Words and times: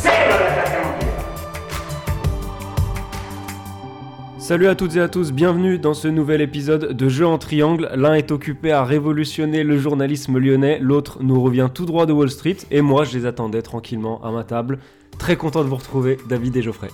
c'est 0.00 0.08
le 0.08 0.28
l'attaquant. 0.30 0.94
Salut 4.38 4.66
à 4.66 4.74
toutes 4.74 4.96
et 4.96 5.00
à 5.00 5.08
tous, 5.08 5.32
bienvenue 5.32 5.78
dans 5.78 5.94
ce 5.94 6.08
nouvel 6.08 6.40
épisode 6.40 6.92
de 6.92 7.08
Jeux 7.08 7.26
en 7.26 7.38
triangle. 7.38 7.88
L'un 7.94 8.14
est 8.14 8.30
occupé 8.32 8.72
à 8.72 8.84
révolutionner 8.84 9.62
le 9.62 9.78
journalisme 9.78 10.38
lyonnais, 10.38 10.78
l'autre 10.80 11.18
nous 11.22 11.40
revient 11.40 11.68
tout 11.72 11.86
droit 11.86 12.06
de 12.06 12.12
Wall 12.12 12.30
Street, 12.30 12.56
et 12.70 12.80
moi 12.80 13.04
je 13.04 13.16
les 13.16 13.26
attendais 13.26 13.62
tranquillement 13.62 14.20
à 14.24 14.30
ma 14.32 14.42
table. 14.44 14.78
Très 15.18 15.36
content 15.36 15.62
de 15.62 15.68
vous 15.68 15.76
retrouver, 15.76 16.16
David 16.28 16.56
et 16.56 16.62
Geoffrey. 16.62 16.88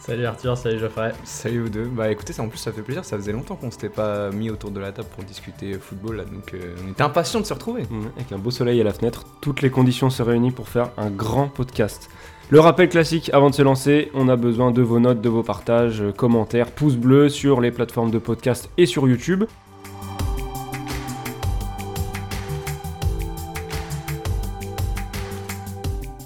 Salut 0.00 0.24
Arthur, 0.24 0.56
salut 0.56 0.78
Geoffrey. 0.78 1.12
Salut 1.22 1.60
vous 1.64 1.68
deux. 1.68 1.84
Bah 1.84 2.10
écoutez, 2.10 2.32
ça, 2.32 2.42
en 2.42 2.48
plus 2.48 2.56
ça 2.58 2.72
fait 2.72 2.80
plaisir, 2.80 3.04
ça 3.04 3.18
faisait 3.18 3.32
longtemps 3.32 3.56
qu'on 3.56 3.70
s'était 3.70 3.90
pas 3.90 4.30
mis 4.30 4.48
autour 4.48 4.70
de 4.70 4.80
la 4.80 4.90
table 4.90 5.08
pour 5.14 5.22
discuter 5.22 5.74
football 5.74 6.16
là, 6.16 6.24
donc 6.24 6.54
euh, 6.54 6.74
on 6.84 6.90
était 6.92 7.02
impatients 7.02 7.40
de 7.40 7.44
se 7.44 7.52
retrouver. 7.52 7.82
Mmh, 7.82 8.06
Avec 8.16 8.32
un 8.32 8.38
beau 8.38 8.50
soleil 8.50 8.80
à 8.80 8.84
la 8.84 8.94
fenêtre, 8.94 9.26
toutes 9.42 9.60
les 9.60 9.68
conditions 9.70 10.08
se 10.08 10.22
réunissent 10.22 10.54
pour 10.54 10.68
faire 10.70 10.88
un 10.96 11.10
grand 11.10 11.48
podcast. 11.48 12.08
Le 12.50 12.60
rappel 12.60 12.88
classique 12.88 13.28
avant 13.34 13.50
de 13.50 13.54
se 13.54 13.60
lancer, 13.60 14.10
on 14.14 14.26
a 14.26 14.36
besoin 14.36 14.70
de 14.70 14.80
vos 14.80 15.00
notes, 15.00 15.20
de 15.20 15.28
vos 15.28 15.42
partages, 15.42 16.00
euh, 16.00 16.12
commentaires, 16.12 16.70
pouces 16.70 16.96
bleus 16.96 17.28
sur 17.28 17.60
les 17.60 17.70
plateformes 17.70 18.10
de 18.10 18.18
podcast 18.18 18.70
et 18.78 18.86
sur 18.86 19.06
YouTube. 19.06 19.44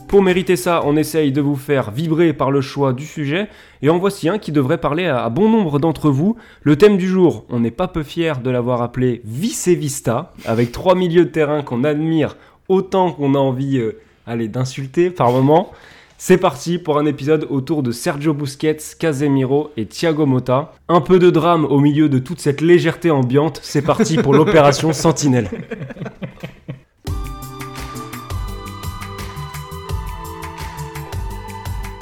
Pour 0.07 0.23
mériter 0.23 0.55
ça, 0.55 0.83
on 0.85 0.97
essaye 0.97 1.33
de 1.33 1.41
vous 1.41 1.57
faire 1.57 1.91
vibrer 1.91 2.33
par 2.33 2.53
le 2.53 2.61
choix 2.61 2.93
du 2.93 3.05
sujet, 3.05 3.49
et 3.83 3.91
en 3.91 3.99
voici 3.99 4.29
un 4.29 4.39
qui 4.39 4.53
devrait 4.53 4.79
parler 4.79 5.07
à 5.07 5.29
bon 5.29 5.51
nombre 5.51 5.81
d'entre 5.81 6.09
vous. 6.09 6.37
Le 6.63 6.77
thème 6.77 6.99
du 6.99 7.09
jour, 7.09 7.45
on 7.51 7.59
n'est 7.59 7.73
pas 7.73 7.89
peu 7.89 8.05
fier 8.05 8.39
de 8.39 8.51
l'avoir 8.51 8.81
appelé 8.81 9.23
Vice 9.25 9.67
Vista, 9.67 10.33
avec 10.45 10.71
trois 10.71 10.95
milieux 10.95 11.25
de 11.25 11.31
terrain 11.31 11.63
qu'on 11.63 11.83
admire 11.83 12.37
autant 12.69 13.11
qu'on 13.11 13.35
a 13.35 13.39
envie 13.39 13.79
euh, 13.79 14.47
d'insulter 14.47 15.11
par 15.11 15.33
moment. 15.33 15.73
C'est 16.19 16.39
parti 16.39 16.79
pour 16.79 16.99
un 16.99 17.07
épisode 17.07 17.47
autour 17.51 17.83
de 17.83 17.91
Sergio 17.91 18.33
Busquets, 18.33 18.79
Casemiro 18.99 19.73
et 19.77 19.87
Thiago 19.87 20.27
Motta. 20.27 20.73
Un 20.89 21.01
peu 21.01 21.19
de 21.19 21.31
drame 21.31 21.65
au 21.65 21.81
milieu 21.81 22.09
de 22.09 22.19
toute 22.19 22.41
cette 22.41 22.61
légèreté 22.61 23.11
ambiante. 23.11 23.61
C'est 23.63 23.83
parti 23.83 24.17
pour 24.17 24.33
l'opération 24.35 24.93
Sentinelle. 24.93 25.49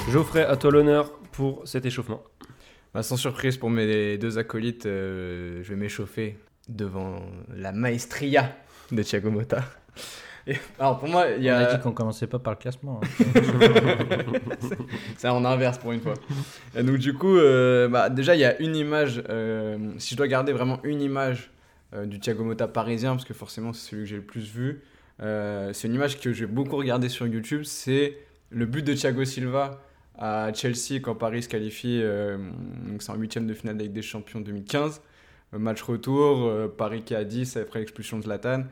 Geoffrey, 0.09 0.43
à 0.43 0.55
toi 0.57 0.71
l'honneur 0.71 1.11
pour 1.31 1.61
cet 1.65 1.85
échauffement. 1.85 2.21
Bah, 2.93 3.03
sans 3.03 3.17
surprise 3.17 3.57
pour 3.57 3.69
mes 3.69 4.17
deux 4.17 4.37
acolytes, 4.37 4.85
euh, 4.85 5.63
je 5.63 5.69
vais 5.69 5.79
m'échauffer 5.79 6.37
devant 6.67 7.21
la 7.55 7.71
maestria 7.71 8.53
de 8.91 9.01
Thiago 9.01 9.31
Motta. 9.31 9.63
Et- 10.47 10.55
alors 10.79 10.97
pour 10.99 11.07
moi, 11.07 11.27
il 11.37 11.43
y 11.43 11.51
On 11.51 11.53
a... 11.53 11.57
a 11.59 11.75
dit 11.75 11.81
qu'on 11.81 11.91
commençait 11.91 12.27
pas 12.27 12.39
par 12.39 12.53
le 12.53 12.57
classement. 12.59 12.99
hein. 13.03 13.07
C'est 15.17 15.27
en 15.29 15.45
inverse 15.45 15.77
pour 15.77 15.91
une 15.91 16.01
fois. 16.01 16.13
Et 16.75 16.83
donc 16.83 16.97
du 16.97 17.13
coup, 17.13 17.35
euh, 17.37 17.87
bah, 17.87 18.09
déjà 18.09 18.35
il 18.35 18.39
y 18.41 18.45
a 18.45 18.59
une 18.61 18.75
image, 18.75 19.21
euh, 19.29 19.77
si 19.97 20.11
je 20.13 20.17
dois 20.17 20.27
garder 20.27 20.51
vraiment 20.51 20.79
une 20.83 21.01
image 21.01 21.51
euh, 21.93 22.05
du 22.05 22.19
Thiago 22.19 22.43
Motta 22.43 22.67
parisien, 22.67 23.11
parce 23.11 23.25
que 23.25 23.33
forcément 23.33 23.73
c'est 23.73 23.89
celui 23.91 24.03
que 24.03 24.09
j'ai 24.09 24.15
le 24.17 24.21
plus 24.23 24.49
vu, 24.51 24.81
c'est 25.19 25.87
une 25.87 25.93
image 25.93 26.19
que 26.19 26.33
j'ai 26.33 26.47
beaucoup 26.47 26.75
regardé 26.77 27.07
sur 27.07 27.27
YouTube, 27.27 27.61
c'est 27.63 28.17
le 28.49 28.65
but 28.65 28.83
de 28.83 28.93
Thiago 28.95 29.23
Silva 29.23 29.79
à 30.17 30.51
Chelsea 30.53 30.99
quand 31.01 31.13
Paris 31.13 31.43
se 31.43 31.49
qualifie, 31.49 32.01
donc 32.87 33.03
c'est 33.03 33.11
en 33.11 33.15
huitième 33.15 33.45
de 33.45 33.53
finale 33.53 33.77
Ligue 33.77 33.93
des 33.93 34.01
Champions 34.01 34.41
2015, 34.41 35.01
Euh, 35.53 35.59
match 35.59 35.81
retour, 35.83 36.49
Paris 36.77 37.03
qui 37.03 37.13
à 37.13 37.23
10 37.23 37.57
après 37.57 37.79
l'expulsion 37.79 38.17
de 38.17 38.23
Zlatan, 38.23 38.63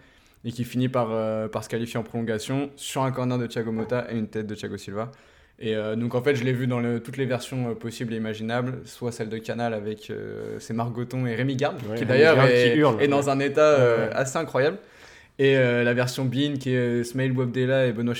et 0.46 0.52
qui 0.52 0.64
finit 0.64 0.90
par, 0.90 1.10
euh, 1.12 1.48
par 1.48 1.64
se 1.64 1.70
qualifier 1.70 2.00
en 2.00 2.04
prolongation 2.04 2.70
sur 2.76 3.04
un 3.04 3.12
corner 3.12 3.38
de 3.38 3.48
Thiago 3.48 3.72
Motta 3.72 4.08
et 4.12 4.18
une 4.18 4.28
tête 4.28 4.48
de 4.48 4.56
Thiago 4.56 4.78
Silva. 4.78 5.12
Et 5.62 5.76
euh, 5.76 5.98
donc 5.98 6.16
en 6.16 6.22
fait, 6.22 6.36
je 6.36 6.46
l'ai 6.46 6.54
vu 6.54 6.68
dans 6.68 6.80
le- 6.80 7.02
toutes 7.02 7.18
les 7.18 7.26
versions 7.26 7.72
euh, 7.72 7.74
possibles 7.74 8.14
et 8.14 8.18
imaginables, 8.18 8.80
soit 8.86 9.12
celle 9.12 9.28
de 9.28 9.38
Canal 9.38 9.74
avec 9.74 10.12
c'est 10.60 10.74
Margoton 10.74 11.26
et 11.26 11.36
Rémi 11.36 11.56
Garde, 11.58 11.80
Ouais, 11.90 11.98
qui 11.98 12.06
d'ailleurs 12.06 12.40
est, 12.46 13.08
dans 13.10 13.30
un 13.30 13.40
état 13.40 13.78
Ouais. 13.78 14.10
assez 14.14 14.38
incroyable. 14.38 14.78
Et 15.38 15.56
la 15.56 15.94
version 15.94 16.26
Bean 16.26 16.54
qui 16.60 16.72
est 16.72 17.04
Smail 17.06 17.32
Bobdella 17.32 17.86
et 17.88 17.94
Benoît, 17.94 18.14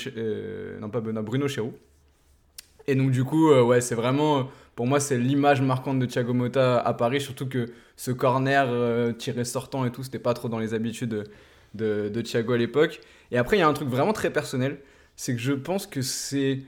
non 0.80 0.88
pas 0.88 1.00
Benoît, 1.00 1.20
Bruno 1.22 1.48
Chéroux. 1.48 1.74
Et 2.86 2.94
donc 2.94 3.10
du 3.10 3.24
coup, 3.24 3.50
ouais, 3.52 3.80
c'est 3.82 3.94
vraiment, 3.94 4.48
pour 4.74 4.86
moi, 4.86 5.00
c'est 5.00 5.18
l'image 5.18 5.60
marquante 5.60 5.98
de 5.98 6.06
Thiago 6.06 6.32
Motta 6.32 6.78
à 6.78 6.94
Paris, 6.94 7.20
surtout 7.20 7.46
que 7.46 7.66
ce 7.96 8.10
corner 8.10 9.14
tiré 9.18 9.44
sortant 9.44 9.84
et 9.84 9.90
tout, 9.92 10.02
c'était 10.02 10.18
pas 10.18 10.32
trop 10.34 10.48
dans 10.48 10.58
les 10.58 10.72
habitudes 10.72 11.24
de, 11.74 12.20
Thiago 12.20 12.52
à 12.52 12.58
l'époque. 12.58 13.00
Et 13.30 13.38
après, 13.38 13.56
il 13.56 13.60
y 13.60 13.62
a 13.62 13.68
un 13.68 13.72
truc 13.72 13.88
vraiment 13.88 14.12
très 14.12 14.30
personnel, 14.30 14.78
c'est 15.16 15.34
que 15.34 15.40
je 15.40 15.52
pense 15.52 15.86
que 15.86 16.02
c'est 16.02 16.60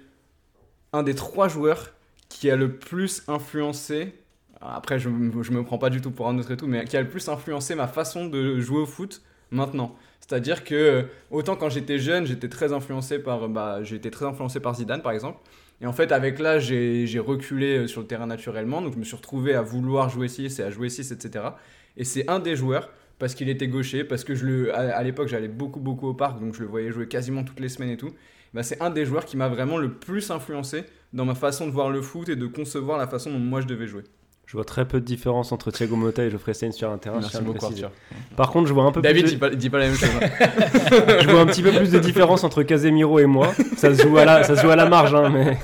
un 0.92 1.02
des 1.02 1.14
trois 1.14 1.48
joueurs 1.48 1.92
qui 2.28 2.50
a 2.50 2.56
le 2.56 2.76
plus 2.76 3.22
influencé. 3.28 4.14
Après, 4.60 4.98
je, 4.98 5.08
je 5.08 5.52
me 5.52 5.64
prends 5.64 5.78
pas 5.78 5.90
du 5.90 6.00
tout 6.00 6.10
pour 6.10 6.28
un 6.28 6.38
autre 6.38 6.50
et 6.52 6.56
tout, 6.56 6.66
mais 6.66 6.84
qui 6.84 6.96
a 6.96 7.02
le 7.02 7.08
plus 7.08 7.28
influencé 7.28 7.74
ma 7.74 7.88
façon 7.88 8.26
de 8.26 8.60
jouer 8.60 8.80
au 8.80 8.86
foot 8.86 9.22
maintenant. 9.50 9.96
C'est-à-dire 10.20 10.64
que 10.64 11.06
autant 11.30 11.56
quand 11.56 11.69
j'étais 11.69 11.98
jeune, 11.98 12.26
j'étais 12.26 12.48
très 12.48 12.72
influencé 12.72 13.19
par, 13.19 13.48
bah, 13.48 13.80
été 13.90 14.10
très 14.10 14.24
influencé 14.24 14.60
par 14.60 14.74
Zidane 14.74 15.02
par 15.02 15.12
exemple. 15.12 15.38
Et 15.80 15.86
en 15.86 15.92
fait, 15.92 16.12
avec 16.12 16.38
l'âge, 16.38 16.66
j'ai 16.66 17.06
j'ai 17.06 17.19
reculé 17.19 17.78
euh, 17.78 17.86
sur 17.88 18.00
le 18.00 18.06
terrain 18.06 18.26
naturellement, 18.26 18.80
donc 18.80 18.94
je 18.94 18.98
me 18.98 19.04
suis 19.04 19.16
retrouvé 19.16 19.54
à 19.54 19.62
vouloir 19.62 20.08
jouer 20.08 20.28
6 20.28 20.60
et 20.60 20.62
à 20.62 20.70
jouer 20.70 20.88
6, 20.88 21.10
etc. 21.10 21.44
Et 21.96 22.04
c'est 22.04 22.30
un 22.30 22.38
des 22.38 22.54
joueurs 22.54 22.88
parce 23.22 23.36
qu'il 23.36 23.48
était 23.48 23.68
gaucher, 23.68 24.02
parce 24.02 24.24
que 24.24 24.34
je 24.34 24.44
le, 24.44 24.74
à, 24.76 24.96
à 24.96 25.02
l'époque 25.04 25.28
j'allais 25.28 25.46
beaucoup 25.46 25.78
beaucoup 25.78 26.08
au 26.08 26.12
parc, 26.14 26.40
donc 26.40 26.54
je 26.56 26.60
le 26.60 26.66
voyais 26.66 26.90
jouer 26.90 27.06
quasiment 27.06 27.44
toutes 27.44 27.60
les 27.60 27.68
semaines 27.68 27.90
et 27.90 27.96
tout. 27.96 28.10
Bah, 28.52 28.64
c'est 28.64 28.82
un 28.82 28.90
des 28.90 29.06
joueurs 29.06 29.24
qui 29.26 29.36
m'a 29.36 29.48
vraiment 29.48 29.78
le 29.78 29.92
plus 29.92 30.32
influencé 30.32 30.82
dans 31.12 31.24
ma 31.24 31.36
façon 31.36 31.66
de 31.68 31.70
voir 31.70 31.88
le 31.88 32.02
foot 32.02 32.28
et 32.28 32.34
de 32.34 32.46
concevoir 32.48 32.98
la 32.98 33.06
façon 33.06 33.30
dont 33.30 33.38
moi 33.38 33.60
je 33.60 33.68
devais 33.68 33.86
jouer. 33.86 34.02
Je 34.46 34.56
vois 34.56 34.64
très 34.64 34.88
peu 34.88 34.98
de 34.98 35.04
différence 35.04 35.52
entre 35.52 35.70
Thiago 35.70 35.94
Motta 35.94 36.24
et 36.24 36.30
Geoffrey 36.30 36.52
Sainz 36.52 36.74
sur 36.74 36.90
un 36.90 36.98
terrain. 36.98 37.18
je 37.18 37.20
Merci 37.20 37.30
tiens 37.30 37.40
à 37.40 37.44
le 37.44 37.52
beaucoup. 37.52 38.36
Par 38.36 38.50
contre, 38.50 38.66
je 38.66 38.74
vois 38.74 38.82
un 38.82 38.90
peu 38.90 39.00
David, 39.00 39.22
plus 39.22 39.30
dis 39.30 39.36
de... 39.36 39.40
pas, 39.40 39.50
dis 39.50 39.70
pas 39.70 39.78
la 39.78 39.86
même 39.86 39.94
chose. 39.94 40.08
hein. 40.20 40.28
je 41.20 41.30
vois 41.30 41.42
un 41.42 41.46
petit 41.46 41.62
peu 41.62 41.70
plus 41.70 41.92
de 41.92 42.00
différence 42.00 42.42
entre 42.42 42.64
Casemiro 42.64 43.20
et 43.20 43.26
moi. 43.26 43.54
Ça 43.76 43.94
se 43.94 44.02
joue 44.02 44.18
à 44.18 44.24
la, 44.24 44.42
ça 44.42 44.56
se 44.56 44.62
joue 44.62 44.70
à 44.70 44.76
la 44.76 44.88
marge, 44.88 45.14
hein, 45.14 45.30
mais 45.32 45.58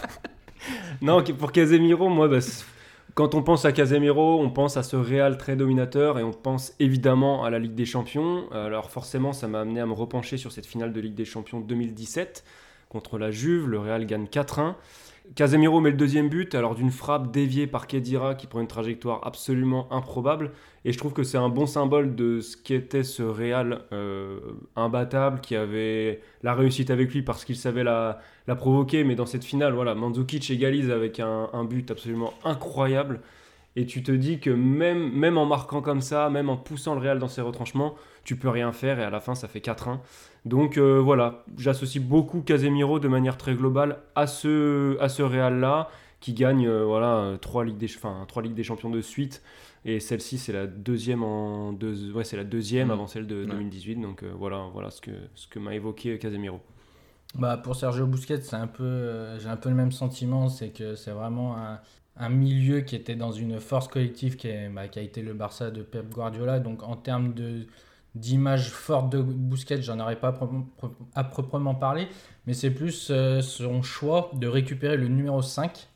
non. 1.02 1.24
Pour 1.36 1.50
Casemiro, 1.50 2.08
moi, 2.08 2.28
bah, 2.28 2.40
c'est- 2.40 2.64
quand 3.18 3.34
on 3.34 3.42
pense 3.42 3.64
à 3.64 3.72
Casemiro, 3.72 4.40
on 4.40 4.48
pense 4.48 4.76
à 4.76 4.84
ce 4.84 4.94
Real 4.94 5.38
très 5.38 5.56
dominateur 5.56 6.20
et 6.20 6.22
on 6.22 6.30
pense 6.30 6.72
évidemment 6.78 7.42
à 7.42 7.50
la 7.50 7.58
Ligue 7.58 7.74
des 7.74 7.84
Champions. 7.84 8.48
Alors 8.52 8.92
forcément, 8.92 9.32
ça 9.32 9.48
m'a 9.48 9.60
amené 9.60 9.80
à 9.80 9.86
me 9.86 9.92
repencher 9.92 10.36
sur 10.36 10.52
cette 10.52 10.66
finale 10.66 10.92
de 10.92 11.00
Ligue 11.00 11.16
des 11.16 11.24
Champions 11.24 11.58
2017 11.58 12.44
contre 12.88 13.18
la 13.18 13.32
Juve. 13.32 13.66
Le 13.66 13.80
Real 13.80 14.06
gagne 14.06 14.26
4-1. 14.26 14.76
Casemiro 15.34 15.80
met 15.80 15.90
le 15.90 15.96
deuxième 15.96 16.28
but, 16.28 16.54
alors 16.54 16.76
d'une 16.76 16.92
frappe 16.92 17.32
déviée 17.32 17.66
par 17.66 17.88
Kedira 17.88 18.36
qui 18.36 18.46
prend 18.46 18.60
une 18.60 18.68
trajectoire 18.68 19.26
absolument 19.26 19.92
improbable. 19.92 20.52
Et 20.88 20.92
je 20.92 20.96
trouve 20.96 21.12
que 21.12 21.22
c'est 21.22 21.36
un 21.36 21.50
bon 21.50 21.66
symbole 21.66 22.14
de 22.14 22.40
ce 22.40 22.56
qu'était 22.56 23.04
ce 23.04 23.22
Real 23.22 23.82
euh, 23.92 24.38
imbattable 24.74 25.42
qui 25.42 25.54
avait 25.54 26.22
la 26.42 26.54
réussite 26.54 26.88
avec 26.90 27.12
lui 27.12 27.20
parce 27.20 27.44
qu'il 27.44 27.56
savait 27.56 27.84
la, 27.84 28.22
provoquer. 28.56 29.04
Mais 29.04 29.14
dans 29.14 29.26
cette 29.26 29.44
finale, 29.44 29.74
voilà, 29.74 29.94
Mandzukic 29.94 30.50
égalise 30.50 30.90
avec 30.90 31.20
un, 31.20 31.64
but 31.64 31.90
absolument 31.90 32.32
incroyable. 32.42 33.20
Et 33.76 33.84
tu 33.84 34.02
te 34.02 34.12
dis 34.12 34.40
que 34.40 34.48
même, 34.48 35.36
en 35.36 35.44
marquant 35.44 35.82
comme 35.82 36.00
ça, 36.00 36.30
même 36.30 36.48
en 36.48 36.56
poussant 36.56 36.94
le 36.94 37.02
Real 37.02 37.18
dans 37.18 37.28
ses 37.28 37.42
retranchements, 37.42 37.94
tu 38.24 38.36
peux 38.36 38.48
rien 38.48 38.72
faire 38.72 38.98
et 38.98 39.04
à 39.04 39.10
la 39.10 39.20
fin 39.20 39.34
ça 39.34 39.46
fait 39.46 39.60
4-1. 39.60 39.98
Donc 40.46 40.78
euh, 40.78 40.98
voilà, 40.98 41.44
j'associe 41.58 42.02
beaucoup 42.02 42.40
Casemiro 42.40 42.98
de 42.98 43.08
manière 43.08 43.36
très 43.36 43.52
globale 43.52 43.98
à 44.14 44.26
ce, 44.26 44.98
à 45.00 45.10
ce 45.10 45.20
Real-là 45.20 45.90
qui 46.20 46.32
gagne 46.32 46.66
euh, 46.66 46.84
voilà, 46.84 47.16
euh, 47.16 47.36
trois, 47.36 47.64
ligues 47.64 47.78
des, 47.78 47.94
enfin, 47.94 48.24
trois 48.26 48.42
Ligues 48.42 48.54
des 48.54 48.64
Champions 48.64 48.90
de 48.90 49.00
suite. 49.00 49.42
Et 49.84 50.00
celle-ci, 50.00 50.38
c'est 50.38 50.52
la 50.52 50.66
deuxième, 50.66 51.22
en 51.22 51.72
deux, 51.72 52.12
ouais, 52.12 52.24
c'est 52.24 52.36
la 52.36 52.44
deuxième 52.44 52.88
Mhm. 52.88 52.92
avant 52.92 53.06
celle 53.06 53.26
de 53.26 53.44
Ouais. 53.44 53.46
2018. 53.46 53.96
Donc 53.96 54.22
euh, 54.22 54.32
voilà, 54.36 54.68
voilà 54.72 54.90
ce 54.90 55.00
que, 55.00 55.10
ce 55.34 55.46
que 55.48 55.58
m'a 55.58 55.74
évoqué 55.74 56.18
Casemiro. 56.18 56.60
Bah, 57.34 57.56
pour 57.58 57.76
Sergio 57.76 58.06
Busquets, 58.06 58.40
c'est 58.42 58.56
un 58.56 58.66
peu, 58.66 58.82
euh, 58.84 59.38
j'ai 59.38 59.48
un 59.48 59.56
peu 59.56 59.68
le 59.68 59.74
même 59.74 59.92
sentiment, 59.92 60.48
c'est 60.48 60.70
que 60.70 60.94
c'est 60.94 61.10
vraiment 61.10 61.56
un, 61.58 61.80
un 62.16 62.28
milieu 62.30 62.80
qui 62.80 62.96
était 62.96 63.16
dans 63.16 63.32
une 63.32 63.60
force 63.60 63.86
collective 63.88 64.36
qui, 64.36 64.48
est- 64.48 64.68
bah, 64.70 64.88
qui 64.88 64.98
a 64.98 65.02
été 65.02 65.22
le 65.22 65.34
Barça 65.34 65.70
de 65.70 65.82
Pep 65.82 66.08
Guardiola. 66.10 66.58
Donc 66.58 66.82
en 66.82 66.96
termes 66.96 67.34
de, 67.34 67.66
d'images 68.14 68.70
fortes 68.70 69.12
de 69.12 69.20
Busquets, 69.22 69.82
j'en 69.82 70.00
aurais 70.00 70.16
pas 70.18 70.34
à 71.14 71.24
proprement 71.24 71.74
parler, 71.74 72.08
mais 72.46 72.54
c'est 72.54 72.70
plus 72.70 73.08
euh, 73.10 73.40
son 73.42 73.82
choix 73.82 74.30
de 74.34 74.46
récupérer 74.48 74.96
le 74.96 75.08
numéro 75.08 75.42
5 75.42 75.86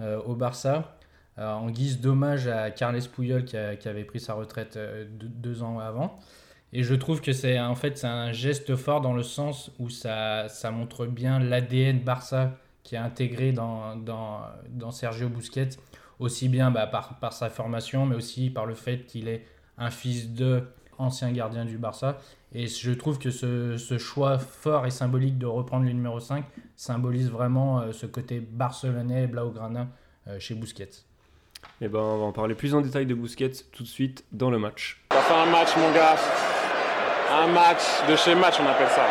euh, 0.00 0.20
au 0.22 0.34
Barça 0.34 0.96
en 1.38 1.70
guise 1.70 2.00
d'hommage 2.00 2.46
à 2.46 2.70
Carles 2.70 3.00
Puyol 3.12 3.44
qui, 3.44 3.56
avait 3.56 4.04
pris 4.04 4.20
sa 4.20 4.34
retraite 4.34 4.78
deux 5.10 5.62
ans 5.62 5.78
avant. 5.78 6.18
Et 6.72 6.82
je 6.82 6.94
trouve 6.94 7.20
que 7.20 7.32
c'est 7.32 7.60
en 7.60 7.74
fait 7.74 8.02
un 8.04 8.32
geste 8.32 8.76
fort 8.76 9.02
dans 9.02 9.12
le 9.12 9.22
sens 9.22 9.70
où 9.78 9.90
ça, 9.90 10.46
montre 10.72 11.06
bien 11.06 11.38
l'ADN 11.38 12.00
Barça 12.00 12.56
qui 12.82 12.94
est 12.94 12.98
intégré 12.98 13.52
dans, 13.52 13.92
Sergio 14.90 15.28
Busquets, 15.28 15.70
aussi 16.18 16.48
bien 16.48 16.70
bah, 16.70 16.86
par, 16.86 17.32
sa 17.32 17.50
formation, 17.50 18.06
mais 18.06 18.16
aussi 18.16 18.50
par 18.50 18.66
le 18.66 18.74
fait 18.74 19.06
qu'il 19.06 19.28
est 19.28 19.44
un 19.76 19.90
fils 19.90 20.32
de 20.32 20.62
ancien 20.98 21.30
gardien 21.32 21.64
du 21.64 21.78
Barça. 21.78 22.18
Et 22.54 22.66
je 22.66 22.92
trouve 22.92 23.18
que 23.18 23.30
ce, 23.30 23.76
ce, 23.76 23.98
choix 23.98 24.38
fort 24.38 24.86
et 24.86 24.90
symbolique 24.90 25.38
de 25.38 25.46
reprendre 25.46 25.86
le 25.86 25.92
numéro 25.92 26.20
5 26.20 26.44
symbolise 26.76 27.30
vraiment 27.30 27.80
euh, 27.80 27.92
ce 27.92 28.04
côté 28.04 28.40
barcelonais, 28.40 29.26
blaugrana 29.26 29.88
euh, 30.28 30.38
chez 30.38 30.54
Busquets. 30.54 30.90
Et 31.82 31.86
eh 31.86 31.88
ben, 31.88 31.98
on 31.98 32.18
va 32.18 32.24
en 32.26 32.32
parler 32.32 32.54
plus 32.54 32.76
en 32.76 32.80
détail 32.80 33.06
de 33.06 33.14
Busquets 33.14 33.50
tout 33.72 33.82
de 33.82 33.88
suite 33.88 34.24
dans 34.30 34.50
le 34.50 34.58
match. 34.60 35.02
Ça 35.10 35.20
fait 35.20 35.34
un 35.34 35.46
match, 35.46 35.76
mon 35.76 35.92
gars. 35.92 36.16
Un 37.28 37.48
match 37.48 37.82
de 38.08 38.14
chez 38.14 38.36
match, 38.36 38.54
on 38.60 38.66
appelle 38.68 38.86
ça. 38.86 39.04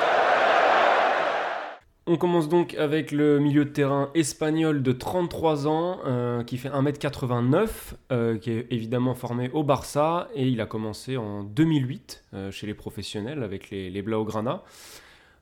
On 2.07 2.15
commence 2.15 2.47
donc 2.47 2.75
avec 2.75 3.11
le 3.11 3.39
milieu 3.39 3.65
de 3.65 3.71
terrain 3.71 4.09
espagnol 4.15 4.83
de 4.83 4.93
33 4.93 5.67
ans 5.67 5.99
euh, 6.05 6.45
qui 6.45 6.57
fait 6.57 6.69
1m89, 6.69 7.67
euh, 8.13 8.37
qui 8.37 8.51
est 8.51 8.67
évidemment 8.69 9.15
formé 9.15 9.49
au 9.51 9.63
Barça 9.63 10.29
et 10.33 10.47
il 10.47 10.61
a 10.61 10.65
commencé 10.65 11.17
en 11.17 11.43
2008 11.43 12.23
euh, 12.33 12.51
chez 12.51 12.67
les 12.67 12.73
professionnels 12.73 13.43
avec 13.43 13.69
les, 13.69 13.89
les 13.89 14.01
Blaugrana. 14.01 14.63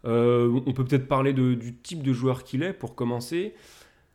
on 0.03 0.73
peut 0.75 0.83
peut-être 0.83 1.07
parler 1.07 1.33
du 1.33 1.75
type 1.83 2.01
de 2.01 2.11
joueur 2.11 2.43
qu'il 2.43 2.63
est 2.63 2.73
pour 2.73 2.95
commencer. 2.95 3.53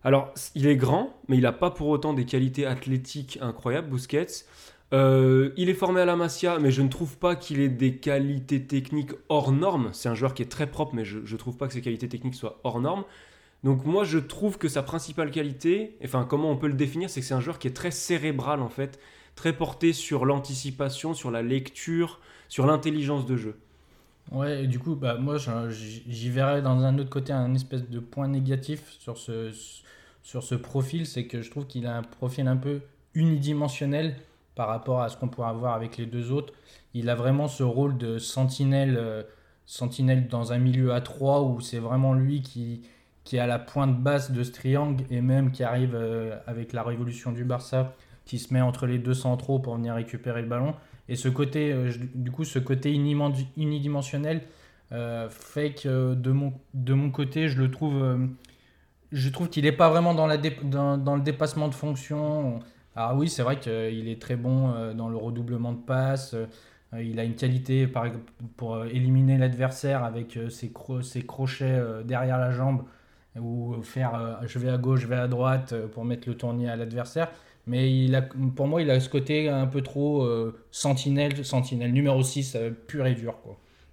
Alors, 0.05 0.33
il 0.55 0.67
est 0.67 0.77
grand, 0.77 1.19
mais 1.29 1.37
il 1.39 1.43
n'a 1.43 1.53
pas 1.53 1.71
pour 1.71 1.89
autant 1.89 2.13
des 2.13 2.27
qualités 2.27 2.67
athlétiques 2.67 3.39
incroyables, 3.41 3.89
Busquets. 3.89 4.45
Euh, 4.93 5.51
il 5.57 5.71
est 5.71 5.75
formé 5.75 6.03
à 6.03 6.05
la 6.05 6.15
Masia, 6.15 6.59
mais 6.59 6.71
je 6.71 6.83
ne 6.83 6.89
trouve 6.89 7.17
pas 7.17 7.35
qu'il 7.37 7.59
ait 7.61 7.71
des 7.71 7.97
qualités 7.97 8.63
techniques 8.63 9.13
hors 9.31 9.51
normes. 9.51 9.89
C'est 9.93 10.11
un 10.11 10.15
joueur 10.15 10.35
qui 10.35 10.43
est 10.43 10.51
très 10.51 10.67
propre, 10.67 10.95
mais 10.95 11.05
je 11.05 11.19
ne 11.19 11.39
trouve 11.39 11.57
pas 11.57 11.67
que 11.67 11.73
ses 11.73 11.81
qualités 11.81 12.09
techniques 12.09 12.35
soient 12.35 12.61
hors 12.65 12.81
normes. 12.81 13.05
Donc 13.65 13.87
moi, 13.87 14.05
je 14.05 14.19
trouve 14.19 14.59
que 14.59 14.69
sa 14.69 14.83
principale 14.83 15.31
qualité, 15.31 15.97
enfin 16.05 16.27
comment 16.29 16.51
on 16.51 16.57
peut 16.57 16.69
le 16.69 16.75
définir, 16.75 17.09
c'est 17.09 17.21
que 17.21 17.27
c'est 17.27 17.35
un 17.35 17.41
joueur 17.41 17.59
qui 17.59 17.67
est 17.67 17.73
très 17.73 17.91
cérébral 17.91 18.61
en 18.61 18.69
fait, 18.69 19.01
très 19.37 19.55
porté 19.55 19.95
sur 19.95 20.27
l'anticipation, 20.27 21.15
sur 21.15 21.31
la 21.31 21.41
lecture, 21.41 22.21
sur 22.51 22.67
l'intelligence 22.67 23.25
de 23.25 23.37
jeu. 23.39 23.57
Ouais, 24.33 24.65
et 24.65 24.67
du 24.67 24.79
coup, 24.79 24.95
bah, 24.97 25.17
moi, 25.17 25.39
j'y 25.39 26.31
verrais 26.31 26.61
dans 26.61 26.85
un 26.85 26.99
autre 26.99 27.11
côté 27.11 27.33
un 27.33 27.55
espèce 27.55 27.89
de 27.89 28.01
point 28.01 28.29
négatif 28.29 28.97
sur 28.99 29.17
ce, 29.17 29.51
sur 30.25 30.43
ce 30.43 30.55
profil, 30.55 31.07
c'est 31.07 31.27
que 31.27 31.43
je 31.43 31.51
trouve 31.51 31.67
qu'il 31.67 31.87
a 31.87 31.97
un 31.97 32.03
profil 32.03 32.49
un 32.49 32.57
peu 32.57 32.81
unidimensionnel 33.15 34.17
par 34.55 34.69
rapport 34.69 35.03
à 35.03 35.11
ce 35.11 35.19
qu'on 35.19 35.29
pourrait 35.29 35.51
avoir 35.51 35.75
avec 35.75 35.99
les 35.99 36.07
deux 36.07 36.33
autres. 36.33 36.55
Il 36.95 37.11
a 37.11 37.15
vraiment 37.15 37.47
ce 37.47 37.63
rôle 37.63 37.99
de 37.99 38.19
sentinelle, 38.19 38.97
euh, 38.99 39.23
sentinelle 39.67 40.27
dans 40.27 40.53
un 40.53 40.59
milieu 40.59 40.95
à 40.95 41.03
trois 41.03 41.43
où 41.43 41.61
c'est 41.61 41.79
vraiment 41.79 42.15
lui 42.15 42.41
qui, 42.41 42.89
qui 43.25 43.37
est 43.37 43.39
à 43.39 43.47
la 43.47 43.59
pointe 43.59 44.03
basse 44.03 44.33
de 44.33 44.43
ce 44.43 44.51
triangle 44.51 45.05
et 45.11 45.21
même 45.21 45.53
qui 45.53 45.63
arrive 45.63 45.95
euh, 45.95 46.39
avec 46.47 46.73
la 46.73 46.83
révolution 46.83 47.31
du 47.31 47.45
Barça, 47.45 47.95
qui 48.25 48.39
se 48.39 48.55
met 48.55 48.63
entre 48.63 48.87
les 48.87 48.99
deux 48.99 49.15
centraux 49.15 49.59
pour 49.59 49.77
venir 49.77 49.95
récupérer 49.95 50.41
le 50.41 50.49
ballon. 50.49 50.75
Et 51.11 51.17
ce 51.17 51.29
côté, 51.29 51.71
euh, 51.71 51.93
du 52.15 52.31
coup, 52.31 52.45
ce 52.45 52.59
côté 52.59 52.95
unidimensionnel 52.95 54.41
fait 55.29 55.75
que 55.75 56.15
de 56.15 56.31
mon, 56.31 56.53
de 56.73 56.95
mon 56.95 57.11
côté, 57.11 57.49
je 57.49 57.61
le 57.61 57.69
trouve, 57.69 58.29
je 59.15 59.29
trouve 59.29 59.49
qu'il 59.49 59.65
n'est 59.65 59.73
pas 59.73 59.89
vraiment 59.89 60.13
dans, 60.13 60.27
le 60.27 61.21
dépassement 61.21 61.69
de 61.69 61.75
fonction. 61.75 62.59
Alors 62.97 63.17
oui, 63.17 63.29
c'est 63.29 63.43
vrai 63.43 63.59
qu'il 63.61 64.09
est 64.09 64.21
très 64.21 64.35
bon 64.35 64.73
euh, 64.73 64.93
dans 64.93 65.09
le 65.09 65.17
redoublement 65.17 65.73
de 65.73 65.79
passes. 65.79 66.35
Euh, 66.35 67.03
il 67.03 67.19
a 67.21 67.25
une 67.25 67.37
qualité 67.37 67.87
par, 67.87 68.07
pour 68.57 68.75
euh, 68.75 68.87
éliminer 68.87 69.39
l'adversaire 69.39 70.03
avec 70.03 70.39
ses, 70.51 70.73
crochets 71.23 71.81
derrière 72.05 72.39
la 72.39 72.51
jambe 72.51 72.83
ou 73.41 73.75
faire 73.83 74.41
je 74.47 74.59
vais 74.59 74.69
à 74.69 74.79
gauche, 74.79 75.01
je 75.01 75.07
vais 75.07 75.17
à 75.17 75.27
droite 75.27 75.75
pour 75.93 76.05
mettre 76.05 76.29
le 76.29 76.37
tournier 76.37 76.69
à 76.69 76.77
l'adversaire. 76.77 77.31
Mais 77.67 78.09
pour 78.55 78.67
moi, 78.67 78.83
il 78.83 78.91
a 78.91 79.01
ce 79.01 79.09
côté 79.09 79.49
un 79.49 79.67
peu 79.67 79.81
trop 79.81 80.29
sentinelle, 80.71 81.45
sentinelle 81.45 81.93
numéro 81.93 82.23
6, 82.23 82.57
pur 82.87 83.07
et 83.07 83.15
dur. 83.15 83.35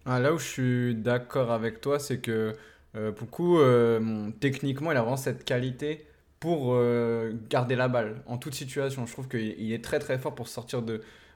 Ah, 0.06 0.20
là 0.20 0.34
où 0.34 0.38
je 0.38 0.46
suis 0.46 0.96
d'accord 0.96 1.52
avec 1.52 1.82
toi, 1.82 1.98
c'est 1.98 2.20
que 2.20 2.56
beaucoup, 2.94 3.60
techniquement, 4.40 4.92
il 4.92 4.98
a 4.98 5.02
vraiment 5.02 5.18
cette 5.18 5.44
qualité 5.44 6.06
pour 6.42 6.74
euh, 6.74 7.34
garder 7.50 7.76
la 7.76 7.88
balle 7.88 8.24
en 8.26 8.38
toute 8.38 8.56
situation. 8.56 9.06
Je 9.06 9.14
trouve 9.14 9.30
qu'il 9.30 9.72
est 9.72 9.84
très 9.84 10.00
très 10.00 10.18
fort 10.18 10.36
pour 10.36 10.50
sortir 10.50 10.82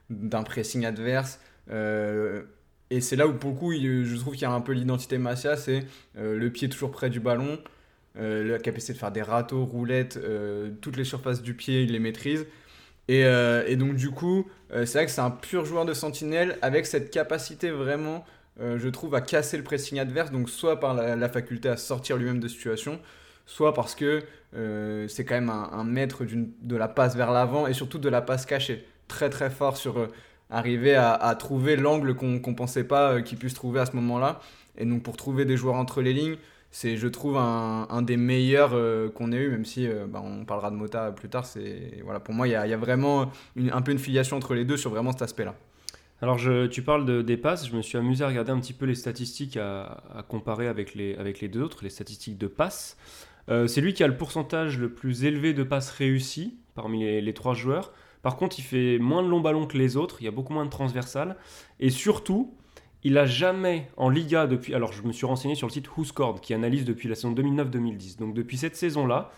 d'un 0.10 0.44
pressing 0.44 0.84
adverse. 0.84 1.40
Euh, 1.70 2.42
et 2.90 3.02
c'est 3.02 3.16
là 3.16 3.28
où 3.28 3.34
pour 3.34 3.52
le 3.52 3.56
coup, 3.56 3.72
je 3.72 4.16
trouve 4.18 4.34
qu'il 4.34 4.42
y 4.42 4.46
a 4.46 4.52
un 4.52 4.62
peu 4.62 4.74
l'identité 4.74 5.20
Masia, 5.20 5.58
c'est 5.58 5.86
euh, 6.18 6.38
le 6.38 6.50
pied 6.50 6.70
toujours 6.70 6.92
près 6.92 7.10
du 7.10 7.20
ballon, 7.20 7.60
la 8.16 8.58
capacité 8.60 8.94
de 8.94 8.98
faire 8.98 9.12
des 9.12 9.22
râteaux, 9.22 9.66
roulettes, 9.66 10.18
toutes 10.82 10.96
les 10.96 11.04
surfaces 11.04 11.42
du 11.42 11.54
pied, 11.54 11.84
il 11.84 11.92
les 11.92 12.00
maîtrise. 12.00 12.48
Et, 13.10 13.24
et 13.24 13.76
donc 13.76 13.96
du 13.96 14.10
coup, 14.10 14.48
c'est 14.70 14.94
vrai 14.94 15.06
que 15.06 15.12
c'est 15.12 15.20
un 15.20 15.32
pur 15.32 15.66
joueur 15.66 15.84
de 15.84 15.94
sentinelle 15.94 16.58
avec 16.62 16.86
cette 16.86 17.12
capacité 17.12 17.72
vraiment, 17.72 18.26
je 18.60 18.90
trouve, 18.90 19.16
à 19.16 19.22
casser 19.22 19.58
le 19.58 19.64
pressing 19.64 20.00
adverse, 20.00 20.32
donc 20.32 20.50
soit 20.50 20.80
par 20.80 20.94
la, 20.94 21.30
faculté 21.30 21.70
à 21.70 21.78
sortir 21.78 22.18
lui-même 22.18 22.40
de 22.40 22.48
situation, 22.48 23.00
soit 23.46 23.74
parce 23.74 23.96
que 23.96 24.24
euh, 24.56 25.08
c'est 25.08 25.26
quand 25.26 25.36
même 25.36 25.50
un, 25.50 25.84
maître 25.84 26.24
de 26.26 26.76
la 26.76 26.88
passe 26.88 27.16
vers 27.16 27.32
l'avant 27.32 27.68
et 27.68 27.74
surtout 27.74 28.00
de 28.00 28.10
la 28.10 28.22
passe 28.22 28.46
cachée. 28.46 28.86
Très 29.08 29.30
très 29.30 29.50
fort 29.50 29.78
sur 29.78 30.00
euh, 30.00 30.08
arriver 30.50 30.96
à, 30.96 31.36
trouver 31.38 31.76
l'angle 31.76 32.16
qu'on 32.16 32.28
ne 32.28 32.56
pensait 32.56 32.86
pas 32.86 33.14
euh, 33.14 33.22
qu'il 33.22 33.38
puisse 33.38 33.54
trouver 33.54 33.80
à 33.80 33.86
ce 33.86 33.96
moment-là. 33.96 34.40
Et 34.78 34.86
donc 34.86 35.04
pour 35.04 35.18
trouver 35.18 35.46
des 35.46 35.58
joueurs 35.58 35.76
entre 35.76 36.02
les 36.02 36.14
lignes, 36.14 36.38
c'est 36.72 36.98
je 36.98 37.08
trouve 37.08 37.38
un, 37.38 38.02
des 38.02 38.18
meilleurs 38.18 38.72
qu'on 39.14 39.32
ait 39.32 39.38
eu, 39.38 39.50
même 39.50 39.64
si 39.64 39.88
bah, 40.10 40.22
on 40.22 40.44
parlera 40.44 40.70
de 40.70 40.76
Mota 40.76 41.14
plus 41.14 41.30
tard. 41.30 41.46
Voilà, 42.04 42.20
pour 42.20 42.34
moi 42.34 42.50
il 42.50 42.52
y 42.52 42.56
a, 42.56 42.78
vraiment 42.78 43.32
un 43.72 43.82
peu 43.82 43.94
une 43.94 44.00
filiation 44.00 44.36
entre 44.36 44.54
les 44.54 44.66
deux 44.66 44.76
sur 44.76 44.92
vraiment 44.92 45.14
cet 45.14 45.22
aspect-là. 45.22 45.56
Alors 46.26 46.40
je, 46.40 46.66
tu 46.66 46.82
parles 46.82 47.06
de, 47.06 47.22
des 47.22 47.38
passes, 47.38 47.70
je 47.70 47.76
me 47.76 47.84
suis 47.84 48.00
amusé 48.00 48.24
à 48.24 48.28
regarder 48.28 48.52
un 48.52 48.60
petit 48.60 48.74
peu 48.74 48.88
les 48.88 48.96
statistiques 48.96 49.58
à, 49.58 50.26
comparer 50.28 50.68
avec 50.68 50.96
les, 50.96 51.14
avec 51.18 51.40
les 51.40 51.50
deux 51.50 51.62
autres, 51.62 51.84
les 51.84 51.92
statistiques 51.92 52.40
de 52.40 52.48
passes. 52.48 52.98
Euh, 53.48 53.68
c'est 53.68 53.80
lui 53.80 53.94
qui 53.94 54.04
a 54.04 54.08
le 54.08 54.18
pourcentage 54.18 54.80
le 54.80 54.92
plus 54.92 55.24
élevé 55.24 55.54
de 55.54 55.62
passes 55.62 55.92
réussies 55.92 56.58
parmi 56.74 57.04
les, 57.22 57.34
trois 57.36 57.54
joueurs. 57.54 57.94
Par 58.24 58.38
contre, 58.38 58.58
il 58.58 58.64
fait 58.64 58.98
moins 58.98 59.22
de 59.22 59.28
longs 59.28 59.40
ballons 59.40 59.68
que 59.68 59.78
les 59.78 59.98
autres, 59.98 60.18
il 60.20 60.26
y 60.26 60.28
a 60.28 60.32
beaucoup 60.32 60.52
moins 60.52 60.66
de 60.66 60.72
transversales. 60.72 61.38
Et 61.80 61.92
surtout, 61.92 62.56
il 63.04 63.20
a 63.20 63.28
jamais 63.28 63.88
en 63.96 64.10
Liga 64.10 64.48
depuis. 64.48 64.74
Alors, 64.74 64.94
je 64.94 65.04
me 65.04 65.12
suis 65.12 65.28
renseigné 65.28 65.54
sur 65.54 65.68
le 65.68 65.74
site 65.74 65.96
WhoScored 65.96 66.40
qui 66.40 66.56
analyse 66.56 66.86
depuis 66.86 67.08
la 67.08 67.14
saison 67.14 67.36
2009-2010. 67.36 68.18
Donc, 68.18 68.34
depuis 68.34 68.58
cette 68.58 68.76
saison-là, 68.76 69.30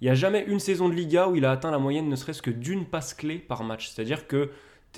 il 0.00 0.04
n'y 0.04 0.10
a 0.10 0.14
jamais 0.14 0.44
une 0.46 0.60
saison 0.60 0.88
de 0.88 0.94
Liga 0.94 1.26
où 1.26 1.34
il 1.34 1.44
a 1.44 1.50
atteint 1.50 1.72
la 1.72 1.80
moyenne 1.80 2.08
ne 2.08 2.14
serait-ce 2.14 2.40
que 2.40 2.52
d'une 2.52 2.84
passe 2.84 3.14
clé 3.14 3.38
par 3.38 3.64
match. 3.64 3.88
C'est-à-dire 3.88 4.28
que 4.28 4.50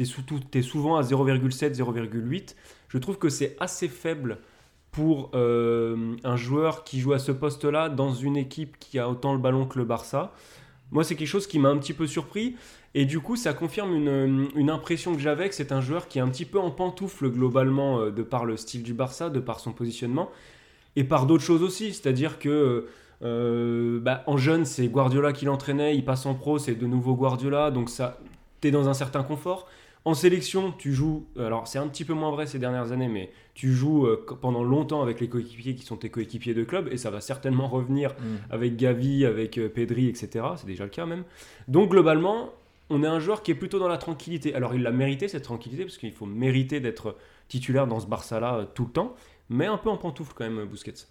tu 0.04 0.58
es, 0.58 0.62
souvent 0.62 0.96
à 0.96 1.02
0,7, 1.02 1.74
0,8. 1.74 2.54
Je 2.88 2.98
trouve 2.98 3.18
que 3.18 3.28
c'est 3.28 3.56
assez 3.60 3.88
faible 3.88 4.38
pour 4.90 5.30
euh, 5.34 6.16
un 6.24 6.36
joueur 6.36 6.84
qui 6.84 7.00
joue 7.00 7.12
à 7.12 7.18
ce 7.18 7.32
poste-là 7.32 7.88
dans 7.88 8.12
une 8.12 8.36
équipe 8.36 8.78
qui 8.78 8.98
a 8.98 9.08
autant 9.08 9.32
le 9.32 9.38
ballon 9.38 9.66
que 9.66 9.78
le 9.78 9.84
Barça. 9.84 10.32
Moi, 10.90 11.04
c'est 11.04 11.14
quelque 11.14 11.28
chose 11.28 11.46
qui 11.46 11.58
m'a 11.58 11.68
un 11.68 11.76
petit 11.76 11.92
peu 11.92 12.06
surpris. 12.06 12.56
Et 12.94 13.04
du 13.04 13.20
coup, 13.20 13.36
ça 13.36 13.52
confirme 13.52 13.94
une, 13.94 14.70
impression 14.70 15.14
que 15.14 15.20
j'avais 15.20 15.48
que 15.48 15.54
c'est 15.54 15.72
un 15.72 15.80
joueur 15.80 16.08
qui 16.08 16.18
est 16.18 16.22
un 16.22 16.28
petit 16.28 16.46
peu 16.46 16.58
en 16.58 16.70
pantoufle 16.70 17.30
globalement 17.30 18.00
euh, 18.00 18.10
de 18.10 18.22
par 18.22 18.44
le 18.44 18.56
style 18.56 18.82
du 18.82 18.94
Barça, 18.94 19.28
de 19.30 19.40
par 19.40 19.60
son 19.60 19.72
positionnement, 19.72 20.30
et 20.96 21.04
par 21.04 21.26
d'autres 21.26 21.44
choses 21.44 21.62
aussi. 21.62 21.92
C'est-à-dire 21.92 22.38
que 22.38 22.86
euh, 23.22 24.00
bah, 24.00 24.22
en 24.26 24.36
jeune, 24.36 24.64
c'est 24.64 24.88
Guardiola 24.88 25.32
qui 25.32 25.44
l'entraînait, 25.44 25.96
il 25.96 26.04
passe 26.04 26.24
en 26.26 26.34
pro, 26.34 26.58
c'est 26.58 26.74
de 26.74 26.86
nouveau 26.86 27.14
Guardiola, 27.14 27.70
donc 27.70 27.90
ça, 27.90 28.18
t'es 28.60 28.70
dans 28.70 28.88
un 28.88 28.94
certain 28.94 29.22
confort. 29.22 29.68
En 30.08 30.14
sélection, 30.14 30.72
tu 30.72 30.94
joues, 30.94 31.26
alors 31.36 31.66
c'est 31.66 31.78
un 31.78 31.86
petit 31.86 32.06
peu 32.06 32.14
moins 32.14 32.30
vrai 32.30 32.46
ces 32.46 32.58
dernières 32.58 32.92
années, 32.92 33.08
mais 33.08 33.30
tu 33.52 33.74
joues 33.74 34.06
euh, 34.06 34.24
pendant 34.40 34.64
longtemps 34.64 35.02
avec 35.02 35.20
les 35.20 35.28
coéquipiers 35.28 35.74
qui 35.74 35.84
sont 35.84 35.98
tes 35.98 36.08
coéquipiers 36.08 36.54
de 36.54 36.64
club, 36.64 36.88
et 36.90 36.96
ça 36.96 37.10
va 37.10 37.20
certainement 37.20 37.68
revenir 37.68 38.12
mm. 38.12 38.36
avec 38.48 38.76
Gavi, 38.76 39.26
avec 39.26 39.58
euh, 39.58 39.68
Pedri, 39.68 40.08
etc. 40.08 40.46
C'est 40.56 40.66
déjà 40.66 40.84
le 40.84 40.90
cas 40.90 41.04
même. 41.04 41.24
Donc 41.68 41.90
globalement, 41.90 42.54
on 42.88 43.02
est 43.02 43.06
un 43.06 43.20
joueur 43.20 43.42
qui 43.42 43.50
est 43.50 43.54
plutôt 43.54 43.78
dans 43.78 43.86
la 43.86 43.98
tranquillité. 43.98 44.54
Alors 44.54 44.74
il 44.74 44.82
l'a 44.82 44.92
mérité 44.92 45.28
cette 45.28 45.42
tranquillité, 45.42 45.84
parce 45.84 45.98
qu'il 45.98 46.12
faut 46.12 46.24
mériter 46.24 46.80
d'être 46.80 47.18
titulaire 47.48 47.86
dans 47.86 48.00
ce 48.00 48.06
Barça-là 48.06 48.54
euh, 48.54 48.64
tout 48.64 48.86
le 48.86 48.92
temps, 48.92 49.14
mais 49.50 49.66
un 49.66 49.76
peu 49.76 49.90
en 49.90 49.98
pantoufle 49.98 50.32
quand 50.34 50.48
même, 50.48 50.64
Busquets. 50.64 51.06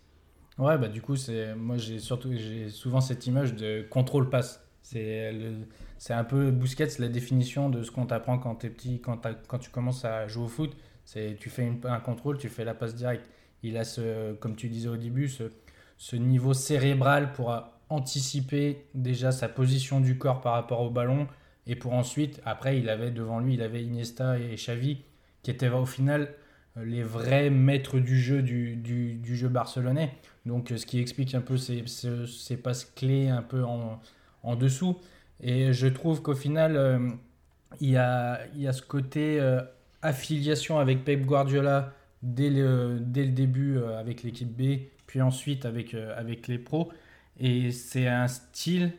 Ouais, 0.58 0.76
bah 0.80 0.88
du 0.88 1.04
coup, 1.04 1.16
c'est 1.16 1.54
moi 1.54 1.78
j'ai 1.78 2.00
surtout 2.00 2.32
j'ai 2.34 2.70
souvent 2.70 3.00
cette 3.00 3.28
image 3.28 3.54
de 3.54 3.86
contrôle 3.92 4.32
passe. 4.32 4.68
C'est 4.82 5.32
c'est 5.98 6.14
un 6.14 6.24
peu 6.24 6.52
Busquets, 6.52 7.00
la 7.00 7.08
définition 7.08 7.70
de 7.70 7.84
ce 7.84 7.92
qu'on 7.92 8.06
t'apprend 8.06 8.38
quand 8.38 8.56
tu 8.56 8.68
es 8.68 8.70
petit, 8.70 9.02
quand, 9.02 9.60
tu 9.60 9.70
commences 9.70 10.06
à 10.06 10.28
jouer 10.28 10.46
au 10.46 10.48
foot. 10.48 10.76
C'est, 11.06 11.38
tu 11.40 11.50
fais 11.50 11.72
un 11.84 12.00
contrôle, 12.00 12.38
tu 12.38 12.50
fais 12.50 12.66
la 12.66 12.74
passe 12.74 12.96
directe. 12.96 13.28
Il 13.64 13.78
a 13.78 13.84
ce, 13.84 14.34
comme 14.34 14.56
tu 14.56 14.70
disais 14.70 14.90
au 14.90 14.98
début, 14.98 15.30
ce, 15.30 16.16
niveau 16.16 16.54
cérébral 16.54 17.34
pour 17.34 17.56
anticiper 17.90 18.86
déjà 18.94 19.32
sa 19.32 19.50
position 19.50 20.00
du 20.00 20.18
corps 20.18 20.42
par 20.42 20.54
rapport 20.54 20.82
au 20.82 20.90
ballon. 20.90 21.28
Et 21.66 21.76
pour 21.76 21.94
ensuite, 21.94 22.42
après, 22.46 22.80
il 22.80 22.90
avait 22.90 23.12
devant 23.12 23.40
lui, 23.40 23.56
il 23.56 23.62
avait 23.62 23.84
Iniesta 23.84 24.40
et 24.40 24.56
Xavi, 24.56 25.02
qui 25.42 25.52
étaient 25.52 25.70
au 25.70 25.86
final 25.86 26.34
euh, 26.78 26.86
les 26.86 27.04
vrais 27.04 27.50
maîtres 27.50 28.00
du 28.00 28.20
jeu 28.20 28.42
du, 28.42 29.20
jeu 29.24 29.50
barcelonais. 29.50 30.14
Donc, 30.46 30.72
euh, 30.72 30.78
ce 30.78 30.86
qui 30.86 31.00
explique 31.00 31.34
un 31.36 31.42
peu 31.42 31.58
ces, 31.58 31.84
passes 32.64 32.86
clés 32.86 33.30
un 33.30 33.42
peu 33.42 33.64
en 33.66 34.56
dessous. 34.56 34.98
Et 35.42 35.74
je 35.74 35.88
trouve 35.88 36.22
qu'au 36.22 36.36
final, 36.36 36.76
euh, 36.76 37.10
il, 37.80 37.90
y 37.90 37.98
a, 37.98 38.40
il 38.56 38.62
y 38.62 38.68
a 38.68 38.74
ce 38.74 38.82
côté 38.82 39.40
euh, 39.40 39.62
affiliation 40.02 40.80
avec 40.80 41.04
Pep 41.04 41.26
Guardiola 41.26 41.94
dès 42.24 42.50
le, 42.50 42.98
dès 43.00 43.26
le 43.26 43.32
début 43.32 43.78
euh, 43.78 44.00
avec 44.00 44.24
l'équipe 44.24 44.50
B, 44.50 44.88
puis 45.06 45.22
ensuite 45.22 45.66
avec, 45.66 45.94
avec 45.94 46.48
les 46.48 46.58
pros. 46.58 46.92
Et 47.40 47.72
c'est 47.72 48.08
un 48.08 48.28
style 48.28 48.92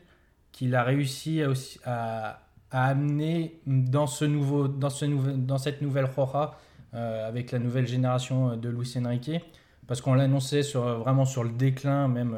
qu'il 0.52 0.75
a 0.75 0.85
réussi 0.85 1.42
à, 1.42 1.49
aussi, 1.49 1.80
à, 1.85 2.40
à 2.71 2.87
amener 2.87 3.61
dans, 3.66 4.07
ce 4.07 4.25
nouveau, 4.25 4.68
dans, 4.68 4.90
ce 4.90 5.04
nouvel, 5.04 5.45
dans 5.45 5.59
cette 5.59 5.83
nouvelle 5.83 6.07
Roja 6.07 6.57
avec 6.92 7.52
la 7.52 7.59
nouvelle 7.59 7.87
génération 7.87 8.57
de 8.57 8.68
Luis 8.71 8.95
Enrique. 8.97 9.30
Parce 9.87 10.00
qu'on 10.00 10.14
l'annonçait 10.14 10.62
sur, 10.62 10.83
vraiment 10.99 11.25
sur 11.25 11.45
le 11.45 11.50
déclin, 11.50 12.09
même, 12.09 12.37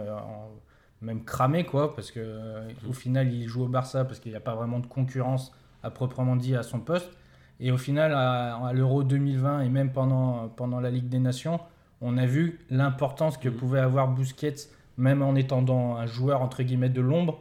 même 1.02 1.24
cramé, 1.24 1.64
quoi. 1.64 1.94
Parce 1.94 2.10
que 2.10 2.20
euh, 2.20 2.68
au 2.88 2.92
final, 2.92 3.32
il 3.32 3.48
joue 3.48 3.64
au 3.64 3.68
Barça 3.68 4.04
parce 4.04 4.20
qu'il 4.20 4.32
n'y 4.32 4.36
a 4.36 4.40
pas 4.40 4.54
vraiment 4.54 4.78
de 4.80 4.86
concurrence 4.86 5.52
à 5.82 5.90
proprement 5.90 6.36
dit 6.36 6.54
à 6.56 6.62
son 6.62 6.80
poste. 6.80 7.10
Et 7.58 7.70
au 7.72 7.78
final, 7.78 8.12
à, 8.12 8.56
à 8.56 8.72
l'Euro 8.72 9.02
2020 9.02 9.62
et 9.62 9.68
même 9.68 9.92
pendant, 9.92 10.48
pendant 10.48 10.80
la 10.80 10.90
Ligue 10.90 11.08
des 11.08 11.18
Nations, 11.18 11.60
on 12.00 12.16
a 12.16 12.24
vu 12.26 12.60
l'importance 12.70 13.36
que 13.36 13.48
Mhm. 13.48 13.54
pouvait 13.56 13.80
avoir 13.80 14.08
Busquets, 14.08 14.54
même 14.96 15.22
en 15.22 15.34
étant 15.34 15.60
dans 15.62 15.96
un 15.96 16.06
joueur 16.06 16.40
entre 16.42 16.62
guillemets 16.62 16.88
de 16.88 17.00
l'ombre, 17.02 17.40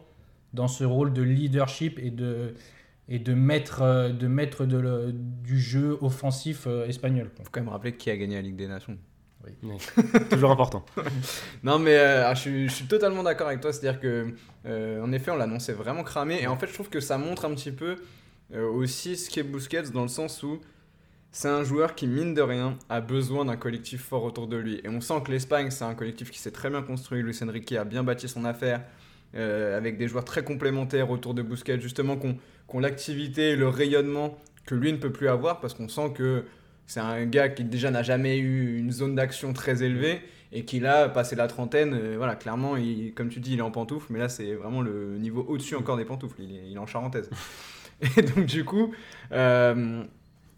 dans 0.53 0.67
ce 0.67 0.83
rôle 0.83 1.13
de 1.13 1.21
leadership 1.21 1.99
et 1.99 2.11
de, 2.11 2.53
et 3.07 3.19
de 3.19 3.33
maître, 3.33 3.81
euh, 3.81 4.09
de 4.11 4.27
maître 4.27 4.65
de 4.65 4.77
le- 4.77 5.11
du 5.13 5.57
jeu 5.59 5.97
offensif 6.01 6.65
euh, 6.67 6.85
espagnol. 6.87 7.29
quoi. 7.35 7.45
Faut 7.45 7.51
quand 7.51 7.61
même 7.61 7.69
rappeler 7.69 7.95
qui 7.95 8.09
a 8.09 8.17
gagné 8.17 8.35
la 8.35 8.41
Ligue 8.41 8.55
des 8.57 8.67
Nations. 8.67 8.97
Toujours 10.29 10.51
important. 10.51 10.85
Non, 11.63 11.79
mais 11.79 11.97
euh, 11.97 12.27
ah, 12.27 12.33
je, 12.33 12.41
suis, 12.41 12.69
je 12.69 12.73
suis 12.73 12.85
totalement 12.85 13.23
d'accord 13.23 13.47
avec 13.47 13.61
toi. 13.61 13.73
C'est-à-dire 13.73 13.99
que, 13.99 14.33
euh, 14.65 15.01
en 15.01 15.11
effet, 15.11 15.31
on 15.31 15.37
l'annonçait 15.37 15.73
vraiment 15.73 16.03
cramé. 16.03 16.41
Et 16.41 16.47
en 16.47 16.57
fait, 16.57 16.67
je 16.67 16.73
trouve 16.73 16.89
que 16.89 16.99
ça 16.99 17.17
montre 17.17 17.45
un 17.45 17.53
petit 17.53 17.71
peu 17.71 17.97
euh, 18.53 18.69
aussi 18.69 19.15
ce 19.17 19.29
qu'est 19.29 19.43
Busquets 19.43 19.91
dans 19.93 20.03
le 20.03 20.07
sens 20.07 20.43
où 20.43 20.59
c'est 21.31 21.49
un 21.49 21.63
joueur 21.63 21.95
qui, 21.95 22.07
mine 22.07 22.33
de 22.33 22.41
rien, 22.41 22.77
a 22.89 23.01
besoin 23.01 23.45
d'un 23.45 23.57
collectif 23.57 24.03
fort 24.03 24.23
autour 24.23 24.47
de 24.47 24.57
lui. 24.57 24.81
Et 24.83 24.89
on 24.89 25.01
sent 25.01 25.21
que 25.25 25.31
l'Espagne, 25.31 25.69
c'est 25.69 25.85
un 25.85 25.95
collectif 25.95 26.31
qui 26.31 26.39
s'est 26.39 26.51
très 26.51 26.69
bien 26.69 26.81
construit. 26.81 27.21
Luis 27.21 27.37
Enrique 27.43 27.71
a 27.73 27.83
bien 27.83 28.03
bâti 28.03 28.27
son 28.27 28.45
affaire. 28.45 28.81
avec 29.33 29.97
des 29.97 30.07
joueurs 30.07 30.25
très 30.25 30.43
complémentaires 30.43 31.11
autour 31.11 31.33
de 31.35 31.43
Busquets, 31.43 31.79
justement, 31.79 32.17
qui 32.17 32.35
ont 32.69 32.79
l'activité 32.79 33.51
et 33.51 33.55
le 33.55 33.67
rayonnement 33.67 34.37
que 34.65 34.73
lui 34.73 34.91
ne 34.91 34.97
peut 34.97 35.11
plus 35.11 35.27
avoir, 35.27 35.59
parce 35.59 35.73
qu'on 35.75 35.87
sent 35.87 36.13
que 36.15 36.45
c'est 36.89 37.01
un 37.01 37.23
gars 37.27 37.49
qui 37.49 37.63
déjà 37.63 37.91
n'a 37.91 38.01
jamais 38.01 38.39
eu 38.39 38.79
une 38.79 38.91
zone 38.91 39.13
d'action 39.13 39.53
très 39.53 39.83
élevée 39.83 40.21
et 40.51 40.65
qui 40.65 40.79
là, 40.79 41.07
passé 41.07 41.35
la 41.35 41.47
trentaine, 41.47 41.93
euh, 41.93 42.15
voilà, 42.17 42.35
clairement, 42.35 42.73
comme 43.13 43.29
tu 43.29 43.39
dis, 43.39 43.53
il 43.53 43.59
est 43.59 43.61
en 43.61 43.69
pantoufle, 43.69 44.07
mais 44.11 44.17
là 44.17 44.27
c'est 44.27 44.55
vraiment 44.55 44.81
le 44.81 45.19
niveau 45.19 45.45
au-dessus 45.47 45.75
encore 45.75 45.97
des 45.97 46.05
pantoufles, 46.05 46.41
il 46.41 46.73
est, 46.73 46.79
en 46.79 46.87
charentaise. 46.87 47.29
et 48.17 48.23
donc 48.23 48.47
du 48.47 48.65
coup, 48.65 48.91
euh, 49.31 50.03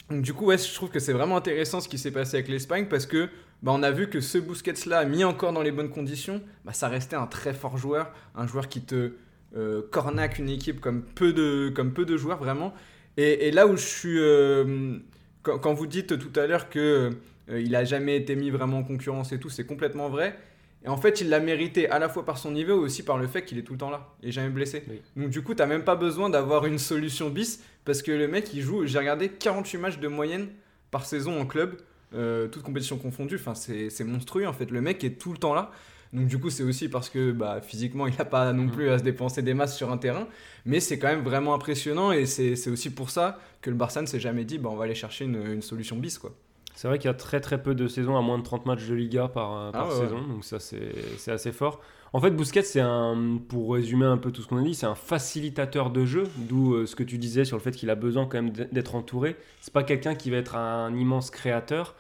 du 0.09 0.33
coup, 0.33 0.45
ouais, 0.45 0.57
je 0.57 0.73
trouve 0.73 0.89
que 0.89 0.99
c'est 0.99 1.11
vraiment 1.11 1.35
intéressant 1.35 1.81
ce 1.81 1.89
qui 1.89 1.97
s'est 1.97 2.11
passé 2.11 2.37
avec 2.37 2.47
l'Espagne 2.47 2.85
parce 2.89 3.05
que 3.05 3.27
bah, 3.61 3.73
on 3.75 3.83
a 3.83 3.91
vu 3.91 4.07
que 4.07 4.21
ce 4.21 4.37
Busquets-là, 4.37 5.03
mis 5.03 5.25
encore 5.25 5.51
dans 5.51 5.61
les 5.61 5.73
bonnes 5.73 5.89
conditions, 5.89 6.41
bah, 6.63 6.71
ça 6.71 6.87
restait 6.87 7.17
un 7.17 7.27
très 7.27 7.53
fort 7.53 7.77
joueur, 7.77 8.13
un 8.35 8.47
joueur 8.47 8.69
qui 8.69 8.79
te 8.83 9.15
euh, 9.57 9.81
cornaque 9.91 10.39
une 10.39 10.47
équipe 10.47 10.79
comme 10.79 11.01
peu 11.01 11.33
de, 11.33 11.73
comme 11.75 11.91
peu 11.91 12.05
de 12.05 12.15
joueurs 12.15 12.37
vraiment. 12.37 12.73
Et, 13.17 13.49
et 13.49 13.51
là 13.51 13.67
où 13.67 13.75
je 13.75 13.85
suis, 13.85 14.17
euh, 14.17 14.97
quand, 15.43 15.57
quand 15.59 15.73
vous 15.73 15.87
dites 15.87 16.17
tout 16.17 16.39
à 16.39 16.47
l'heure 16.47 16.69
que 16.69 17.11
euh, 17.49 17.61
il 17.61 17.75
a 17.75 17.83
jamais 17.83 18.15
été 18.15 18.35
mis 18.35 18.49
vraiment 18.49 18.79
en 18.79 18.83
concurrence 18.83 19.31
et 19.31 19.39
tout, 19.39 19.49
c'est 19.49 19.65
complètement 19.65 20.09
vrai. 20.09 20.35
Et 20.83 20.89
en 20.89 20.97
fait, 20.97 21.21
il 21.21 21.29
l'a 21.29 21.39
mérité 21.39 21.89
à 21.89 21.99
la 21.99 22.09
fois 22.09 22.25
par 22.25 22.37
son 22.37 22.51
niveau 22.51 22.73
et 22.73 22.79
aussi 22.79 23.03
par 23.03 23.17
le 23.17 23.27
fait 23.27 23.45
qu'il 23.45 23.59
est 23.59 23.63
tout 23.63 23.73
le 23.73 23.79
temps 23.79 23.91
là. 23.91 24.07
Est 24.23 24.31
jamais 24.31 24.49
blessé. 24.49 24.83
Oui. 24.89 25.01
Donc 25.15 25.29
du 25.29 25.43
coup, 25.43 25.53
t'as 25.53 25.67
même 25.67 25.83
pas 25.83 25.95
besoin 25.95 26.29
d'avoir 26.29 26.65
une 26.65 26.79
solution 26.79 27.29
bis 27.29 27.63
parce 27.85 28.01
que 28.01 28.11
le 28.11 28.27
mec, 28.27 28.53
il 28.53 28.61
joue, 28.61 28.85
j'ai 28.87 28.97
regardé 28.97 29.29
48 29.29 29.77
matchs 29.77 29.99
de 29.99 30.07
moyenne 30.07 30.47
par 30.89 31.05
saison 31.05 31.39
en 31.39 31.45
club, 31.45 31.77
euh, 32.15 32.47
toutes 32.47 32.63
compétitions 32.63 32.97
confondues. 32.97 33.35
Enfin, 33.35 33.53
c'est 33.53 33.89
c'est 33.89 34.03
monstrueux 34.03 34.47
en 34.47 34.53
fait. 34.53 34.71
Le 34.71 34.81
mec 34.81 35.03
est 35.03 35.19
tout 35.19 35.31
le 35.31 35.37
temps 35.37 35.53
là. 35.53 35.71
Donc 36.13 36.27
du 36.27 36.37
coup, 36.39 36.49
c'est 36.49 36.63
aussi 36.63 36.89
parce 36.89 37.09
que 37.09 37.31
bah, 37.31 37.61
physiquement, 37.61 38.05
il 38.07 38.15
n'a 38.17 38.25
pas 38.25 38.51
non 38.53 38.67
plus 38.67 38.89
à 38.89 38.99
se 38.99 39.03
dépenser 39.03 39.41
des 39.41 39.53
masses 39.53 39.77
sur 39.77 39.91
un 39.91 39.97
terrain. 39.97 40.27
Mais 40.65 40.79
c'est 40.79 40.99
quand 40.99 41.07
même 41.07 41.23
vraiment 41.23 41.53
impressionnant 41.53 42.11
et 42.11 42.25
c'est 42.25 42.69
aussi 42.69 42.89
pour 42.89 43.09
ça 43.09 43.39
que 43.61 43.69
le 43.69 43.75
Barça 43.75 44.01
ne 44.01 44.07
s'est 44.07 44.19
jamais 44.19 44.43
dit 44.43 44.57
bah, 44.57 44.69
on 44.71 44.75
va 44.75 44.83
aller 44.83 44.95
chercher 44.95 45.25
une, 45.25 45.41
une 45.45 45.61
solution 45.61 45.95
bis. 45.95 46.17
quoi. 46.17 46.33
C'est 46.75 46.87
vrai 46.87 46.97
qu'il 46.99 47.07
y 47.07 47.11
a 47.11 47.13
très 47.13 47.41
très 47.41 47.61
peu 47.61 47.75
de 47.75 47.87
saisons 47.87 48.17
à 48.17 48.21
moins 48.21 48.37
de 48.39 48.43
30 48.43 48.65
matchs 48.65 48.87
de 48.87 48.95
Liga 48.95 49.27
par, 49.27 49.55
euh, 49.55 49.71
par 49.71 49.87
Ah 49.87 49.93
ouais, 49.93 50.01
saison, 50.01 50.21
donc 50.21 50.43
ça 50.43 50.59
c'est 50.59 50.93
c'est 51.17 51.31
assez 51.31 51.51
fort. 51.51 51.81
En 52.13 52.19
fait, 52.19 52.31
Busquets, 52.31 52.63
c'est 52.63 52.81
un, 52.81 53.37
pour 53.47 53.73
résumer 53.73 54.05
un 54.05 54.17
peu 54.17 54.31
tout 54.31 54.41
ce 54.41 54.47
qu'on 54.47 54.57
a 54.57 54.63
dit, 54.63 54.75
c'est 54.75 54.85
un 54.85 54.95
facilitateur 54.95 55.91
de 55.91 56.03
jeu, 56.03 56.23
d'où 56.35 56.73
euh, 56.73 56.85
ce 56.85 56.93
que 56.95 57.03
tu 57.03 57.17
disais 57.17 57.45
sur 57.45 57.55
le 57.55 57.61
fait 57.61 57.71
qu'il 57.71 57.89
a 57.89 57.95
besoin 57.95 58.25
quand 58.25 58.41
même 58.41 58.49
d'être 58.49 58.95
entouré. 58.95 59.37
C'est 59.61 59.73
pas 59.73 59.83
quelqu'un 59.83 60.13
qui 60.15 60.29
va 60.29 60.37
être 60.37 60.55
un 60.57 60.93
immense 60.93 61.31
créateur. 61.31 61.95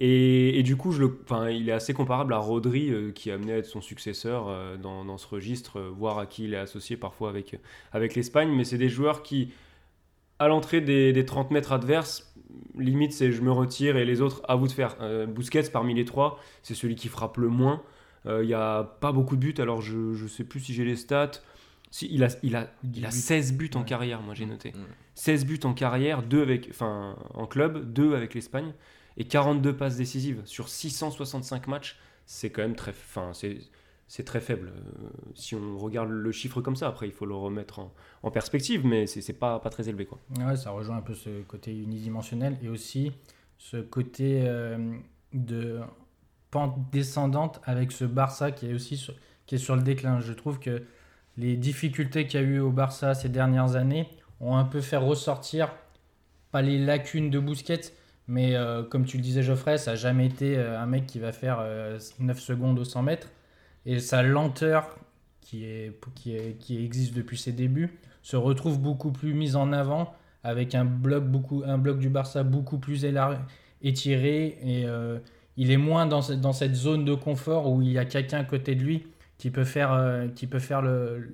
Et, 0.00 0.56
et 0.58 0.62
du 0.62 0.76
coup, 0.76 0.92
je 0.92 1.00
le, 1.00 1.18
enfin, 1.24 1.50
il 1.50 1.68
est 1.68 1.72
assez 1.72 1.92
comparable 1.92 2.32
à 2.32 2.38
Rodri, 2.38 2.88
euh, 2.90 3.10
qui 3.10 3.32
a 3.32 3.34
amené 3.34 3.54
à 3.54 3.56
être 3.58 3.66
son 3.66 3.80
successeur 3.80 4.46
euh, 4.48 4.76
dans, 4.76 5.04
dans 5.04 5.18
ce 5.18 5.26
registre, 5.26 5.80
euh, 5.80 5.90
voire 5.92 6.18
à 6.18 6.26
qui 6.26 6.44
il 6.44 6.54
est 6.54 6.58
associé 6.58 6.96
parfois 6.96 7.30
avec, 7.30 7.58
avec 7.92 8.14
l'Espagne. 8.14 8.50
Mais 8.50 8.62
c'est 8.62 8.78
des 8.78 8.88
joueurs 8.88 9.24
qui, 9.24 9.50
à 10.38 10.46
l'entrée 10.46 10.80
des, 10.80 11.12
des 11.12 11.24
30 11.24 11.50
mètres 11.50 11.72
adverses, 11.72 12.32
limite 12.76 13.12
c'est 13.12 13.32
je 13.32 13.42
me 13.42 13.50
retire 13.50 13.96
et 13.96 14.04
les 14.04 14.20
autres 14.20 14.40
à 14.46 14.54
vous 14.54 14.68
de 14.68 14.72
faire. 14.72 14.96
Busquets 15.26 15.68
parmi 15.70 15.94
les 15.94 16.04
trois, 16.04 16.38
c'est 16.62 16.74
celui 16.74 16.94
qui 16.94 17.08
frappe 17.08 17.36
le 17.36 17.48
moins. 17.48 17.82
Il 18.24 18.46
n'y 18.46 18.54
a 18.54 18.84
pas 18.84 19.10
beaucoup 19.10 19.36
de 19.36 19.40
buts, 19.40 19.54
alors 19.58 19.82
je 19.82 19.96
ne 20.22 20.28
sais 20.28 20.44
plus 20.44 20.60
si 20.60 20.74
j'ai 20.74 20.84
les 20.84 20.96
stats. 20.96 21.42
Si, 21.90 22.08
il, 22.10 22.22
a, 22.22 22.28
il, 22.42 22.54
a, 22.56 22.70
il 22.94 23.04
a 23.04 23.10
16 23.10 23.54
buts 23.54 23.70
en 23.74 23.82
carrière, 23.82 24.20
moi 24.22 24.34
j'ai 24.34 24.46
noté. 24.46 24.70
Ouais. 24.74 24.82
16 25.14 25.46
buts 25.46 25.60
en 25.64 25.74
carrière, 25.74 26.22
2 26.22 26.42
avec, 26.42 26.68
enfin, 26.70 27.16
en 27.34 27.46
club, 27.46 27.92
2 27.92 28.14
avec 28.14 28.34
l'Espagne, 28.34 28.72
et 29.18 29.24
42 29.24 29.76
passes 29.76 29.96
décisives 29.96 30.40
sur 30.46 30.68
665 30.68 31.66
matchs. 31.66 31.98
C'est 32.24 32.50
quand 32.50 32.62
même 32.62 32.76
très, 32.76 32.92
enfin, 32.92 33.32
c'est, 33.34 34.24
très 34.24 34.40
faible. 34.40 34.72
Euh, 34.74 35.08
si 35.34 35.54
on 35.54 35.76
regarde 35.76 36.08
le 36.08 36.32
chiffre 36.32 36.60
comme 36.60 36.76
ça, 36.76 36.86
après 36.86 37.08
il 37.08 37.12
faut 37.12 37.26
le 37.26 37.34
remettre 37.34 37.80
en, 38.22 38.30
perspective, 38.30 38.86
mais 38.86 39.06
c'est 39.06 39.32
pas, 39.32 39.58
pas 39.58 39.70
très 39.70 39.88
élevé. 39.88 40.06
Quoi. 40.06 40.18
Ouais, 40.38 40.56
ça 40.56 40.70
rejoint 40.70 40.96
un 40.96 41.02
peu 41.02 41.14
ce 41.14 41.42
côté 41.42 41.76
unidimensionnel 41.76 42.56
et 42.62 42.68
aussi 42.68 43.12
ce 43.58 43.78
côté 43.78 44.44
euh, 44.46 44.96
de 45.32 45.80
pente 46.50 46.76
descendante 46.92 47.60
avec 47.64 47.90
ce 47.90 48.04
Barça 48.04 48.52
qui 48.52 48.70
est 48.70 48.74
aussi 48.74 48.96
sur, 48.96 49.14
qui 49.46 49.56
est 49.56 49.58
sur 49.58 49.74
le 49.74 49.82
déclin. 49.82 50.20
Je 50.20 50.32
trouve 50.32 50.60
que 50.60 50.84
les 51.36 51.56
difficultés 51.56 52.26
qu'il 52.26 52.40
y 52.40 52.42
a 52.42 52.46
eu 52.46 52.60
au 52.60 52.70
Barça 52.70 53.14
ces 53.14 53.28
dernières 53.28 53.74
années 53.74 54.08
ont 54.40 54.56
un 54.56 54.64
peu 54.64 54.80
fait 54.80 54.96
ressortir, 54.96 55.74
pas 56.52 56.62
les 56.62 56.78
lacunes 56.78 57.30
de 57.30 57.40
Busquets, 57.40 57.92
mais 58.28 58.54
euh, 58.54 58.82
comme 58.82 59.04
tu 59.04 59.16
le 59.16 59.22
disais 59.22 59.42
Geoffrey, 59.42 59.78
ça 59.78 59.92
n'a 59.92 59.96
jamais 59.96 60.26
été 60.26 60.56
euh, 60.56 60.80
un 60.80 60.86
mec 60.86 61.06
qui 61.06 61.18
va 61.18 61.32
faire 61.32 61.58
euh, 61.60 61.98
9 62.20 62.38
secondes 62.38 62.78
au 62.78 62.84
100 62.84 63.02
mètres. 63.02 63.28
Et 63.86 64.00
sa 64.00 64.22
lenteur, 64.22 64.98
qui, 65.40 65.64
est, 65.64 65.98
qui, 66.14 66.36
qui 66.60 66.84
existe 66.84 67.14
depuis 67.14 67.38
ses 67.38 67.52
débuts, 67.52 67.98
se 68.22 68.36
retrouve 68.36 68.78
beaucoup 68.78 69.10
plus 69.12 69.32
mise 69.32 69.56
en 69.56 69.72
avant 69.72 70.14
avec 70.44 70.74
un 70.74 70.84
bloc, 70.84 71.24
beaucoup, 71.24 71.62
un 71.66 71.78
bloc 71.78 71.98
du 71.98 72.10
Barça 72.10 72.42
beaucoup 72.42 72.78
plus 72.78 73.06
étiré 73.82 74.58
et 74.62 74.84
euh, 74.86 75.18
il 75.56 75.70
est 75.70 75.76
moins 75.76 76.06
dans, 76.06 76.20
dans 76.36 76.52
cette 76.52 76.74
zone 76.74 77.04
de 77.04 77.14
confort 77.14 77.70
où 77.70 77.82
il 77.82 77.92
y 77.92 77.98
a 77.98 78.04
quelqu'un 78.04 78.38
à 78.38 78.44
côté 78.44 78.74
de 78.74 78.82
lui 78.82 79.06
qui 79.38 79.50
peut 79.50 79.64
faire, 79.64 79.92
euh, 79.92 80.28
qui 80.28 80.46
peut 80.46 80.58
faire 80.58 80.82
le, 80.82 81.30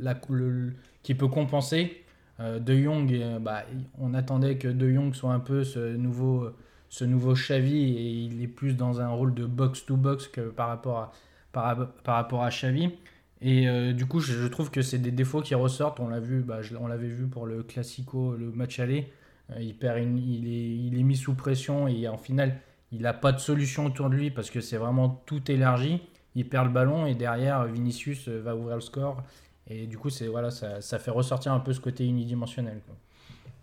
qui 1.02 1.14
peut 1.14 1.28
compenser. 1.28 2.02
Euh, 2.40 2.58
de 2.58 2.74
Jong, 2.76 3.12
euh, 3.12 3.38
bah, 3.38 3.64
on 3.98 4.12
attendait 4.14 4.56
que 4.56 4.68
De 4.68 4.90
Jong 4.90 5.14
soit 5.14 5.32
un 5.32 5.40
peu 5.40 5.62
ce 5.64 5.94
nouveau, 5.96 6.48
ce 6.94 7.04
nouveau 7.04 7.32
Xavi 7.32 7.96
et 7.96 8.08
il 8.08 8.40
est 8.40 8.46
plus 8.46 8.76
dans 8.76 9.00
un 9.00 9.08
rôle 9.08 9.34
de 9.34 9.46
box 9.46 9.84
to 9.84 9.96
box 9.96 10.28
que 10.28 10.42
par 10.42 10.68
rapport 10.68 10.98
à, 10.98 11.12
par, 11.50 12.14
rapport 12.14 12.44
à 12.44 12.50
Xavi. 12.50 12.92
Et 13.40 13.68
euh, 13.68 13.92
du 13.92 14.06
coup, 14.06 14.20
je, 14.20 14.46
trouve 14.46 14.70
que 14.70 14.80
c'est 14.80 15.00
des 15.00 15.10
défauts 15.10 15.40
qui 15.40 15.56
ressortent. 15.56 15.98
On 15.98 16.06
l'a 16.06 16.20
vu, 16.20 16.40
bah, 16.42 16.60
on 16.78 16.86
l'avait 16.86 17.08
vu 17.08 17.26
pour 17.26 17.46
le 17.46 17.64
Classico, 17.64 18.36
le 18.36 18.52
match 18.52 18.78
aller. 18.78 19.10
Euh, 19.50 19.60
il, 19.60 19.76
perd 19.76 19.98
il, 19.98 20.96
est, 20.96 21.02
mis 21.02 21.16
sous 21.16 21.34
pression 21.34 21.88
et 21.88 22.06
en 22.06 22.16
finale, 22.16 22.60
il 22.92 23.02
n'a 23.02 23.12
pas 23.12 23.32
de 23.32 23.40
solution 23.40 23.86
autour 23.86 24.08
de 24.08 24.14
lui 24.14 24.30
parce 24.30 24.48
que 24.48 24.60
c'est 24.60 24.76
vraiment 24.76 25.20
tout 25.26 25.50
élargi. 25.50 26.00
Il 26.36 26.48
perd 26.48 26.66
le 26.66 26.72
ballon 26.72 27.06
et 27.06 27.16
derrière, 27.16 27.64
Vinicius 27.64 28.28
euh, 28.28 28.40
va 28.40 28.54
ouvrir 28.54 28.76
le 28.76 28.80
score. 28.80 29.20
Et 29.66 29.88
du 29.88 29.98
coup, 29.98 30.10
voilà, 30.30 30.52
ça, 30.52 30.98
fait 31.00 31.10
ressortir 31.10 31.52
un 31.52 31.60
peu 31.60 31.72
ce 31.72 31.80
côté 31.80 32.06
unidimensionnel. 32.06 32.80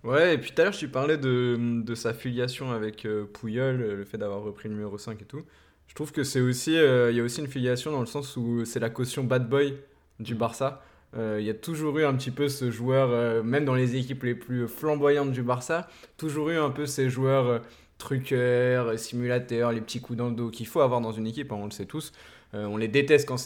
Ouais, 0.04 0.34
et 0.34 0.38
puis 0.40 0.52
tout 0.52 0.62
à 0.62 0.66
l'heure, 0.66 0.74
tu 0.76 0.90
parlais 0.90 1.18
de, 1.18 1.58
de 1.84 1.96
sa 1.96 2.14
filiation 2.14 2.72
avec 2.72 3.06
euh, 3.06 3.28
euh, 3.46 3.96
le 3.98 4.04
fait 4.06 4.18
d'avoir 4.18 4.42
repris 4.42 4.68
le 4.68 4.74
numéro 4.76 4.98
5 4.98 5.22
et 5.22 5.26
tout. 5.26 5.44
Je 5.88 5.94
trouve 5.94 6.12
que 6.12 6.24
c'est 6.24 6.42
aussi, 6.42 6.76
euh, 6.76 7.12
il 7.12 7.18
y 7.18 7.20
a 7.20 7.24
aussi 7.24 7.40
une 7.42 7.48
filiation 7.48 7.92
dans 7.92 8.00
le 8.00 8.08
sens 8.08 8.36
où 8.36 8.66
c'est 8.66 8.80
la 8.80 8.90
caution 8.90 9.24
bad 9.24 9.48
boy 9.48 9.78
du 10.20 10.34
Barça. 10.34 10.82
Euh, 11.16 11.38
Il 11.40 11.46
y 11.46 11.52
a 11.52 11.54
toujours 11.54 12.00
eu 12.00 12.06
un 12.06 12.16
petit 12.16 12.32
peu 12.32 12.50
ce 12.50 12.72
joueur, 12.72 13.44
même 13.44 13.64
dans 13.66 13.76
les 13.76 13.96
équipes 13.96 14.24
les 14.24 14.34
plus 14.36 14.68
flamboyantes 14.68 15.32
du 15.32 15.44
Barça, 15.44 15.88
toujours 16.18 16.50
eu 16.50 16.58
un 16.58 16.72
peu 16.72 16.86
ces 16.88 17.10
joueurs 17.10 17.62
truqueurs, 18.00 18.98
simulateurs, 18.98 19.72
les 19.72 19.82
petits 19.82 20.02
coups 20.02 20.18
dans 20.18 20.30
le 20.30 20.36
dos 20.36 20.50
qu'il 20.50 20.66
faut 20.68 20.82
avoir 20.82 21.02
dans 21.02 21.12
une 21.12 21.28
équipe, 21.28 21.52
hein, 21.52 21.58
on 21.60 21.66
le 21.66 21.72
sait 21.72 21.86
tous. 21.86 22.12
On 22.54 22.78
les 22.78 22.88
déteste 22.88 23.28
quand 23.28 23.38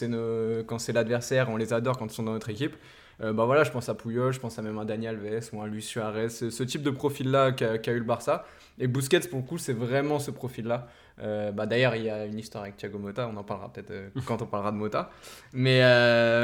c'est 0.78 0.92
l'adversaire, 0.92 1.50
on 1.50 1.56
les 1.56 1.72
adore 1.72 1.98
quand 1.98 2.06
ils 2.06 2.14
sont 2.14 2.22
dans 2.22 2.32
notre 2.32 2.48
équipe. 2.50 2.74
Euh, 3.22 3.32
bah 3.32 3.46
voilà, 3.46 3.64
je 3.64 3.70
pense 3.70 3.88
à 3.88 3.94
Puyol, 3.94 4.32
je 4.32 4.40
pense 4.40 4.58
à 4.58 4.62
même 4.62 4.78
à 4.78 4.84
Daniel 4.84 5.18
Alves 5.26 5.48
ou 5.52 5.62
à 5.62 5.66
Luis 5.66 5.82
Suarez, 5.82 6.28
ce, 6.28 6.50
ce 6.50 6.62
type 6.62 6.82
de 6.82 6.90
profil-là 6.90 7.52
qu'a 7.52 7.92
eu 7.92 7.98
le 7.98 8.04
Barça. 8.04 8.44
Et 8.78 8.86
Busquets, 8.86 9.20
pour 9.20 9.38
le 9.38 9.44
coup, 9.44 9.58
c'est 9.58 9.72
vraiment 9.72 10.18
ce 10.18 10.30
profil-là. 10.30 10.88
Euh, 11.22 11.50
bah 11.50 11.64
D'ailleurs, 11.64 11.96
il 11.96 12.04
y 12.04 12.10
a 12.10 12.26
une 12.26 12.38
histoire 12.38 12.64
avec 12.64 12.76
Thiago 12.76 12.98
Motta, 12.98 13.26
on 13.32 13.36
en 13.38 13.44
parlera 13.44 13.72
peut-être 13.72 13.90
euh, 13.90 14.08
quand 14.26 14.42
on 14.42 14.46
parlera 14.46 14.70
de 14.70 14.76
Motta. 14.76 15.10
Mais, 15.54 15.80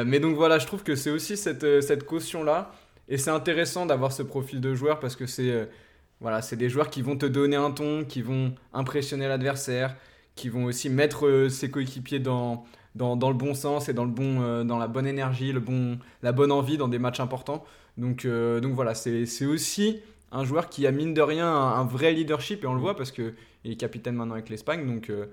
mais 0.04 0.18
donc 0.18 0.36
voilà, 0.36 0.58
je 0.58 0.66
trouve 0.66 0.82
que 0.82 0.94
c'est 0.94 1.10
aussi 1.10 1.36
cette, 1.36 1.82
cette 1.82 2.04
caution-là. 2.04 2.70
Et 3.08 3.18
c'est 3.18 3.30
intéressant 3.30 3.84
d'avoir 3.84 4.12
ce 4.12 4.22
profil 4.22 4.60
de 4.60 4.74
joueur 4.74 4.98
parce 4.98 5.16
que 5.16 5.26
c'est 5.26 5.68
voilà, 6.20 6.40
des 6.40 6.70
joueurs 6.70 6.88
qui 6.88 7.02
vont 7.02 7.16
te 7.16 7.26
donner 7.26 7.56
un 7.56 7.72
ton, 7.72 8.04
qui 8.04 8.22
vont 8.22 8.54
impressionner 8.72 9.28
l'adversaire, 9.28 9.96
qui 10.36 10.48
vont 10.48 10.64
aussi 10.64 10.88
mettre 10.88 11.48
ses 11.50 11.70
coéquipiers 11.70 12.20
dans, 12.20 12.64
dans, 12.94 13.16
dans 13.16 13.28
le 13.28 13.36
bon 13.36 13.54
sens 13.54 13.88
et 13.88 13.94
dans, 13.94 14.04
le 14.04 14.10
bon, 14.10 14.42
euh, 14.42 14.64
dans 14.64 14.78
la 14.78 14.88
bonne 14.88 15.06
énergie, 15.06 15.52
le 15.52 15.60
bon, 15.60 15.98
la 16.22 16.32
bonne 16.32 16.52
envie 16.52 16.76
dans 16.76 16.88
des 16.88 16.98
matchs 16.98 17.20
importants. 17.20 17.64
Donc, 17.98 18.24
euh, 18.24 18.60
donc 18.60 18.74
voilà, 18.74 18.94
c'est 18.94 19.46
aussi 19.46 20.00
un 20.30 20.44
joueur 20.44 20.68
qui 20.70 20.86
a 20.86 20.90
mine 20.92 21.12
de 21.14 21.20
rien 21.22 21.46
un, 21.46 21.80
un 21.80 21.84
vrai 21.84 22.12
leadership 22.12 22.64
et 22.64 22.66
on 22.66 22.74
le 22.74 22.80
voit 22.80 22.96
parce 22.96 23.12
qu'il 23.12 23.34
est 23.64 23.76
capitaine 23.76 24.14
maintenant 24.16 24.34
avec 24.34 24.48
l'Espagne. 24.48 24.86
Donc, 24.86 25.10
euh, 25.10 25.26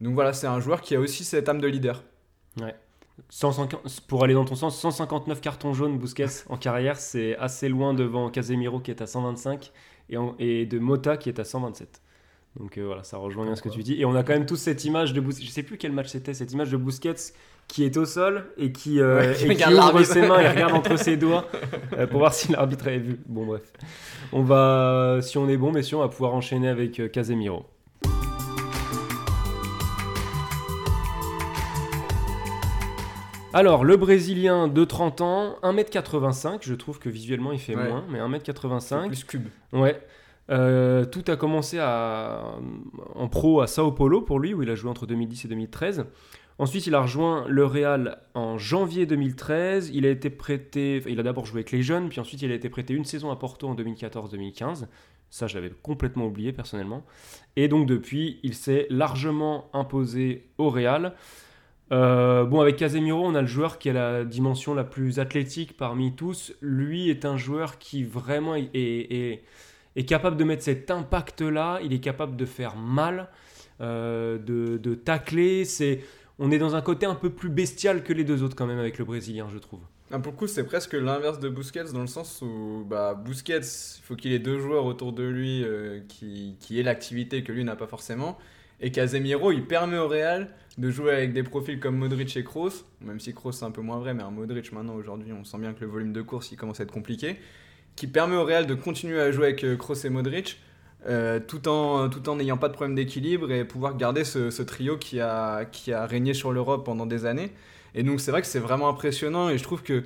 donc 0.00 0.14
voilà, 0.14 0.32
c'est 0.32 0.46
un 0.46 0.60
joueur 0.60 0.80
qui 0.80 0.94
a 0.94 1.00
aussi 1.00 1.24
cette 1.24 1.48
âme 1.48 1.60
de 1.60 1.66
leader. 1.68 2.02
150 3.30 4.00
pour 4.08 4.24
aller 4.24 4.34
dans 4.34 4.44
ton 4.44 4.56
sens, 4.56 4.78
159 4.80 5.40
cartons 5.40 5.72
jaunes 5.72 5.98
Busquets 5.98 6.26
en 6.48 6.56
carrière, 6.56 6.96
c'est 6.98 7.36
assez 7.36 7.68
loin 7.68 7.94
devant 7.94 8.28
Casemiro 8.30 8.80
qui 8.80 8.90
est 8.90 9.00
à 9.02 9.06
125 9.06 9.72
et, 10.10 10.16
en- 10.16 10.34
et 10.38 10.66
de 10.66 10.78
Mota 10.78 11.16
qui 11.16 11.28
est 11.28 11.38
à 11.38 11.44
127. 11.44 12.00
Donc 12.58 12.78
euh, 12.78 12.82
voilà, 12.86 13.02
ça 13.02 13.16
rejoint 13.16 13.44
bien 13.44 13.56
ce 13.56 13.62
que 13.62 13.68
tu 13.68 13.82
dis. 13.82 14.00
Et 14.00 14.04
on 14.04 14.14
a 14.14 14.22
quand 14.22 14.32
même 14.32 14.46
tous 14.46 14.56
cette 14.56 14.84
image 14.84 15.12
de 15.12 15.20
Busquets, 15.20 15.44
je 15.44 15.50
sais 15.50 15.62
plus 15.64 15.76
quel 15.76 15.92
match 15.92 16.08
c'était, 16.08 16.34
cette 16.34 16.52
image 16.52 16.70
de 16.70 16.76
Busquets 16.76 17.14
qui 17.66 17.82
est 17.84 17.96
au 17.96 18.04
sol 18.04 18.44
et 18.58 18.70
qui, 18.72 19.00
euh, 19.00 19.18
Ouais, 19.20 19.50
et 19.52 19.56
qui 19.56 19.64
ouvre 19.74 20.02
ses 20.04 20.20
mains 20.26 20.38
et 20.40 20.48
regarde 20.48 20.72
entre 20.72 20.96
ses 20.96 21.16
doigts 21.18 21.46
euh, 21.98 22.06
pour 22.06 22.20
voir 22.20 22.32
si 22.34 22.52
l'arbitre 22.52 22.86
avait 22.86 22.98
vu. 22.98 23.18
Bon 23.26 23.44
bref, 23.44 23.72
on 24.32 24.42
va, 24.42 25.18
si 25.22 25.36
on 25.38 25.48
est 25.48 25.56
bon, 25.56 25.72
messieurs, 25.72 25.96
on 25.96 26.00
va 26.00 26.08
pouvoir 26.08 26.34
enchaîner 26.34 26.68
avec 26.68 27.00
euh, 27.00 27.08
Casemiro. 27.08 27.66
Alors, 33.52 33.84
le 33.84 33.96
Brésilien 33.96 34.66
de 34.66 34.84
30 34.84 35.20
ans, 35.20 35.56
1m85, 35.62 36.58
je 36.62 36.74
trouve 36.74 36.98
que 36.98 37.08
visuellement 37.08 37.52
il 37.52 37.60
fait 37.60 37.76
Ouais. 37.76 37.88
moins, 37.88 38.04
mais 38.10 38.18
1m85. 38.18 39.06
Plus 39.08 39.24
cube. 39.24 39.46
Ouais. 39.72 40.00
Euh, 40.50 41.04
tout 41.04 41.24
a 41.28 41.36
commencé 41.36 41.80
en 41.80 43.28
pro 43.30 43.60
à 43.60 43.66
Sao 43.66 43.92
Paulo 43.92 44.20
pour 44.20 44.38
lui, 44.38 44.54
où 44.54 44.62
il 44.62 44.70
a 44.70 44.74
joué 44.74 44.90
entre 44.90 45.06
2010 45.06 45.44
et 45.44 45.48
2013. 45.48 46.06
Ensuite, 46.58 46.86
il 46.86 46.94
a 46.94 47.00
rejoint 47.00 47.46
le 47.48 47.66
Real 47.66 48.18
en 48.34 48.58
janvier 48.58 49.06
2013. 49.06 49.90
Il 49.92 50.06
a 50.06 50.10
été 50.10 50.30
prêté, 50.30 51.02
il 51.08 51.18
a 51.18 51.22
d'abord 51.22 51.46
joué 51.46 51.58
avec 51.58 51.72
les 51.72 51.82
jeunes, 51.82 52.08
puis 52.08 52.20
ensuite 52.20 52.42
il 52.42 52.52
a 52.52 52.54
été 52.54 52.68
prêté 52.68 52.94
une 52.94 53.04
saison 53.04 53.30
à 53.32 53.36
Porto 53.36 53.68
en 53.68 53.74
2014-2015. 53.74 54.86
Ça, 55.30 55.48
je 55.48 55.56
l'avais 55.56 55.72
complètement 55.82 56.26
oublié 56.26 56.52
personnellement. 56.52 57.02
Et 57.56 57.66
donc 57.66 57.86
depuis, 57.86 58.38
il 58.44 58.54
s'est 58.54 58.86
largement 58.88 59.68
imposé 59.72 60.46
au 60.58 60.70
Real. 60.70 61.14
Euh, 61.90 62.44
bon, 62.44 62.60
avec 62.60 62.76
Casemiro, 62.76 63.26
on 63.26 63.34
a 63.34 63.40
le 63.40 63.48
joueur 63.48 63.78
qui 63.78 63.90
a 63.90 63.92
la 63.92 64.24
dimension 64.24 64.74
la 64.74 64.84
plus 64.84 65.18
athlétique 65.18 65.76
parmi 65.76 66.14
tous. 66.14 66.54
Lui 66.60 67.10
est 67.10 67.24
un 67.24 67.36
joueur 67.36 67.78
qui 67.78 68.04
vraiment 68.04 68.54
est 68.54 69.42
capable 70.02 70.36
de 70.36 70.42
mettre 70.42 70.64
cet 70.64 70.90
impact-là. 70.90 71.78
Il 71.84 71.92
est 71.92 72.00
capable 72.00 72.36
de 72.36 72.44
faire 72.44 72.74
mal, 72.76 73.28
euh, 73.80 74.38
de, 74.38 74.76
de 74.76 74.94
tacler. 74.96 75.64
C'est, 75.64 76.00
on 76.40 76.50
est 76.50 76.58
dans 76.58 76.74
un 76.74 76.82
côté 76.82 77.06
un 77.06 77.14
peu 77.14 77.30
plus 77.30 77.48
bestial 77.48 78.02
que 78.02 78.12
les 78.12 78.24
deux 78.24 78.42
autres 78.42 78.56
quand 78.56 78.66
même 78.66 78.80
avec 78.80 78.98
le 78.98 79.04
Brésilien, 79.04 79.46
je 79.52 79.58
trouve. 79.58 79.80
Ah, 80.10 80.18
pour 80.18 80.32
le 80.32 80.38
coup, 80.38 80.46
c'est 80.46 80.64
presque 80.64 80.94
l'inverse 80.94 81.38
de 81.38 81.48
Busquets 81.48 81.92
dans 81.92 82.00
le 82.00 82.08
sens 82.08 82.42
où 82.42 82.84
bah, 82.84 83.14
Busquets, 83.14 83.60
il 83.60 84.02
faut 84.02 84.16
qu'il 84.16 84.32
ait 84.32 84.38
deux 84.38 84.58
joueurs 84.58 84.84
autour 84.84 85.12
de 85.12 85.22
lui 85.22 85.64
euh, 85.64 86.00
qui, 86.08 86.56
qui 86.60 86.78
aient 86.78 86.82
l'activité 86.82 87.42
que 87.42 87.52
lui 87.52 87.64
n'a 87.64 87.76
pas 87.76 87.86
forcément. 87.86 88.36
Et 88.80 88.90
Casemiro, 88.90 89.52
il 89.52 89.64
permet 89.66 89.96
au 89.96 90.08
Real 90.08 90.50
de 90.76 90.90
jouer 90.90 91.12
avec 91.12 91.32
des 91.32 91.42
profils 91.42 91.78
comme 91.78 91.96
Modric 91.96 92.36
et 92.36 92.44
Kroos, 92.44 92.84
même 93.00 93.20
si 93.20 93.32
Kroos 93.32 93.52
c'est 93.52 93.64
un 93.64 93.70
peu 93.70 93.80
moins 93.80 93.98
vrai, 93.98 94.12
mais 94.12 94.22
un 94.22 94.30
Modric 94.30 94.72
maintenant 94.72 94.94
aujourd'hui, 94.94 95.32
on 95.32 95.44
sent 95.44 95.58
bien 95.58 95.72
que 95.72 95.80
le 95.80 95.86
volume 95.86 96.12
de 96.12 96.22
course 96.22 96.50
il 96.50 96.56
commence 96.56 96.80
à 96.80 96.82
être 96.82 96.92
compliqué, 96.92 97.36
qui 97.96 98.06
permet 98.06 98.36
au 98.36 98.44
Real 98.44 98.66
de 98.66 98.74
continuer 98.74 99.20
à 99.20 99.30
jouer 99.32 99.46
avec 99.46 99.64
euh, 99.64 99.76
Kroos 99.76 99.94
et 100.04 100.10
Modric. 100.10 100.60
euh, 101.06 101.38
tout 101.40 101.68
en 101.68 102.08
tout 102.08 102.28
en 102.30 102.36
n'ayant 102.36 102.56
pas 102.56 102.68
de 102.68 102.72
problème 102.74 102.94
d'équilibre 102.96 103.52
et 103.52 103.64
pouvoir 103.64 103.96
garder 103.96 104.24
ce, 104.24 104.62
trio 104.62 104.96
qui 104.96 105.20
a, 105.20 105.64
qui 105.66 105.92
a 105.92 106.06
régné 106.06 106.32
sur 106.34 106.50
l'Europe 106.52 106.84
pendant 106.84 107.06
des 107.06 107.26
années. 107.26 107.52
Et 107.94 108.02
donc 108.02 108.20
c'est 108.20 108.30
vrai 108.30 108.40
que 108.40 108.46
c'est 108.48 108.58
vraiment 108.58 108.88
impressionnant 108.88 109.48
et 109.50 109.58
je 109.58 109.62
trouve 109.62 109.82
que 109.82 110.04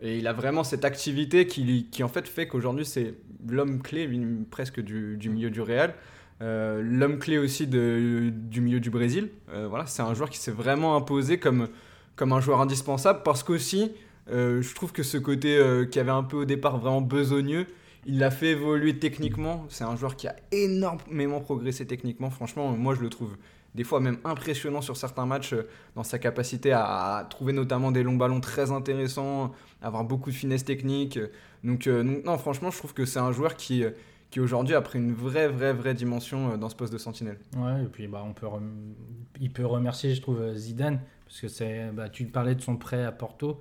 et 0.00 0.18
il 0.18 0.26
a 0.28 0.32
vraiment 0.32 0.62
cette 0.64 0.84
activité 0.84 1.46
qui, 1.46 1.88
qui 1.90 2.02
en 2.04 2.08
fait 2.08 2.26
fait 2.28 2.46
qu'aujourd'hui 2.48 2.86
c'est 2.86 3.14
l'homme 3.48 3.82
clé 3.82 4.08
presque 4.50 4.80
du, 4.80 5.18
milieu 5.28 5.50
du 5.50 5.60
Real. 5.60 5.94
Euh, 6.40 6.80
l'homme 6.82 7.18
clé 7.18 7.36
aussi 7.36 7.66
de- 7.66 8.30
du 8.32 8.60
milieu 8.60 8.78
du 8.80 8.90
Brésil. 8.90 9.30
Voilà, 9.68 9.86
c'est 9.86 10.02
un 10.02 10.14
joueur 10.14 10.30
qui 10.30 10.38
s'est 10.38 10.52
vraiment 10.52 10.96
imposé 10.96 11.38
comme, 11.38 11.68
comme 12.16 12.32
un 12.32 12.40
joueur 12.40 12.60
indispensable 12.60 13.20
parce 13.24 13.42
qu'aussi 13.42 13.92
euh, 14.30 14.62
je 14.62 14.74
trouve 14.74 14.92
que 14.92 15.02
ce 15.02 15.18
côté 15.18 15.56
euh, 15.56 15.86
qui 15.86 15.98
avait 15.98 16.10
un 16.10 16.22
peu 16.22 16.36
au 16.36 16.44
départ 16.44 16.78
vraiment 16.78 17.00
besogneux, 17.00 17.66
il 18.06 18.18
l'a 18.18 18.30
fait 18.30 18.48
évoluer 18.48 18.98
techniquement. 18.98 19.66
C'est 19.68 19.84
un 19.84 19.96
joueur 19.96 20.16
qui 20.16 20.28
a 20.28 20.36
énormément 20.52 21.40
progressé 21.40 21.86
techniquement. 21.86 22.30
Franchement, 22.30 22.70
moi 22.72 22.94
je 22.94 23.00
le 23.00 23.08
trouve 23.08 23.36
des 23.74 23.84
fois 23.84 24.00
même 24.00 24.18
impressionnant 24.24 24.80
sur 24.80 24.96
certains 24.96 25.26
matchs 25.26 25.52
euh, 25.52 25.68
dans 25.94 26.02
sa 26.02 26.18
capacité 26.18 26.72
à, 26.72 27.26
trouver 27.30 27.52
notamment 27.52 27.90
des 27.90 28.02
longs 28.02 28.16
ballons 28.16 28.40
très 28.40 28.70
intéressants, 28.70 29.52
avoir 29.82 30.04
beaucoup 30.04 30.30
de 30.30 30.36
finesse 30.36 30.64
technique. 30.64 31.18
Donc, 31.64 31.86
non, 31.86 32.38
franchement, 32.38 32.70
je 32.70 32.78
trouve 32.78 32.94
que 32.94 33.04
c'est 33.04 33.18
un 33.18 33.32
joueur 33.32 33.56
qui, 33.56 33.82
qui 34.30 34.38
aujourd'hui 34.38 34.76
a 34.76 34.80
pris 34.80 35.00
une 35.00 35.12
vraie, 35.12 35.48
vraie, 35.48 35.72
vraie 35.72 35.94
dimension 35.94 36.56
dans 36.56 36.68
ce 36.68 36.76
poste 36.76 36.92
de 36.92 36.98
sentinelle. 36.98 37.38
Ouais, 37.56 37.82
et 37.82 37.86
puis 37.86 38.06
bah, 38.06 38.24
on 38.24 38.32
peut 38.32 38.46
il 39.40 39.50
peut 39.52 39.66
remercier, 39.66 40.14
je 40.14 40.22
trouve, 40.22 40.54
Zidane, 40.54 41.00
parce 41.26 41.40
que 41.40 41.90
bah, 41.90 42.08
tu 42.08 42.24
parlais 42.26 42.54
de 42.54 42.60
son 42.60 42.76
prêt 42.76 43.04
à 43.04 43.12
Porto, 43.12 43.60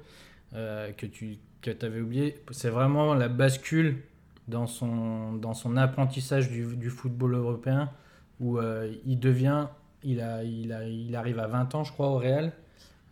euh, 0.54 0.92
que 0.94 1.06
tu 1.06 1.38
que 1.62 1.72
avais 1.86 2.00
oublié. 2.00 2.36
C'est 2.52 2.70
vraiment 2.70 3.14
la 3.14 3.28
bascule 3.28 3.98
dans 4.48 4.68
son, 4.68 5.34
dans 5.34 5.54
son 5.54 5.76
apprentissage 5.76 6.50
du, 6.50 6.76
du 6.76 6.90
football 6.90 7.34
européen, 7.34 7.92
où 8.40 8.58
euh, 8.58 8.94
il 9.06 9.20
devient, 9.20 9.68
il, 10.04 10.22
a, 10.22 10.44
il, 10.44 10.72
a, 10.72 10.88
il 10.88 11.16
arrive 11.16 11.40
à 11.40 11.48
20 11.48 11.76
ans, 11.76 11.84
je 11.84 11.92
crois, 11.92 12.08
au 12.08 12.18
Real. 12.18 12.54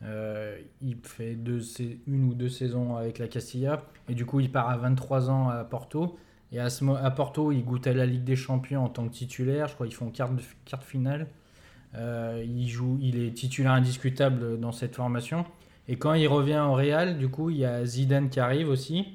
Euh, 0.04 0.58
il 0.82 0.98
fait 1.04 1.36
deux, 1.36 1.62
une 2.08 2.30
ou 2.30 2.34
deux 2.34 2.48
saisons 2.48 2.96
avec 2.96 3.18
la 3.18 3.28
Castilla, 3.28 3.84
et 4.08 4.14
du 4.14 4.26
coup, 4.26 4.40
il 4.40 4.52
part 4.52 4.70
à 4.70 4.78
23 4.78 5.30
ans 5.30 5.50
à 5.50 5.64
Porto. 5.66 6.18
Et 6.52 6.60
à, 6.60 6.70
ce, 6.70 6.86
à 6.86 7.12
Porto, 7.12 7.52
il 7.52 7.66
goûte 7.66 7.88
à 7.88 7.94
la 7.94 8.06
Ligue 8.06 8.24
des 8.24 8.38
Champions 8.38 8.86
en 8.86 8.90
tant 8.90 9.06
que 9.08 9.14
titulaire. 9.14 9.68
Je 9.68 9.74
crois 9.74 9.88
qu'ils 9.88 9.96
font 9.96 10.12
quart, 10.12 10.32
de, 10.32 10.42
quart 10.64 10.80
de 10.80 10.86
finale. 10.86 11.28
Il, 11.98 12.68
joue, 12.68 12.98
il 13.02 13.18
est 13.18 13.32
titulaire 13.32 13.72
indiscutable 13.72 14.60
dans 14.60 14.72
cette 14.72 14.96
formation. 14.96 15.46
Et 15.88 15.98
quand 15.98 16.14
il 16.14 16.28
revient 16.28 16.64
au 16.68 16.74
Real, 16.74 17.18
du 17.18 17.28
coup, 17.30 17.50
il 17.50 17.58
y 17.58 17.66
a 17.66 17.86
Zidane 17.86 18.30
qui 18.30 18.40
arrive 18.40 18.70
aussi. 18.70 19.06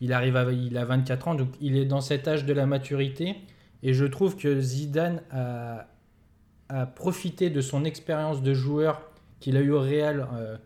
Il 0.00 0.12
arrive 0.12 0.36
à, 0.36 0.50
il 0.52 0.76
a 0.76 0.84
24 0.84 1.28
ans, 1.28 1.34
donc 1.34 1.48
il 1.60 1.76
est 1.76 1.86
dans 1.86 2.00
cet 2.00 2.28
âge 2.28 2.44
de 2.44 2.52
la 2.52 2.66
maturité. 2.66 3.36
Et 3.82 3.94
je 3.94 4.04
trouve 4.04 4.36
que 4.36 4.60
Zidane 4.60 5.22
a, 5.30 5.86
a 6.68 6.86
profité 6.86 7.50
de 7.50 7.60
son 7.60 7.84
expérience 7.84 8.42
de 8.42 8.54
joueur 8.54 9.00
qu'il 9.40 9.56
a 9.56 9.60
eu 9.60 9.70
au 9.70 9.80
Real 9.80 10.26
euh, 10.34 10.56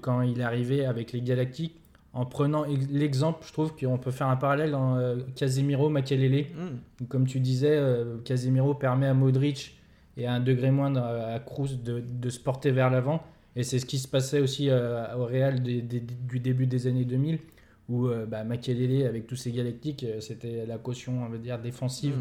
quand 0.00 0.22
il 0.22 0.40
est 0.40 0.44
arrivé 0.44 0.84
avec 0.84 1.12
les 1.12 1.20
Galactiques. 1.20 1.76
En 2.12 2.26
prenant 2.26 2.64
ex- 2.64 2.88
l'exemple, 2.90 3.44
je 3.46 3.52
trouve 3.52 3.76
qu'on 3.76 3.98
peut 3.98 4.10
faire 4.10 4.28
un 4.28 4.36
parallèle 4.36 4.74
en 4.74 4.96
euh, 4.96 5.16
Casemiro, 5.36 5.88
Makelele. 5.88 6.46
Hmm. 6.54 7.06
Comme 7.06 7.26
tu 7.26 7.38
disais, 7.38 7.76
euh, 7.76 8.18
Casemiro 8.24 8.74
permet 8.74 9.06
à 9.06 9.14
Modric 9.14 9.78
et 10.16 10.26
à 10.26 10.32
un 10.32 10.40
degré 10.40 10.70
moindre 10.70 11.00
à 11.00 11.38
de, 11.38 12.00
de 12.00 12.30
se 12.30 12.40
porter 12.40 12.72
vers 12.72 12.90
l'avant. 12.90 13.22
Et 13.58 13.64
c'est 13.64 13.78
ce 13.78 13.84
qui 13.86 13.98
se 13.98 14.08
passait 14.08 14.40
aussi 14.40 14.70
euh, 14.70 15.04
au 15.16 15.26
Real 15.26 15.62
des- 15.62 15.82
des- 15.82 16.00
du 16.00 16.38
début 16.40 16.66
des 16.66 16.86
années 16.86 17.04
2000, 17.04 17.40
où 17.90 18.06
euh, 18.06 18.24
bah, 18.24 18.44
Makelele, 18.44 19.04
avec 19.06 19.26
tous 19.26 19.36
ses 19.36 19.50
galactiques, 19.52 20.04
euh, 20.04 20.20
c'était 20.20 20.64
la 20.64 20.78
caution 20.78 21.24
on 21.24 21.28
va 21.28 21.38
dire, 21.38 21.58
défensive 21.58 22.14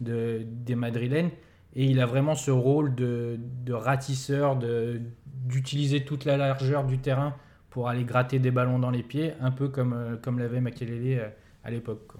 de, 0.00 0.42
des 0.44 0.74
Madrilènes. 0.74 1.30
Et 1.76 1.86
il 1.86 2.00
a 2.00 2.06
vraiment 2.06 2.34
ce 2.34 2.50
rôle 2.50 2.94
de, 2.94 3.38
de 3.64 3.72
ratisseur, 3.72 4.56
de- 4.56 5.00
d'utiliser 5.46 6.04
toute 6.04 6.24
la 6.26 6.36
largeur 6.36 6.84
du 6.84 6.98
terrain 6.98 7.34
pour 7.70 7.88
aller 7.88 8.04
gratter 8.04 8.38
des 8.38 8.50
ballons 8.50 8.78
dans 8.78 8.90
les 8.90 9.02
pieds, 9.02 9.32
un 9.40 9.50
peu 9.52 9.68
comme, 9.68 9.92
euh, 9.94 10.16
comme 10.16 10.38
l'avait 10.38 10.60
Makelele 10.60 11.18
euh, 11.20 11.28
à 11.64 11.70
l'époque. 11.70 12.12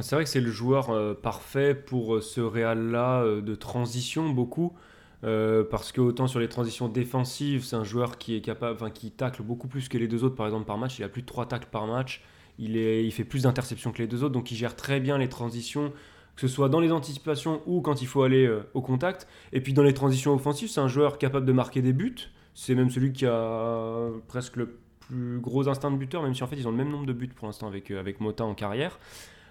C'est 0.00 0.14
vrai 0.16 0.24
que 0.24 0.30
c'est 0.30 0.40
le 0.40 0.50
joueur 0.50 0.90
euh, 0.90 1.14
parfait 1.14 1.74
pour 1.74 2.22
ce 2.22 2.40
Real-là 2.40 3.22
euh, 3.22 3.40
de 3.42 3.54
transition 3.54 4.28
beaucoup. 4.30 4.72
Euh, 5.24 5.64
parce 5.68 5.92
que 5.92 6.00
autant 6.00 6.26
sur 6.26 6.40
les 6.40 6.48
transitions 6.48 6.88
défensives, 6.88 7.64
c'est 7.64 7.76
un 7.76 7.84
joueur 7.84 8.18
qui 8.18 8.36
est 8.36 8.40
capable, 8.40 8.74
enfin 8.74 8.90
qui 8.90 9.10
tacle 9.10 9.42
beaucoup 9.42 9.68
plus 9.68 9.88
que 9.88 9.98
les 9.98 10.08
deux 10.08 10.24
autres, 10.24 10.34
par 10.34 10.46
exemple 10.46 10.66
par 10.66 10.78
match. 10.78 10.98
Il 10.98 11.04
a 11.04 11.08
plus 11.08 11.22
de 11.22 11.26
3 11.26 11.46
tacles 11.46 11.68
par 11.70 11.86
match. 11.86 12.22
Il, 12.58 13.12
fait 13.12 13.24
plus 13.24 13.42
d'interceptions 13.42 13.92
que 13.92 13.98
les 13.98 14.06
deux 14.06 14.24
autres, 14.24 14.32
donc 14.32 14.50
il 14.50 14.56
gère 14.56 14.76
très 14.76 14.98
bien 14.98 15.18
les 15.18 15.28
transitions, 15.28 15.92
que 16.36 16.40
ce 16.40 16.48
soit 16.48 16.70
dans 16.70 16.80
les 16.80 16.90
anticipations 16.90 17.60
ou 17.66 17.82
quand 17.82 18.00
il 18.00 18.06
faut 18.06 18.22
aller 18.22 18.46
euh, 18.46 18.62
au 18.72 18.80
contact. 18.80 19.28
Et 19.52 19.60
puis 19.60 19.74
dans 19.74 19.82
les 19.82 19.92
transitions 19.92 20.34
offensives, 20.34 20.70
c'est 20.70 20.80
un 20.80 20.88
joueur 20.88 21.18
capable 21.18 21.44
de 21.44 21.52
marquer 21.52 21.82
des 21.82 21.92
buts. 21.92 22.16
C'est 22.54 22.74
même 22.74 22.88
celui 22.88 23.12
qui 23.12 23.26
a 23.26 24.08
presque 24.28 24.56
le 24.56 24.78
plus 25.00 25.38
gros 25.38 25.68
instinct 25.68 25.90
de 25.90 25.96
buteur, 25.96 26.22
même 26.22 26.34
si 26.34 26.42
en 26.42 26.46
fait 26.46 26.56
ils 26.56 26.66
ont 26.66 26.70
le 26.70 26.76
même 26.78 26.90
nombre 26.90 27.06
de 27.06 27.12
buts 27.12 27.28
pour 27.28 27.46
l'instant 27.46 27.66
avec, 27.66 27.90
euh, 27.90 28.00
avec 28.00 28.20
Mota 28.20 28.44
en 28.44 28.54
carrière. 28.54 28.98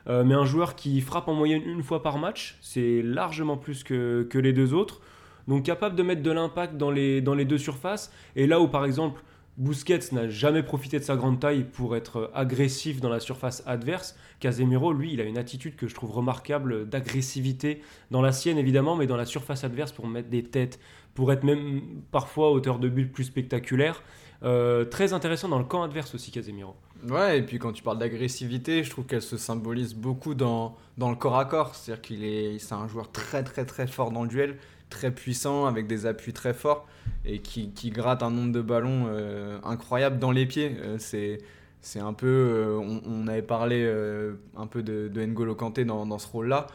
Euh, 0.07 0.23
mais 0.23 0.35
un 0.35 0.45
joueur 0.45 0.75
qui 0.75 1.01
frappe 1.01 1.27
en 1.27 1.33
moyenne 1.33 1.63
une 1.65 1.81
fois 1.81 2.03
par 2.03 2.17
match, 2.17 2.57
c'est 2.61 3.01
largement 3.01 3.57
plus 3.57 3.83
que, 3.83 4.27
que 4.29 4.37
les 4.37 4.53
deux 4.53 4.73
autres. 4.73 5.01
Donc 5.47 5.63
capable 5.63 5.95
de 5.95 6.03
mettre 6.03 6.23
de 6.23 6.31
l'impact 6.31 6.77
dans 6.77 6.91
les, 6.91 7.21
dans 7.21 7.35
les 7.35 7.45
deux 7.45 7.57
surfaces. 7.57 8.11
Et 8.35 8.47
là 8.47 8.59
où 8.59 8.67
par 8.67 8.85
exemple 8.85 9.21
Busquets 9.57 10.11
n'a 10.11 10.27
jamais 10.27 10.63
profité 10.63 10.99
de 10.99 11.05
sa 11.05 11.15
grande 11.15 11.39
taille 11.39 11.63
pour 11.63 11.95
être 11.95 12.29
agressif 12.33 12.99
dans 12.99 13.07
la 13.07 13.21
surface 13.21 13.63
adverse, 13.65 14.17
Casemiro, 14.41 14.91
lui, 14.91 15.13
il 15.13 15.21
a 15.21 15.23
une 15.23 15.37
attitude 15.37 15.77
que 15.77 15.87
je 15.87 15.95
trouve 15.95 16.11
remarquable 16.11 16.89
d'agressivité 16.89 17.81
dans 18.11 18.21
la 18.21 18.33
sienne 18.33 18.57
évidemment, 18.57 18.97
mais 18.97 19.07
dans 19.07 19.15
la 19.15 19.25
surface 19.25 19.63
adverse 19.63 19.93
pour 19.93 20.07
mettre 20.07 20.27
des 20.27 20.43
têtes, 20.43 20.77
pour 21.13 21.31
être 21.31 21.43
même 21.43 21.81
parfois 22.11 22.51
auteur 22.51 22.79
de 22.79 22.89
buts 22.89 23.07
plus 23.07 23.23
spectaculaires. 23.23 24.03
Euh, 24.43 24.83
très 24.83 25.13
intéressant 25.13 25.47
dans 25.47 25.57
le 25.57 25.63
camp 25.63 25.83
adverse 25.83 26.13
aussi, 26.13 26.31
Casemiro. 26.31 26.75
Ouais, 27.07 27.39
et 27.39 27.41
puis 27.41 27.57
quand 27.57 27.71
tu 27.71 27.81
parles 27.81 27.97
d'agressivité, 27.97 28.83
je 28.83 28.89
trouve 28.89 29.05
qu'elle 29.05 29.21
se 29.21 29.37
symbolise 29.37 29.93
beaucoup 29.93 30.33
dans, 30.33 30.75
dans 30.97 31.09
le 31.09 31.15
corps 31.15 31.37
à 31.37 31.45
corps. 31.45 31.75
C'est-à-dire 31.75 32.01
qu'il 32.01 32.25
est, 32.25 32.59
c'est 32.59 32.73
un 32.73 32.87
joueur 32.89 33.11
très 33.11 33.43
très 33.43 33.65
très 33.65 33.87
fort 33.87 34.11
dans 34.11 34.23
le 34.23 34.27
duel, 34.27 34.57
très 34.95 35.11
puissant, 35.11 35.65
avec 35.65 35.85
des 35.87 36.05
appuis 36.05 36.33
très 36.33 36.53
forts, 36.53 36.87
et 37.25 37.39
qui, 37.39 37.89
gratte 37.91 38.23
un 38.23 38.31
nombre 38.31 38.51
de 38.51 38.61
ballons 38.61 39.05
euh, 39.07 39.59
incroyable 39.63 40.17
dans 40.19 40.31
les 40.31 40.45
pieds. 40.45 40.77
Euh, 40.81 40.95
c'est, 40.97 41.99
un 41.99 42.13
peu, 42.13 42.27
euh, 42.27 42.99
on, 43.05 43.27
avait 43.27 43.43
parlé 43.43 43.83
euh, 43.83 44.33
un 44.57 44.65
peu 44.65 44.81
de, 44.81 45.09
N'Golo 45.23 45.53
Kanté 45.53 45.85
dans, 45.85 46.17
ce 46.17 46.27
rôle-là. 46.27 46.67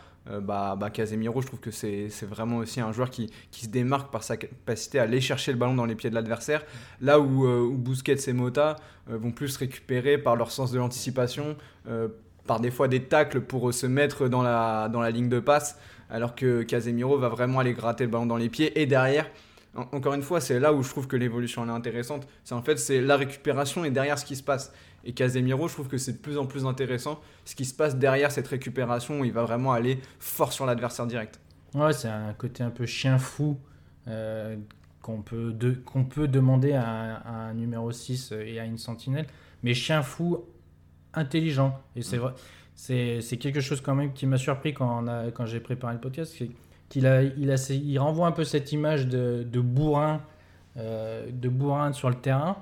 Bah, 0.42 0.76
bah, 0.78 0.90
Casemiro, 0.90 1.40
je 1.40 1.46
trouve 1.48 1.58
que 1.58 1.72
c'est 1.72 2.08
vraiment 2.22 2.58
aussi 2.58 2.80
un 2.80 2.92
joueur 2.92 3.10
qui, 3.10 3.32
qui 3.50 3.64
se 3.64 3.70
démarque 3.70 4.12
par 4.12 4.22
sa 4.22 4.36
capacité 4.36 5.00
à 5.00 5.04
aller 5.04 5.20
chercher 5.20 5.50
le 5.50 5.58
ballon 5.58 5.74
dans 5.74 5.86
les 5.86 5.96
pieds 5.96 6.10
de 6.10 6.14
l'adversaire. 6.14 6.62
Là 7.00 7.18
où, 7.18 7.48
où 7.48 7.76
Busquets 7.76 8.28
et 8.28 8.32
Mota 8.32 8.76
vont 9.08 9.32
plus 9.32 9.56
récupérer 9.56 10.18
par 10.18 10.36
leur 10.36 10.52
sens 10.52 10.70
de 10.70 10.78
l'anticipation, 10.78 11.56
par 12.46 12.60
des 12.60 12.70
fois 12.70 12.86
des 12.86 13.02
tacles 13.02 13.40
pour 13.40 13.74
se 13.74 13.86
mettre 13.86 14.28
dans 14.28 14.42
la, 14.42 14.88
dans 14.88 15.00
la 15.00 15.10
ligne 15.10 15.28
de 15.28 15.40
passe, 15.40 15.76
alors 16.10 16.34
que 16.34 16.62
Casemiro 16.62 17.18
va 17.18 17.28
vraiment 17.28 17.58
aller 17.60 17.72
gratter 17.72 18.04
le 18.04 18.10
ballon 18.10 18.26
dans 18.26 18.36
les 18.36 18.48
pieds. 18.48 18.80
Et 18.80 18.86
derrière, 18.86 19.30
en- 19.74 19.86
encore 19.92 20.14
une 20.14 20.22
fois, 20.22 20.40
c'est 20.40 20.58
là 20.60 20.72
où 20.72 20.82
je 20.82 20.88
trouve 20.90 21.06
que 21.06 21.16
l'évolution 21.16 21.64
est 21.66 21.70
intéressante. 21.70 22.26
C'est 22.44 22.54
en 22.54 22.62
fait 22.62 22.78
c'est 22.78 23.00
la 23.00 23.16
récupération 23.16 23.84
et 23.84 23.90
derrière 23.90 24.18
ce 24.18 24.24
qui 24.24 24.36
se 24.36 24.42
passe. 24.42 24.72
Et 25.04 25.12
Casemiro, 25.12 25.66
je 25.68 25.72
trouve 25.74 25.88
que 25.88 25.96
c'est 25.96 26.12
de 26.12 26.18
plus 26.18 26.36
en 26.36 26.44
plus 26.46 26.66
intéressant 26.66 27.20
ce 27.46 27.54
qui 27.54 27.64
se 27.64 27.72
passe 27.74 27.96
derrière 27.96 28.30
cette 28.30 28.48
récupération 28.48 29.20
où 29.20 29.24
il 29.24 29.32
va 29.32 29.44
vraiment 29.44 29.72
aller 29.72 29.98
fort 30.18 30.52
sur 30.52 30.66
l'adversaire 30.66 31.06
direct. 31.06 31.40
Ouais, 31.74 31.92
c'est 31.92 32.08
un 32.08 32.32
côté 32.34 32.62
un 32.62 32.70
peu 32.70 32.84
chien 32.84 33.16
fou 33.18 33.56
euh, 34.08 34.56
qu'on 35.00 35.22
peut, 35.22 35.52
de- 35.52 35.80
peut 36.10 36.28
demander 36.28 36.72
à 36.72 36.86
un, 36.86 37.14
à 37.14 37.30
un 37.48 37.54
numéro 37.54 37.90
6 37.92 38.32
et 38.32 38.58
à 38.60 38.64
une 38.64 38.76
sentinelle. 38.76 39.26
Mais 39.62 39.72
chien 39.72 40.02
fou 40.02 40.44
intelligent. 41.14 41.80
Et 41.96 42.02
c'est 42.02 42.16
vrai, 42.18 42.32
c'est 42.36 42.42
c'est 43.20 43.36
quelque 43.36 43.60
chose 43.60 43.80
quand 43.80 43.94
même 43.94 44.12
qui 44.12 44.26
m'a 44.26 44.38
surpris 44.38 44.72
quand, 44.72 45.02
on 45.04 45.06
a- 45.06 45.30
quand 45.30 45.44
j'ai 45.46 45.60
préparé 45.60 45.94
le 45.94 46.00
podcast. 46.00 46.34
c'est 46.38 46.48
qu'il 46.88 47.06
a, 47.06 47.22
il, 47.22 47.50
a, 47.52 47.70
il 47.70 47.98
renvoie 47.98 48.26
un 48.26 48.32
peu 48.32 48.42
cette 48.44 48.72
image 48.72 49.06
de, 49.06 49.44
de 49.48 49.60
bourrin, 49.60 50.20
euh, 50.76 51.26
de 51.30 51.48
bourrin 51.48 51.92
sur 51.92 52.08
le 52.08 52.16
terrain. 52.16 52.56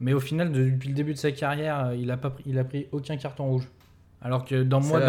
Mais 0.00 0.12
au 0.12 0.20
final, 0.20 0.50
de- 0.52 0.70
depuis 0.70 0.88
le 0.88 0.94
début 0.94 1.12
de 1.12 1.18
sa 1.18 1.30
carrière, 1.32 1.86
euh, 1.86 1.96
il 1.96 2.10
a, 2.10 2.16
pas 2.16 2.30
pris, 2.30 2.44
il 2.46 2.58
a 2.58 2.64
pris 2.64 2.86
aucun 2.92 3.16
carton 3.16 3.44
rouge. 3.46 3.68
Alors 4.20 4.44
que 4.44 4.62
dans 4.64 4.80
moi, 4.80 5.00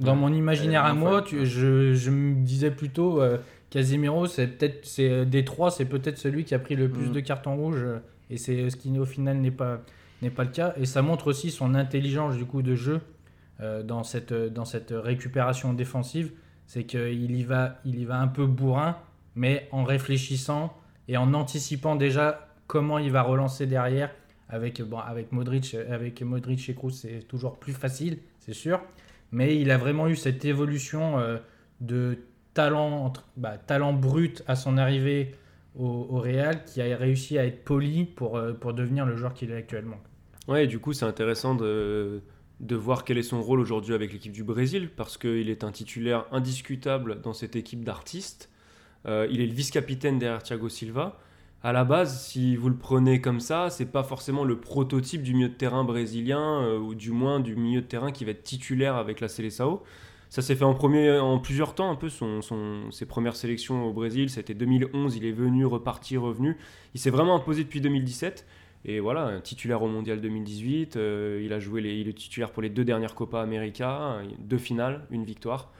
dans, 0.00 0.16
mon 0.16 0.32
imaginaire 0.32 0.84
à 0.84 0.92
moi, 0.92 1.22
tu- 1.22 1.46
je, 1.46 1.94
je 1.94 2.10
me 2.10 2.34
disais 2.42 2.72
plutôt 2.72 3.22
euh, 3.22 3.38
Casemiro, 3.70 4.26
c'est 4.26 4.48
peut-être 4.48 4.84
c'est 4.84 5.24
des 5.24 5.44
trois, 5.44 5.70
c'est 5.70 5.84
peut-être 5.84 6.18
celui 6.18 6.42
qui 6.44 6.54
a 6.56 6.58
pris 6.58 6.74
le 6.74 6.88
plus 6.88 7.06
Mhm. 7.06 7.12
de 7.12 7.20
cartons 7.20 7.54
rouges 7.54 7.76
euh, 7.84 7.98
et 8.28 8.36
c'est 8.38 8.68
ce 8.70 8.76
qui 8.76 8.98
au 8.98 9.04
final 9.04 9.36
n'est 9.36 9.52
pas 9.52 9.82
n'est 10.22 10.30
pas 10.30 10.42
le 10.42 10.50
cas 10.50 10.74
et 10.76 10.84
ça 10.84 11.00
montre 11.00 11.28
aussi 11.28 11.50
son 11.52 11.76
intelligence 11.76 12.36
du 12.36 12.44
coup 12.44 12.62
de 12.62 12.74
jeu 12.74 12.94
euh, 12.94 12.98
dans 13.84 14.04
cette 14.04 14.32
dans 14.32 14.64
cette 14.64 14.92
récupération 14.92 15.72
défensive, 15.74 16.32
c'est 16.66 16.84
qu'il 16.84 17.36
y 17.36 17.42
va 17.42 17.78
il 17.84 17.98
y 17.98 18.04
va 18.04 18.18
un 18.20 18.28
peu 18.28 18.46
bourrin 18.46 18.96
mais 19.34 19.68
en 19.70 19.84
réfléchissant 19.84 20.74
et 21.08 21.16
en 21.16 21.34
anticipant 21.34 21.96
déjà 21.96 22.48
comment 22.66 22.98
il 22.98 23.10
va 23.12 23.22
relancer 23.22 23.66
derrière 23.66 24.10
avec 24.48 24.80
bon 24.82 24.98
avec 24.98 25.32
Modric 25.32 25.74
avec 25.74 26.22
Modric 26.22 26.68
et 26.68 26.74
Kroos, 26.74 26.90
c'est 26.90 27.26
toujours 27.28 27.58
plus 27.58 27.72
facile, 27.72 28.18
c'est 28.38 28.54
sûr 28.54 28.80
mais 29.32 29.56
il 29.60 29.70
a 29.70 29.78
vraiment 29.78 30.08
eu 30.08 30.16
cette 30.16 30.44
évolution 30.44 31.18
euh, 31.18 31.38
de 31.80 32.18
talent, 32.54 33.12
bah, 33.36 33.58
talent 33.58 33.92
brut 33.92 34.42
à 34.46 34.56
son 34.56 34.76
arrivée 34.76 35.34
au, 35.78 36.06
au 36.10 36.18
Real 36.18 36.64
qui 36.64 36.82
a 36.82 36.96
réussi 36.96 37.38
à 37.38 37.46
être 37.46 37.64
poli 37.64 38.04
pour, 38.04 38.36
euh, 38.36 38.52
pour 38.52 38.74
devenir 38.74 39.06
le 39.06 39.16
joueur 39.16 39.34
qu'il 39.34 39.50
est 39.50 39.56
actuellement. 39.56 39.98
Ouais, 40.48 40.64
et 40.64 40.66
du 40.66 40.80
coup, 40.80 40.92
c'est 40.92 41.04
intéressant 41.04 41.54
de, 41.54 42.22
de 42.60 42.76
voir 42.76 43.04
quel 43.04 43.18
est 43.18 43.22
son 43.22 43.42
rôle 43.42 43.58
aujourd'hui 43.58 43.94
avec 43.94 44.12
l'équipe 44.12 44.32
du 44.32 44.44
Brésil, 44.44 44.90
parce 44.94 45.16
qu'il 45.16 45.48
est 45.48 45.64
un 45.64 45.72
titulaire 45.72 46.26
indiscutable 46.30 47.20
dans 47.22 47.32
cette 47.32 47.56
équipe 47.56 47.84
d'artistes. 47.84 48.50
Euh, 49.06 49.26
il 49.30 49.40
est 49.40 49.46
le 49.46 49.54
vice-capitaine 49.54 50.18
derrière 50.18 50.42
Thiago 50.42 50.68
Silva. 50.68 51.18
À 51.62 51.72
la 51.72 51.84
base, 51.84 52.22
si 52.26 52.56
vous 52.56 52.68
le 52.68 52.76
prenez 52.76 53.20
comme 53.20 53.40
ça, 53.40 53.70
c'est 53.70 53.86
pas 53.86 54.02
forcément 54.02 54.44
le 54.44 54.60
prototype 54.60 55.22
du 55.22 55.34
milieu 55.34 55.48
de 55.48 55.54
terrain 55.54 55.84
brésilien, 55.84 56.62
euh, 56.62 56.78
ou 56.78 56.94
du 56.94 57.10
moins 57.10 57.40
du 57.40 57.56
milieu 57.56 57.80
de 57.80 57.86
terrain 57.86 58.12
qui 58.12 58.24
va 58.24 58.32
être 58.32 58.42
titulaire 58.42 58.96
avec 58.96 59.20
la 59.20 59.28
Seleção. 59.28 59.80
Ça 60.28 60.42
s'est 60.42 60.54
fait 60.54 60.64
en, 60.64 60.74
premier, 60.74 61.18
en 61.18 61.38
plusieurs 61.38 61.74
temps, 61.74 61.90
un 61.90 61.96
peu 61.96 62.08
son, 62.08 62.40
ses 62.92 63.04
premières 63.04 63.34
sélections 63.34 63.84
au 63.84 63.92
Brésil. 63.92 64.30
C'était 64.30 64.54
2011, 64.54 65.16
il 65.16 65.24
est 65.24 65.32
venu, 65.32 65.66
reparti, 65.66 66.16
revenu. 66.16 66.56
Il 66.94 67.00
s'est 67.00 67.10
vraiment 67.10 67.34
imposé 67.34 67.64
depuis 67.64 67.80
2017. 67.80 68.46
Et 68.84 68.98
voilà, 69.00 69.40
titulaire 69.42 69.82
au 69.82 69.88
Mondial 69.88 70.20
2018. 70.20 70.96
euh, 70.96 71.42
il 71.44 71.52
a 71.52 71.60
joué 71.60 71.82
il 71.82 72.08
est 72.08 72.12
titulaire 72.16 72.50
pour 72.50 72.62
les 72.62 72.70
deux 72.70 72.84
dernières 72.84 73.14
Copa 73.14 73.40
América, 73.42 74.20
deux 74.38 74.58
finales, 74.58 75.06
une 75.10 75.24
victoire. 75.24 75.70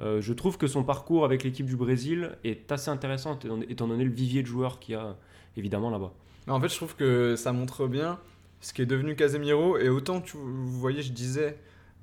Euh, 0.00 0.20
je 0.20 0.32
trouve 0.32 0.58
que 0.58 0.66
son 0.66 0.82
parcours 0.84 1.24
avec 1.24 1.42
l'équipe 1.44 1.66
du 1.66 1.76
Brésil 1.76 2.36
est 2.44 2.70
assez 2.72 2.88
intéressant 2.90 3.38
étant- 3.68 3.86
donné 3.88 4.04
le 4.04 4.10
vivier 4.12 4.42
de 4.42 4.46
joueurs 4.46 4.78
qu'il 4.80 4.94
y 4.94 4.96
a 4.96 5.16
évidemment 5.56 5.90
là-bas. 5.90 6.12
En 6.48 6.60
fait, 6.60 6.68
je 6.68 6.76
trouve 6.76 6.94
que 6.96 7.36
ça 7.36 7.52
montre 7.52 7.86
bien 7.86 8.18
ce 8.60 8.72
qui 8.72 8.82
est 8.82 8.86
devenu 8.86 9.14
Casemiro. 9.16 9.76
Et 9.78 9.88
autant, 9.88 10.20
tu, 10.20 10.36
vous 10.36 10.78
voyez, 10.80 11.02
je 11.02 11.12
disais 11.12 11.58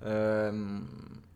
euh, 0.05 0.79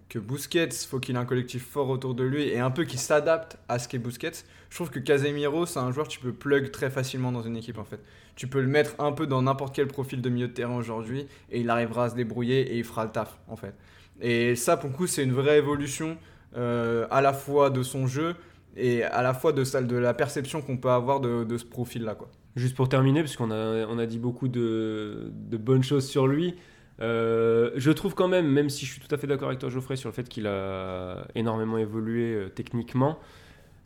que 0.09 0.19
Busquets, 0.19 0.69
faut 0.87 0.99
qu'il 0.99 1.15
ait 1.15 1.19
un 1.19 1.25
collectif 1.25 1.65
fort 1.65 1.89
autour 1.89 2.13
de 2.15 2.23
lui 2.23 2.43
et 2.43 2.59
un 2.59 2.71
peu 2.71 2.83
qui 2.83 2.97
s'adapte 2.97 3.57
à 3.67 3.79
ce 3.79 3.87
qu'est 3.87 3.97
Busquets. 3.99 4.43
Je 4.69 4.75
trouve 4.75 4.89
que 4.89 4.99
Casemiro, 4.99 5.65
c'est 5.65 5.79
un 5.79 5.91
joueur 5.91 6.07
que 6.07 6.11
tu 6.11 6.19
peux 6.19 6.31
plug 6.31 6.71
très 6.71 6.89
facilement 6.89 7.31
dans 7.31 7.41
une 7.41 7.57
équipe 7.57 7.77
en 7.77 7.83
fait. 7.83 7.99
Tu 8.35 8.47
peux 8.47 8.61
le 8.61 8.67
mettre 8.67 8.95
un 8.99 9.11
peu 9.11 9.27
dans 9.27 9.41
n'importe 9.41 9.75
quel 9.75 9.87
profil 9.87 10.21
de 10.21 10.29
milieu 10.29 10.47
de 10.47 10.53
terrain 10.53 10.75
aujourd'hui 10.75 11.27
et 11.51 11.59
il 11.59 11.69
arrivera 11.69 12.05
à 12.05 12.09
se 12.09 12.15
débrouiller 12.15 12.61
et 12.73 12.77
il 12.77 12.83
fera 12.83 13.05
le 13.05 13.11
taf 13.11 13.39
en 13.47 13.55
fait. 13.55 13.73
Et 14.21 14.55
ça, 14.55 14.77
pour 14.77 14.89
le 14.89 14.95
coup, 14.95 15.07
c'est 15.07 15.23
une 15.23 15.33
vraie 15.33 15.57
évolution 15.57 16.17
euh, 16.55 17.07
à 17.09 17.21
la 17.21 17.33
fois 17.33 17.69
de 17.69 17.83
son 17.83 18.07
jeu 18.07 18.35
et 18.75 19.03
à 19.03 19.21
la 19.21 19.33
fois 19.33 19.53
de, 19.53 19.63
celle, 19.63 19.87
de 19.87 19.97
la 19.97 20.13
perception 20.13 20.61
qu'on 20.61 20.77
peut 20.77 20.91
avoir 20.91 21.19
de, 21.19 21.57
ce 21.57 21.65
profil-là. 21.65 22.15
quoi. 22.15 22.29
Juste 22.55 22.75
pour 22.75 22.89
terminer, 22.89 23.21
puisqu'on 23.21 23.51
a, 23.51 23.85
on 23.87 23.97
a 23.97 24.05
dit 24.05 24.19
beaucoup 24.19 24.47
de, 24.47 25.31
de 25.33 25.57
bonnes 25.57 25.83
choses 25.83 26.07
sur 26.07 26.27
lui, 26.27 26.55
euh, 27.01 27.71
je 27.75 27.91
trouve 27.91 28.13
quand 28.13 28.27
même, 28.27 28.47
même 28.47 28.69
si 28.69 28.85
je 28.85 28.91
suis 28.91 29.01
tout 29.01 29.13
à 29.13 29.17
fait 29.17 29.27
d'accord 29.27 29.47
avec 29.47 29.59
toi 29.59 29.69
Geoffrey 29.69 29.95
sur 29.95 30.09
le 30.09 30.13
fait 30.13 30.27
qu'il 30.27 30.47
a 30.47 31.27
énormément 31.35 31.77
évolué 31.77 32.33
euh, 32.33 32.49
techniquement, 32.49 33.19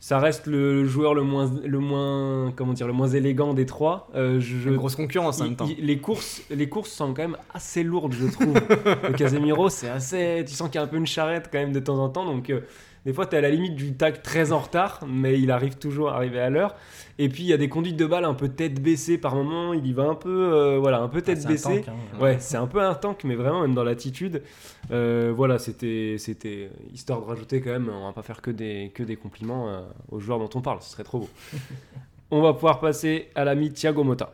ça 0.00 0.18
reste 0.18 0.46
le 0.46 0.84
joueur 0.84 1.14
le 1.14 1.22
moins, 1.22 1.50
le 1.64 1.78
moins, 1.78 2.52
comment 2.56 2.72
dire, 2.74 2.86
le 2.86 2.92
moins 2.92 3.08
élégant 3.08 3.54
des 3.54 3.64
trois. 3.66 4.08
Euh, 4.14 4.38
je, 4.40 4.68
Une 4.68 4.76
grosse 4.76 4.96
concurrence 4.96 5.40
en 5.40 5.44
même 5.44 5.56
temps. 5.56 5.68
les 5.78 5.98
courses, 5.98 6.42
les 6.50 6.68
courses 6.68 6.90
sont 6.90 7.14
quand 7.14 7.22
même 7.22 7.36
assez 7.54 7.82
lourdes, 7.82 8.12
je 8.12 8.26
trouve. 8.26 8.54
le 9.08 9.12
Casemiro, 9.16 9.68
c'est 9.70 9.88
assez, 9.88 10.44
tu 10.46 10.54
sens 10.54 10.68
qu'il 10.68 10.76
y 10.76 10.78
a 10.78 10.82
un 10.84 10.88
peu 10.88 10.96
une 10.96 11.06
charrette 11.06 11.48
quand 11.50 11.58
même 11.58 11.72
de 11.72 11.80
temps 11.80 11.98
en 11.98 12.08
temps, 12.10 12.24
donc. 12.26 12.50
euh, 12.50 12.60
des 13.04 13.12
fois, 13.12 13.26
tu 13.26 13.34
es 13.34 13.38
à 13.38 13.40
la 13.42 13.50
limite 13.50 13.74
du 13.74 13.92
tag 13.94 14.22
très 14.22 14.52
en 14.52 14.58
retard, 14.58 15.00
mais 15.06 15.38
il 15.38 15.50
arrive 15.50 15.76
toujours 15.76 16.08
à 16.10 16.16
arriver 16.16 16.40
à 16.40 16.48
l'heure. 16.48 16.74
Et 17.18 17.28
puis, 17.28 17.42
il 17.42 17.46
y 17.48 17.52
a 17.52 17.56
des 17.58 17.68
conduites 17.68 17.96
de 17.96 18.06
balle 18.06 18.24
un 18.24 18.34
peu 18.34 18.48
tête 18.48 18.80
baissée 18.80 19.18
par 19.18 19.34
moment. 19.36 19.74
Il 19.74 19.86
y 19.86 19.92
va 19.92 20.04
un 20.04 20.14
peu, 20.14 20.52
euh, 20.54 20.78
voilà, 20.80 21.00
un 21.00 21.08
peu 21.08 21.20
tête 21.20 21.40
Ah, 21.42 21.46
un 21.46 21.50
baissée. 21.50 21.80
tank, 21.82 21.88
hein. 21.88 22.18
Ouais, 22.20 22.36
c'est 22.40 22.56
un 22.56 22.66
peu 22.66 22.80
un 22.80 22.94
tank, 22.94 23.22
mais 23.24 23.34
vraiment, 23.34 23.60
même 23.62 23.74
dans 23.74 23.84
l'attitude. 23.84 24.42
Euh, 24.90 25.32
voilà, 25.36 25.58
c'était, 25.58 26.16
c'était 26.18 26.70
histoire 26.92 27.20
de 27.20 27.26
rajouter 27.26 27.60
quand 27.60 27.70
même, 27.72 27.90
on 27.90 28.06
va 28.06 28.12
pas 28.12 28.22
faire 28.22 28.40
que 28.40 28.50
des, 28.50 28.90
que 28.94 29.02
des 29.02 29.16
compliments 29.16 29.68
euh, 29.68 29.80
aux 30.10 30.18
joueurs 30.18 30.38
dont 30.38 30.50
on 30.54 30.60
parle, 30.62 30.80
ce 30.80 30.90
serait 30.90 31.04
trop 31.04 31.18
beau. 31.20 31.28
on 32.30 32.40
va 32.40 32.54
pouvoir 32.54 32.80
passer 32.80 33.28
à 33.34 33.44
l'ami 33.44 33.70
Thiago 33.70 34.02
Motta. 34.02 34.32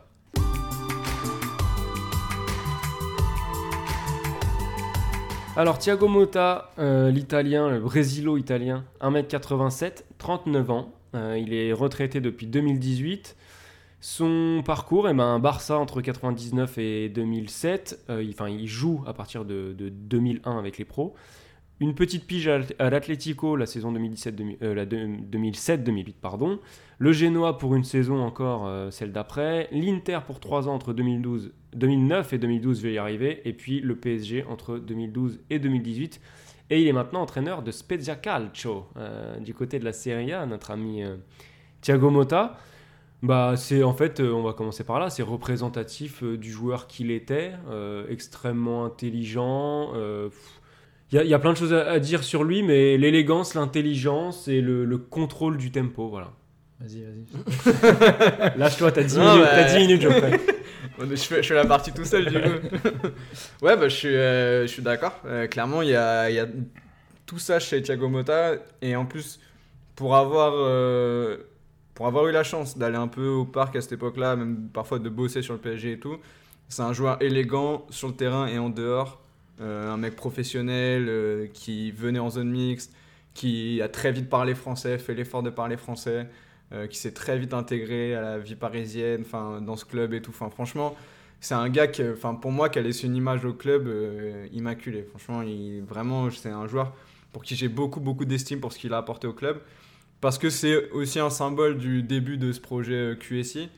Alors 5.57 5.77
Thiago 5.77 6.07
Motta, 6.07 6.71
euh, 6.79 7.11
l'italien, 7.11 7.69
le 7.69 7.81
brésilo-italien, 7.81 8.85
1m87, 9.01 10.05
39 10.17 10.71
ans. 10.71 10.93
Euh, 11.13 11.37
il 11.37 11.53
est 11.53 11.73
retraité 11.73 12.21
depuis 12.21 12.47
2018. 12.47 13.35
Son 13.99 14.63
parcours, 14.65 15.09
eh 15.09 15.13
ben, 15.13 15.39
Barça 15.39 15.77
entre 15.77 15.99
99 15.99 16.77
et 16.77 17.09
2007. 17.09 17.99
Euh, 18.09 18.23
il 18.23 18.67
joue 18.67 19.03
à 19.05 19.13
partir 19.13 19.43
de, 19.43 19.75
de 19.77 19.89
2001 19.89 20.57
avec 20.57 20.77
les 20.77 20.85
pros. 20.85 21.15
Une 21.81 21.95
petite 21.95 22.27
pige 22.27 22.47
à, 22.47 22.59
l'Atlético 22.91 23.55
la 23.55 23.65
saison 23.65 23.91
2017, 23.91 24.39
euh, 24.61 24.75
la 24.75 24.85
de- 24.85 25.17
2007-2008, 25.31 26.13
pardon. 26.21 26.59
Le 26.99 27.11
Genoa 27.11 27.57
pour 27.57 27.73
une 27.73 27.83
saison 27.83 28.21
encore, 28.21 28.67
euh, 28.67 28.91
celle 28.91 29.11
d'après. 29.11 29.67
L'Inter 29.71 30.19
pour 30.27 30.39
3 30.39 30.69
ans 30.69 30.75
entre 30.75 30.93
2012, 30.93 31.51
2009 31.73 32.33
et 32.33 32.37
2012, 32.37 32.77
je 32.77 32.83
vais 32.83 32.93
y 32.93 32.97
arriver. 32.99 33.41
Et 33.45 33.53
puis 33.53 33.79
le 33.79 33.95
PSG 33.95 34.45
entre 34.47 34.77
2012 34.77 35.39
et 35.49 35.57
2018. 35.57 36.21
Et 36.69 36.83
il 36.83 36.87
est 36.87 36.93
maintenant 36.93 37.23
entraîneur 37.23 37.63
de 37.63 37.71
Spezia 37.71 38.15
Calcio, 38.15 38.85
euh, 38.97 39.39
du 39.39 39.55
côté 39.55 39.79
de 39.79 39.83
la 39.83 39.91
Serie 39.91 40.33
A, 40.33 40.45
notre 40.45 40.69
ami 40.69 41.01
Thiago 41.81 42.11
Motta. 42.11 42.59
Bah, 43.23 43.55
c'est 43.57 43.81
en 43.81 43.93
fait, 43.93 44.19
on 44.19 44.43
va 44.43 44.53
commencer 44.53 44.83
par 44.83 44.99
là, 44.99 45.09
c'est 45.09 45.23
représentatif 45.23 46.23
du 46.23 46.51
joueur 46.51 46.85
qu'il 46.85 47.09
était, 47.09 47.53
extrêmement 48.07 48.85
intelligent. 48.85 49.93
Il 51.11 51.15
y, 51.15 51.19
a- 51.19 51.23
il 51.23 51.29
y 51.29 51.33
a 51.33 51.39
plein 51.39 51.51
de 51.53 51.57
choses 51.57 51.73
à, 51.73 51.89
à 51.91 51.99
dire 51.99 52.23
sur 52.23 52.43
lui, 52.43 52.63
mais 52.63 52.97
l'élégance, 52.97 53.53
l'intelligence 53.53 54.47
et 54.47 54.61
le, 54.61 54.85
le 54.85 54.97
contrôle 54.97 55.57
du 55.57 55.71
tempo, 55.71 56.07
voilà. 56.09 56.31
Vas-y, 56.79 57.01
vas-y. 57.03 58.57
Lâche-toi, 58.57 58.91
t'as 58.91 59.03
10 59.03 59.17
Non, 59.17 59.25
minutes, 59.33 59.43
bah- 59.45 59.51
t'as 59.55 59.73
10 59.77 59.77
minutes, 59.87 60.01
Geoffrey. 60.01 60.39
Ouais, 60.99 61.05
mais 61.07 61.15
Je 61.15 61.23
fais, 61.23 61.41
je 61.41 61.47
fais 61.47 61.55
la 61.55 61.65
partie 61.65 61.91
tout 61.93 62.03
seul 62.05 62.25
du 62.25 62.33
coup. 62.39 62.49
ouais, 63.61 63.77
bah, 63.77 63.87
je 63.87 63.95
suis, 63.95 64.07
euh, 64.15 64.63
je 64.63 64.67
suis 64.67 64.81
d'accord. 64.81 65.13
Euh, 65.25 65.47
clairement, 65.47 65.81
il 65.81 65.89
y 65.89 65.95
a, 65.95 66.29
il 66.29 66.35
y 66.35 66.39
a 66.39 66.47
tout 67.25 67.39
ça 67.39 67.59
chez 67.59 67.81
Thiago 67.81 68.09
Motta. 68.09 68.55
Et 68.81 68.95
en 68.95 69.05
plus, 69.05 69.39
pour 69.95 70.15
avoir, 70.15 70.53
euh, 70.55 71.37
pour 71.93 72.07
avoir 72.07 72.27
eu 72.27 72.31
la 72.31 72.43
chance 72.43 72.77
d'aller 72.77 72.97
un 72.97 73.07
peu 73.07 73.25
au 73.27 73.45
parc 73.45 73.75
à 73.77 73.81
cette 73.81 73.93
époque-là, 73.93 74.35
même 74.35 74.67
parfois 74.73 74.99
de 74.99 75.07
bosser 75.09 75.41
sur 75.41 75.53
le 75.53 75.59
PSG 75.59 75.93
et 75.93 75.99
tout, 75.99 76.17
c'est 76.67 76.81
un 76.83 76.93
joueur 76.93 77.21
élégant 77.21 77.85
sur 77.89 78.09
le 78.09 78.13
terrain 78.15 78.47
et 78.47 78.59
en 78.59 78.69
dehors. 78.69 79.20
Euh, 79.61 79.91
un 79.91 79.97
mec 79.97 80.15
professionnel 80.15 81.05
euh, 81.07 81.47
qui 81.53 81.91
venait 81.91 82.19
en 82.19 82.31
zone 82.31 82.49
mixte, 82.49 82.93
qui 83.35 83.79
a 83.81 83.89
très 83.89 84.11
vite 84.11 84.27
parlé 84.27 84.55
français, 84.55 84.97
fait 84.97 85.13
l'effort 85.13 85.43
de 85.43 85.51
parler 85.51 85.77
français 85.77 86.27
euh, 86.73 86.87
qui 86.87 86.97
s'est 86.97 87.11
très 87.11 87.37
vite 87.37 87.53
intégré 87.53 88.15
à 88.15 88.21
la 88.21 88.39
vie 88.39 88.55
parisienne, 88.55 89.21
enfin 89.21 89.61
dans 89.61 89.75
ce 89.75 89.85
club 89.85 90.13
et 90.13 90.21
tout. 90.21 90.31
Enfin 90.31 90.49
franchement, 90.49 90.95
c'est 91.41 91.53
un 91.53 91.69
gars 91.69 91.87
qui, 91.87 92.01
enfin 92.03 92.33
pour 92.33 92.51
moi, 92.51 92.69
qui 92.69 92.79
a 92.79 92.81
laissé 92.81 93.05
une 93.05 93.15
image 93.15 93.45
au 93.45 93.53
club 93.53 93.87
immaculée. 94.51 95.03
Franchement, 95.03 95.43
il, 95.43 95.83
vraiment, 95.83 96.29
c'est 96.31 96.49
un 96.49 96.67
joueur 96.67 96.93
pour 97.31 97.43
qui 97.43 97.55
j'ai 97.55 97.67
beaucoup 97.67 97.99
beaucoup 97.99 98.25
d'estime 98.25 98.59
pour 98.59 98.73
ce 98.73 98.79
qu'il 98.79 98.93
a 98.93 98.97
apporté 98.97 99.27
au 99.27 99.33
club, 99.33 99.61
parce 100.21 100.37
que 100.39 100.49
c'est 100.49 100.89
aussi 100.91 101.19
un 101.19 101.29
symbole 101.29 101.77
du 101.77 102.01
début 102.01 102.37
de 102.37 102.51
ce 102.51 102.59
projet 102.59 103.15
QSI. 103.19 103.69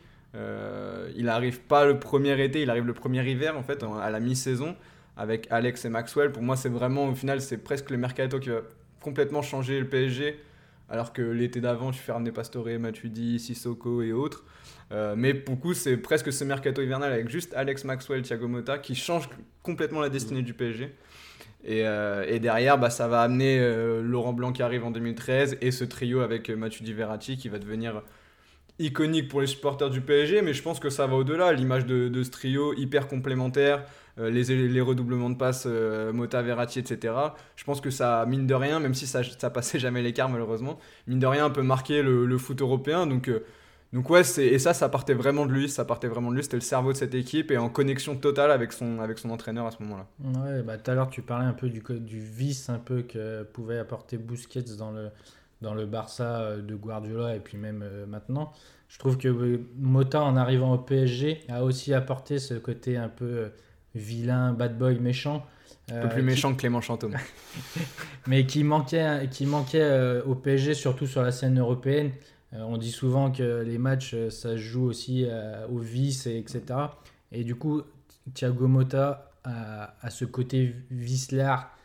Il 1.16 1.30
arrive 1.30 1.60
pas 1.62 1.86
le 1.86 2.00
premier 2.00 2.42
été, 2.42 2.62
il 2.62 2.70
arrive 2.70 2.86
le 2.86 2.94
premier 2.94 3.30
hiver 3.30 3.58
en 3.58 3.64
fait, 3.64 3.84
à 4.02 4.10
la 4.10 4.20
mi-saison 4.22 4.76
avec 5.18 5.48
Alex 5.50 5.86
et 5.86 5.90
Maxwell. 5.90 6.32
Pour 6.32 6.44
moi, 6.44 6.56
c'est 6.56 6.70
vraiment 6.70 7.08
au 7.08 7.16
final, 7.16 7.42
c'est 7.42 7.58
presque 7.58 7.90
le 7.90 7.98
mercato 7.98 8.40
qui 8.40 8.50
va 8.50 8.62
complètement 9.02 9.42
changer 9.42 9.80
le 9.80 9.88
PSG. 9.88 10.40
Alors 10.90 11.14
que 11.14 11.22
l'été 11.22 11.62
d'avant, 11.62 11.92
tu 11.92 12.00
fais 12.00 12.12
ramener 12.12 12.32
Pastore, 12.32 12.68
Matuidi, 12.80 13.40
Sissoko 13.40 14.02
et 14.02 14.12
autres. 14.12 14.44
Euh, 14.92 15.16
mais 15.18 15.34
pour 15.34 15.60
coup, 15.60 15.74
c'est 15.74 15.98
presque 15.98 16.32
ce 16.32 16.44
mercato 16.44 16.82
hivernal 16.82 17.12
avec 17.12 17.30
juste 17.30 17.54
Alex 17.56 17.84
Maxwell, 17.84 18.22
Thiago 18.22 18.48
Motta 18.48 18.78
qui 18.78 18.96
change 18.96 19.30
complètement 19.64 20.02
la 20.02 20.10
destinée 20.10 20.42
du 20.42 20.54
PSG. 20.54 20.94
Et, 21.66 21.88
euh, 21.88 22.26
et 22.28 22.40
derrière, 22.40 22.78
bah, 22.78 22.90
ça 22.90 23.08
va 23.08 23.22
amener 23.22 23.58
euh, 23.60 24.02
Laurent 24.02 24.34
Blanc 24.34 24.52
qui 24.52 24.62
arrive 24.62 24.84
en 24.84 24.92
2013 24.92 25.58
et 25.62 25.72
ce 25.72 25.86
trio 25.86 26.20
avec 26.20 26.50
Matuidi 26.50 26.94
Verratti 26.94 27.38
qui 27.38 27.48
va 27.48 27.58
devenir 27.58 28.04
iconique 28.80 29.30
pour 29.30 29.40
les 29.40 29.48
supporters 29.48 29.90
du 29.90 30.02
PSG. 30.02 30.42
Mais 30.42 30.54
je 30.54 30.62
pense 30.62 30.80
que 30.80 30.90
ça 30.90 31.08
va 31.08 31.16
au-delà. 31.16 31.54
L'image 31.54 31.86
de, 31.86 32.22
ce 32.22 32.30
trio 32.30 32.74
hyper 32.74 33.08
complémentaire, 33.08 33.86
les, 34.18 34.68
les 34.68 34.82
redoublements 34.82 35.30
de 35.30 35.36
passes, 35.36 35.66
euh, 35.66 36.14
Mota, 36.14 36.42
Verratti, 36.42 36.80
etc. 36.80 37.14
Je 37.56 37.64
pense 37.64 37.82
que 37.82 37.90
ça, 37.90 38.26
mine 38.28 38.46
de 38.46 38.54
rien, 38.54 38.80
même 38.80 38.94
si 38.94 39.08
ça, 39.08 39.22
passait 39.50 39.80
jamais 39.80 40.02
l'écart 40.02 40.30
malheureusement, 40.30 40.80
mine 41.08 41.20
de 41.20 41.28
rien, 41.28 41.46
un 41.46 41.50
peu 41.50 41.64
marqué 41.64 42.02
le, 42.02 42.38
foot 42.38 42.62
européen. 42.62 43.08
Donc, 43.08 43.28
euh, 43.28 43.44
donc 43.92 44.10
ouais, 44.10 44.22
et 44.40 44.60
ça, 44.60 44.74
ça 44.74 44.90
partait 44.90 45.14
vraiment 45.14 45.46
de 45.46 45.52
lui. 45.52 45.70
Ça 45.70 45.86
partait 45.86 46.08
vraiment 46.08 46.32
de 46.32 46.36
lui. 46.36 46.44
C'était 46.44 46.58
le 46.58 46.62
cerveau 46.62 46.94
de 46.94 46.98
cette 46.98 47.14
équipe 47.14 47.52
et 47.52 47.58
en 47.58 47.70
connexion 47.70 48.16
totale 48.16 48.52
avec 48.52 48.74
son, 48.74 49.00
avec 49.00 49.20
son 49.20 49.30
entraîneur 49.30 49.66
à 49.66 49.72
ce 49.72 49.82
moment-là. 49.84 50.08
Ouais, 50.20 50.64
bah 50.64 50.78
tout 50.78 50.90
à 50.92 50.96
l'heure 50.96 51.10
tu 51.10 51.22
parlais 51.22 51.46
un 51.46 51.54
peu 51.54 51.70
du, 51.70 51.84
du 52.00 52.20
vice 52.20 52.70
un 52.70 52.80
peu 52.80 53.04
que 53.04 53.44
pouvait 53.44 53.78
apporter 53.78 54.18
Busquets 54.18 54.78
dans 54.78 54.92
le, 54.92 55.10
dans 55.62 55.74
le 55.76 55.86
Barça 55.86 56.42
euh, 56.42 56.62
de 56.62 56.76
Guardiola 56.76 57.36
et 57.36 57.40
puis 57.40 57.58
même 57.58 57.84
euh, 57.84 58.06
maintenant. 58.06 58.52
Je 58.94 59.00
trouve 59.00 59.18
que 59.18 59.28
euh, 59.28 59.58
Mota 59.80 60.22
en 60.22 60.38
arrivant 60.38 60.72
au 60.74 60.78
PSG 60.78 61.42
a 61.50 61.64
aussi 61.64 61.96
apporté 61.96 62.38
ce 62.38 62.54
côté 62.54 62.96
un 62.96 63.10
peu 63.10 63.26
euh, 63.26 63.50
vilain, 63.96 64.54
bad 64.54 64.78
boy, 64.78 65.00
méchant. 65.00 65.46
Un 65.92 66.02
peu 66.02 66.10
plus 66.10 66.22
méchant 66.22 66.54
que 66.54 66.60
Clément 66.60 66.82
Chantôme. 66.82 67.16
mais 68.28 68.46
qui 68.46 68.64
manquait, 68.64 69.28
qui 69.30 69.46
manquait 69.46 69.82
euh, 69.82 70.24
au 70.24 70.36
PSG, 70.36 70.74
surtout 70.74 71.08
sur 71.08 71.22
la 71.22 71.32
scène 71.32 71.60
européenne. 71.60 72.12
Euh, 72.54 72.62
on 72.62 72.78
dit 72.78 72.92
souvent 72.92 73.32
que 73.32 73.62
les 73.62 73.78
matchs, 73.78 74.14
euh, 74.14 74.30
ça 74.30 74.52
se 74.52 74.58
joue 74.58 74.86
aussi 74.86 75.26
au 75.70 75.80
vice, 75.80 76.26
et 76.28 76.38
etc. 76.38 76.62
Et 77.32 77.44
du 77.44 77.56
coup, 77.56 77.82
Thiago 78.34 78.68
Motta 78.68 79.32
a, 79.44 79.96
a 80.02 80.10
ce 80.10 80.26
côté 80.26 80.76
vicelard 80.90 81.76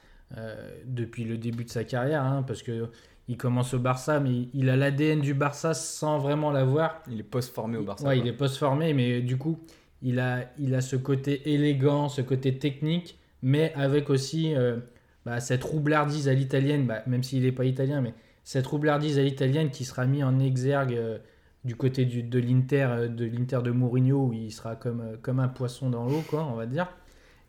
depuis 0.84 1.24
le 1.24 1.38
début 1.38 1.64
de 1.64 1.70
sa 1.70 1.84
carrière, 1.84 2.22
hein, 2.22 2.44
parce 2.46 2.62
que 2.62 2.90
il 3.28 3.36
commence 3.36 3.74
au 3.74 3.78
Barça, 3.78 4.20
mais 4.20 4.30
il, 4.30 4.50
il 4.54 4.70
a 4.70 4.76
l'ADN 4.76 5.20
du 5.20 5.34
Barça 5.34 5.74
sans 5.74 6.18
vraiment 6.18 6.50
l'avoir. 6.50 7.02
Il 7.10 7.20
est 7.20 7.24
post-formé 7.24 7.78
au 7.78 7.82
Barça. 7.84 8.06
Ouais, 8.06 8.16
quoi. 8.16 8.24
il 8.24 8.28
est 8.28 8.36
post-formé, 8.36 8.94
mais 8.94 9.20
du 9.20 9.36
coup, 9.36 9.58
il 10.02 10.20
a, 10.20 10.50
il 10.58 10.74
a 10.74 10.80
ce 10.80 10.96
côté 10.96 11.52
élégant, 11.52 12.08
ce 12.08 12.22
côté 12.22 12.58
technique, 12.58 13.18
mais 13.42 13.72
avec 13.74 14.10
aussi 14.10 14.54
euh, 14.54 14.78
bah, 15.26 15.40
cette 15.40 15.64
roublardise 15.64 16.28
à 16.28 16.34
l'italienne, 16.34 16.86
bah, 16.86 17.02
même 17.06 17.22
s'il 17.22 17.42
n'est 17.44 17.52
pas 17.52 17.64
italien, 17.64 18.00
mais 18.00 18.14
cette 18.44 18.66
roublardise 18.66 19.18
à 19.18 19.22
l'italienne 19.22 19.70
qui 19.70 19.84
sera 19.84 20.06
mis 20.06 20.22
en 20.24 20.38
exergue 20.38 20.94
euh, 20.94 21.18
du 21.64 21.76
côté 21.76 22.04
de 22.06 22.38
l'Inter 22.38 22.86
euh, 22.90 23.08
de 23.08 23.24
l'Inter 23.24 23.60
de 23.64 23.70
Mourinho, 23.70 24.26
où 24.28 24.32
il 24.32 24.52
sera 24.52 24.76
comme, 24.76 25.18
comme 25.22 25.40
un 25.40 25.48
poisson 25.48 25.90
dans 25.90 26.06
l'eau, 26.08 26.22
quoi, 26.22 26.44
on 26.46 26.54
va 26.54 26.66
dire. 26.66 26.88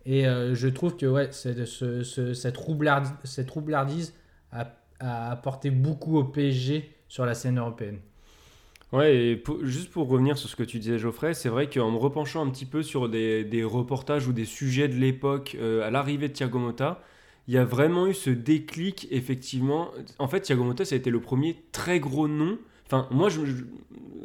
Et 0.05 0.23
je 0.23 0.67
trouve 0.69 0.95
que 0.97 1.05
ouais, 1.05 1.27
c'est- 1.31 1.65
ce- 1.65 2.03
ce- 2.03 2.33
cette, 2.33 2.57
roublardise, 2.57 3.13
cette 3.25 3.49
roublardise 3.51 4.13
a, 4.51 4.73
a 4.99 5.31
apporté 5.31 5.69
beaucoup 5.71 6.17
au 6.17 6.23
PSG 6.23 6.89
sur 7.07 7.25
la 7.25 7.33
scène 7.35 7.59
européenne. 7.59 7.99
Ouais, 8.91 9.15
et 9.15 9.43
juste 9.61 9.91
pour 9.91 10.07
revenir 10.09 10.37
sur 10.37 10.49
ce 10.49 10.55
que 10.55 10.63
tu 10.63 10.79
disais, 10.79 10.97
Geoffrey, 10.97 11.35
c'est 11.35 11.49
vrai 11.49 11.69
qu'en 11.69 11.91
me 11.91 11.97
repenchant 11.97 12.43
un 12.45 12.49
petit 12.49 12.65
peu 12.65 12.81
sur 12.81 13.07
des, 13.07 13.63
reportages 13.63 14.27
ou 14.27 14.33
des 14.33 14.45
sujets 14.45 14.87
de 14.87 14.95
l'époque 14.95 15.55
euh, 15.59 15.85
à 15.85 15.91
l'arrivée 15.91 16.27
de 16.27 16.33
Thiago 16.33 16.57
Motta, 16.57 17.03
il 17.47 17.53
y 17.53 17.57
a 17.57 17.65
vraiment 17.65 18.07
eu 18.07 18.15
ce 18.15 18.31
déclic, 18.31 19.07
effectivement. 19.11 19.89
En 20.17 20.27
fait, 20.27 20.41
Thiago 20.41 20.63
Motta, 20.63 20.85
ça 20.85 20.95
a 20.95 20.97
été 20.97 21.11
le 21.11 21.21
premier 21.21 21.57
très 21.71 21.99
gros 21.99 22.27
nom. 22.27 22.57
Enfin, 22.87 23.07
moi, 23.11 23.29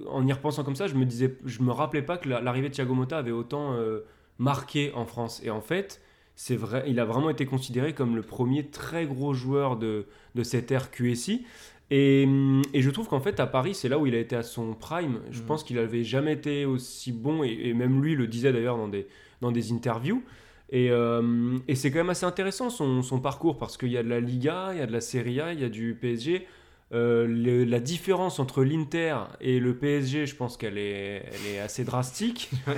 en 0.08 0.26
y 0.26 0.32
repensant 0.32 0.64
comme 0.64 0.76
ça, 0.76 0.86
je 0.86 0.94
me 0.94 1.04
disais, 1.04 1.36
je 1.44 1.62
me 1.62 1.70
rappelais 1.70 2.02
pas 2.02 2.16
que 2.16 2.28
la- 2.28 2.40
l'arrivée 2.40 2.68
de 2.70 2.74
Thiago 2.74 2.94
Motta 2.94 3.18
avait 3.18 3.30
autant 3.32 3.74
euh, 3.74 4.00
marqué 4.38 4.92
en 4.94 5.04
France. 5.06 5.40
Et 5.44 5.50
en 5.50 5.60
fait, 5.60 6.00
c'est 6.36 6.56
vrai, 6.56 6.84
il 6.86 6.98
a 7.00 7.04
vraiment 7.04 7.30
été 7.30 7.46
considéré 7.46 7.92
comme 7.94 8.16
le 8.16 8.22
premier 8.22 8.66
très 8.66 9.06
gros 9.06 9.34
joueur 9.34 9.76
de, 9.76 10.06
de 10.34 10.42
cette 10.42 10.70
ère 10.72 10.90
QSI. 10.90 11.44
Et, 11.90 12.24
hum, 12.26 12.62
et 12.72 12.80
je 12.82 12.90
trouve 12.90 13.08
qu'en 13.08 13.20
fait, 13.20 13.40
à 13.40 13.46
Paris, 13.46 13.74
c'est 13.74 13.88
là 13.88 13.98
où 13.98 14.06
il 14.06 14.14
a 14.14 14.18
été 14.18 14.36
à 14.36 14.42
son 14.42 14.74
prime. 14.74 15.20
Je 15.30 15.40
Mhm. 15.40 15.46
pense 15.46 15.64
qu'il 15.64 15.78
avait 15.78 16.04
jamais 16.04 16.32
été 16.32 16.64
aussi 16.64 17.12
bon, 17.12 17.44
et, 17.44 17.58
et 17.64 17.74
même 17.74 18.02
lui 18.02 18.14
le 18.14 18.26
disait 18.26 18.52
d'ailleurs 18.52 18.76
dans 18.78 18.88
des, 18.88 19.06
dans 19.40 19.52
des 19.52 19.72
interviews. 19.72 20.22
Et, 20.70 20.90
euh, 20.90 21.56
et 21.68 21.74
c'est 21.74 21.90
quand 21.90 21.98
même 21.98 22.10
assez 22.10 22.24
intéressant 22.26 22.70
son, 22.70 23.02
son 23.02 23.20
parcours 23.20 23.58
parce 23.58 23.76
qu'il 23.76 23.90
y 23.92 23.98
a 23.98 24.02
de 24.02 24.08
la 24.08 24.18
Liga, 24.20 24.70
il 24.72 24.78
y 24.78 24.82
a 24.82 24.86
de 24.86 24.92
la 24.92 25.02
Serie 25.02 25.40
A, 25.40 25.52
il 25.52 25.60
y 25.60 25.64
a 25.64 25.68
du 25.68 25.94
PSG. 26.00 26.46
Euh, 26.92 27.26
le- 27.26 27.64
la 27.64 27.80
différence 27.80 28.38
entre 28.40 28.64
l'Inter 28.64 29.16
et 29.40 29.60
le 29.60 29.74
PSG, 29.74 30.26
je 30.26 30.34
pense 30.36 30.56
qu'elle 30.56 30.78
est, 30.78 31.22
elle 31.32 31.54
est 31.54 31.58
assez 31.58 31.84
drastique. 31.84 32.50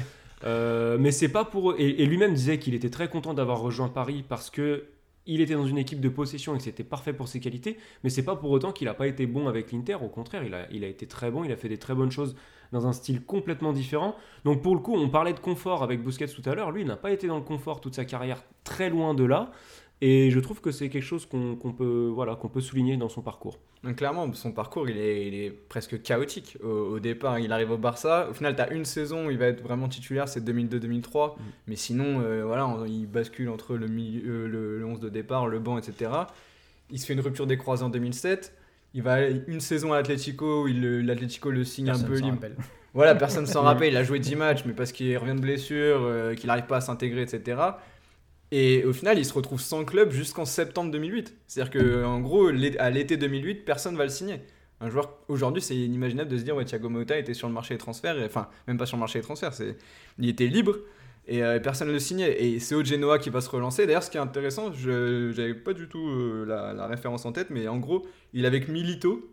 Euh, 0.45 0.99
mais 1.01 1.13
c'est 1.13 1.31
pas 1.31 1.47
pour 1.47 1.71
eux. 1.71 1.77
Et, 1.79 2.03
et 2.03 2.07
lui-même 2.07 2.35
disait 2.35 2.59
qu'il 2.59 2.75
était 2.75 2.91
très 2.91 3.09
content 3.09 3.33
d'avoir 3.33 3.59
rejoint 3.61 3.89
Paris 3.89 4.23
parce 4.29 4.51
que 4.51 4.85
il 5.27 5.41
était 5.41 5.55
dans 5.55 5.67
une 5.67 5.79
équipe 5.79 6.01
de 6.01 6.09
possession 6.09 6.55
et 6.55 6.59
que 6.59 6.65
c'était 6.65 6.85
parfait 6.85 7.13
pour 7.13 7.29
ses 7.29 7.41
qualités. 7.41 7.77
Mais 8.05 8.11
c'est 8.11 8.25
pas 8.25 8.37
pour 8.37 8.51
autant 8.51 8.73
qu'il 8.73 8.89
a 8.89 8.95
pas 8.95 9.07
été 9.07 9.27
bon 9.27 9.49
avec 9.49 9.73
l'Inter. 9.73 9.97
Au 10.03 10.09
contraire, 10.09 10.45
il 10.45 10.55
a, 10.55 10.67
il 10.71 10.85
a 10.85 10.89
été 10.89 11.07
très 11.07 11.31
bon. 11.31 11.45
Il 11.45 11.53
a 11.53 11.57
fait 11.57 11.69
des 11.69 11.79
très 11.79 11.95
bonnes 11.95 12.11
choses 12.11 12.37
dans 12.73 12.87
un 12.87 12.93
style 12.93 13.25
complètement 13.25 13.73
différent. 13.73 14.17
Donc 14.45 14.63
pour 14.63 14.75
le 14.75 14.81
coup, 14.81 14.95
on 14.95 15.09
parlait 15.09 15.33
de 15.33 15.41
confort 15.41 15.83
avec 15.83 16.03
Busquets 16.03 16.29
tout 16.29 16.43
à 16.49 16.55
l'heure. 16.55 16.71
Lui, 16.71 16.83
il 16.83 16.87
n'a 16.87 16.97
pas 16.97 17.11
été 17.11 17.27
dans 17.27 17.37
le 17.37 17.45
confort 17.45 17.81
toute 17.81 17.95
sa 17.95 18.05
carrière, 18.05 18.43
très 18.65 18.91
loin 18.91 19.15
de 19.15 19.25
là. 19.25 19.51
Et 20.03 20.31
je 20.31 20.39
trouve 20.41 20.61
que 20.61 20.71
c'est 20.73 20.91
quelque 20.91 21.03
chose 21.03 21.25
qu'on 21.25 21.57
peut, 21.57 22.11
voilà, 22.15 22.35
qu'on 22.37 22.49
peut 22.49 22.61
souligner 22.61 22.99
dans 22.99 23.09
son 23.09 23.23
parcours. 23.23 23.59
Donc 23.83 23.97
clairement, 23.97 24.31
son 24.35 24.53
parcours, 24.53 24.91
il 24.91 24.99
est, 24.99 25.27
il 25.29 25.35
est 25.35 25.51
presque 25.51 26.03
chaotique. 26.03 26.59
Au, 26.63 26.69
au 26.69 27.01
départ, 27.01 27.39
il 27.39 27.51
arrive 27.51 27.71
au 27.71 27.79
Barça. 27.79 28.29
Au 28.31 28.35
final, 28.35 28.55
tu 28.55 28.61
as 28.61 28.71
une 28.75 28.85
saison 28.85 29.27
où 29.27 29.31
il 29.31 29.39
va 29.39 29.47
être 29.47 29.63
vraiment 29.63 29.89
titulaire, 29.89 30.29
c'est 30.29 30.45
2002-2003. 30.45 31.37
Mais 31.67 31.77
sinon, 31.77 32.21
euh, 32.21 32.45
voilà, 32.45 32.67
on- 32.67 32.85
il 32.85 33.07
bascule 33.07 33.49
entre 33.49 33.75
le, 33.77 33.87
milieu, 33.87 34.23
euh, 34.27 34.47
le, 34.49 34.79
le 34.81 34.85
11 34.85 35.01
de 35.01 35.09
départ, 35.09 35.47
le 35.47 35.61
banc, 35.61 35.79
etc. 35.79 36.11
Il 36.91 37.01
se 37.01 37.07
fait 37.07 37.15
une 37.15 37.21
rupture 37.21 37.47
des 37.47 37.57
croisés 37.57 37.83
en 37.85 37.89
2007. 37.89 38.53
Il 38.93 39.03
va 39.03 39.23
une 39.23 39.61
saison 39.61 39.95
à 39.95 39.97
l'Atlético, 39.97 40.65
où 40.65 40.69
il 40.69 40.81
le- 40.83 41.01
l'Atlético 41.01 41.51
le 41.51 41.65
signe 41.65 41.89
un 41.89 41.99
peu 41.99 42.15
libre. 42.17 42.35
rappelle. 42.35 42.57
Voilà, 42.93 43.15
personne 43.15 43.47
s'en 43.47 43.63
rappelle. 43.75 43.93
Il 43.95 43.97
a 43.97 44.05
joué 44.05 44.19
10 44.19 44.37
matchs, 44.37 44.65
mais 44.67 44.73
parce 44.75 44.93
qu'il 44.93 45.17
revient 45.17 45.35
de 45.35 45.41
blessure, 45.41 46.01
euh, 46.03 46.35
qu'il 46.35 46.49
n'arrive 46.49 46.67
pas 46.67 46.77
à 46.77 46.81
s'intégrer, 46.83 47.23
etc. 47.23 47.61
Et 48.53 48.85
au 48.85 48.93
final, 48.93 49.19
il 49.19 49.25
se 49.25 49.35
retrouve 49.35 49.61
sans 49.61 49.85
club 49.85 50.13
jusqu'en 50.13 50.45
septembre 50.45 50.91
2008. 50.93 51.35
C'est-à-dire 51.47 51.83
qu'en 52.03 52.21
gros, 52.21 52.51
l'é- 52.51 52.79
à 52.79 52.91
l'été 52.91 53.17
2008, 53.17 53.65
personne 53.65 53.97
va 53.97 54.05
le 54.05 54.11
signer. 54.11 54.41
Un 54.81 54.91
joueur, 54.91 55.19
aujourd'hui, 55.29 55.63
c'est 55.63 55.75
inimaginable 55.77 56.31
de 56.31 56.37
se 56.39 56.43
dire, 56.43 56.55
ouais, 56.55 56.65
Thiago 56.65 56.89
Motta 56.89 57.19
était 57.19 57.35
sur 57.35 57.49
le 57.49 57.55
marché 57.55 57.75
des 57.75 57.79
transferts, 57.79 58.19
et- 58.19 58.25
enfin, 58.27 58.49
même 58.69 58.77
pas 58.77 58.87
sur 58.87 58.97
le 58.97 59.01
marché 59.01 59.19
des 59.19 59.25
transferts, 59.25 59.55
c'est, 59.55 59.77
il 60.19 60.29
était 60.29 60.47
libre, 60.47 60.77
et 61.27 61.43
euh, 61.43 61.59
personne 61.59 61.89
ne 61.89 61.93
le 61.95 61.99
signait. 61.99 62.41
Et 62.45 62.61
c'est 62.61 62.75
au 62.75 62.85
Genoa 62.85 63.19
qui 63.19 63.31
va 63.31 63.41
se 63.41 63.49
relancer. 63.51 63.87
D'ailleurs, 63.87 64.03
ce 64.03 64.11
qui 64.11 64.17
est 64.19 64.21
intéressant, 64.21 64.73
je 64.73 65.35
n'avais 65.35 65.55
pas 65.55 65.73
du 65.73 65.89
tout 65.89 66.07
euh, 66.07 66.45
la, 66.47 66.73
la 66.75 66.87
référence 66.87 67.25
en 67.25 67.33
tête, 67.33 67.49
mais 67.51 67.67
en 67.69 67.79
gros, 67.79 68.07
il 68.33 68.45
est 68.45 68.47
avec 68.49 68.69
Milito 68.69 69.29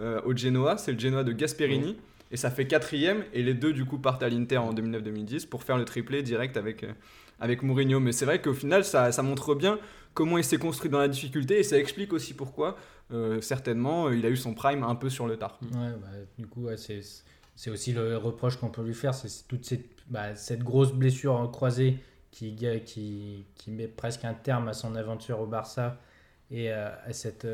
euh, 0.00 0.20
au 0.26 0.36
Genoa, 0.36 0.76
c'est 0.76 0.92
le 0.92 0.98
Genoa 0.98 1.24
de 1.24 1.32
Gasperini, 1.32 1.96
et 2.30 2.36
ça 2.36 2.50
fait 2.50 2.66
quatrième, 2.66 3.24
et 3.32 3.42
les 3.42 3.54
deux, 3.54 3.72
du 3.72 3.84
coup, 3.84 3.98
partent 3.98 4.22
à 4.22 4.28
l'Inter 4.28 4.58
en 4.58 4.72
2009-2010 4.74 5.46
pour 5.48 5.62
faire 5.64 5.78
le 5.78 5.84
triplé 5.86 6.22
direct 6.22 6.56
avec, 6.56 6.84
euh, 6.84 6.92
avec 7.40 7.62
Mourinho. 7.62 8.00
Mais 8.00 8.12
c'est 8.12 8.24
vrai 8.24 8.40
qu'au 8.40 8.54
final, 8.54 8.84
ça, 8.84 9.10
montre 9.22 9.54
bien 9.54 9.78
comment 10.14 10.38
il 10.38 10.44
s'est 10.44 10.58
construit 10.58 10.90
dans 10.90 10.98
la 10.98 11.08
difficulté, 11.08 11.58
et 11.58 11.62
ça 11.64 11.76
explique 11.78 12.12
aussi 12.12 12.34
pourquoi, 12.34 12.76
euh, 13.12 13.40
certainement, 13.40 14.06
euh, 14.06 14.16
il 14.16 14.24
a 14.24 14.30
eu 14.30 14.36
son 14.36 14.54
prime 14.54 14.84
un 14.84 14.94
peu 14.94 15.10
sur 15.10 15.26
le 15.26 15.36
tard. 15.36 15.58
Ouais, 15.62 15.90
bah, 16.00 16.08
du 16.38 16.46
coup, 16.46 16.68
c'est, 16.76 17.70
aussi 17.70 17.92
le 17.92 18.16
reproche 18.16 18.56
qu'on 18.56 18.70
peut 18.70 18.82
lui 18.82 18.94
faire, 18.94 19.14
c'est 19.14 19.46
toute 19.48 19.64
cette, 19.64 19.86
bah, 20.08 20.28
grosse 20.58 20.92
blessure 20.92 21.50
croisée 21.52 21.98
qui, 22.30 22.56
met 23.66 23.88
presque 23.88 24.24
un 24.24 24.34
terme 24.34 24.68
à 24.68 24.72
son 24.72 24.94
aventure 24.94 25.40
au 25.40 25.46
Barça 25.46 25.98
et 26.50 26.72
euh, 26.72 26.88
à 27.04 27.12
cette, 27.12 27.46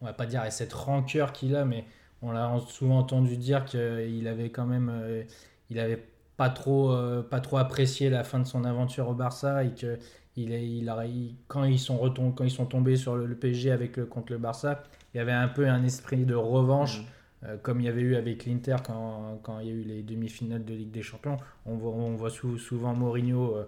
on 0.00 0.04
va 0.04 0.12
pas 0.12 0.26
dire 0.26 0.40
à 0.40 0.50
cette 0.50 0.72
rancœur 0.72 1.32
qu'il 1.32 1.54
a, 1.54 1.64
mais 1.64 1.84
on 2.22 2.32
l'a 2.32 2.52
souvent 2.68 2.98
entendu 2.98 3.36
dire 3.36 3.64
qu'il 3.64 4.26
avait 4.26 4.50
quand 4.50 4.66
même, 4.66 5.24
il 5.70 5.78
avait 5.78 6.04
pas 6.42 6.50
trop, 6.50 6.92
euh, 6.92 7.22
pas 7.22 7.40
trop 7.40 7.58
apprécié 7.58 8.10
la 8.10 8.24
fin 8.24 8.38
de 8.40 8.46
son 8.46 8.64
aventure 8.64 9.08
au 9.08 9.14
Barça 9.14 9.64
et 9.64 9.70
que 9.74 9.98
il, 10.36 10.52
est- 10.52 10.66
il 10.68 10.88
a, 10.88 11.04
il- 11.06 11.36
quand 11.48 11.64
ils 11.64 11.78
sont 11.78 11.96
retom- 11.96 12.34
quand 12.34 12.44
ils 12.44 12.50
sont 12.50 12.66
tombés 12.66 12.96
sur 12.96 13.16
le, 13.16 13.26
le 13.26 13.34
PSG 13.36 13.70
avec 13.70 13.96
le, 13.96 14.06
contre 14.06 14.32
le 14.32 14.38
Barça, 14.38 14.82
il 15.14 15.18
y 15.18 15.20
avait 15.20 15.32
un 15.32 15.48
peu 15.48 15.68
un 15.68 15.84
esprit 15.84 16.24
de 16.24 16.34
revanche. 16.34 17.02
Euh, 17.44 17.56
comme 17.60 17.80
il 17.80 17.86
y 17.86 17.88
avait 17.88 18.02
eu 18.02 18.14
avec 18.16 18.46
l'Inter 18.46 18.76
quand, 18.86 19.40
quand 19.42 19.58
il 19.60 19.66
y 19.66 19.70
a 19.70 19.74
eu 19.74 19.82
les 19.82 20.02
demi-finales 20.02 20.64
de 20.64 20.74
Ligue 20.74 20.92
des 20.92 21.02
Champions. 21.02 21.38
On 21.66 21.74
voit, 21.76 21.90
on 21.92 22.14
voit 22.14 22.30
sou- 22.30 22.58
souvent 22.58 22.94
Mourinho 22.94 23.56
euh, 23.56 23.64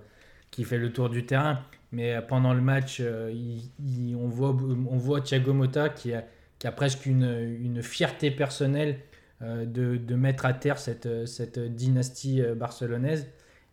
qui 0.50 0.64
fait 0.64 0.78
le 0.78 0.92
tour 0.92 1.08
du 1.10 1.26
terrain, 1.26 1.58
mais 1.92 2.20
pendant 2.28 2.54
le 2.54 2.60
match, 2.60 3.00
il- 3.00 3.62
il- 3.80 4.16
on, 4.16 4.28
voit, 4.28 4.50
on 4.50 4.96
voit 4.96 5.20
Thiago 5.20 5.52
Motta 5.52 5.88
qui 5.88 6.14
a, 6.14 6.24
qui 6.58 6.66
a 6.68 6.72
presque 6.72 7.06
une, 7.06 7.24
une 7.24 7.82
fierté 7.82 8.30
personnelle 8.30 8.98
de, 9.40 9.96
de 9.96 10.14
mettre 10.14 10.46
à 10.46 10.52
terre 10.52 10.78
cette, 10.78 11.26
cette 11.26 11.58
dynastie 11.58 12.42
euh, 12.42 12.54
barcelonaise. 12.54 13.26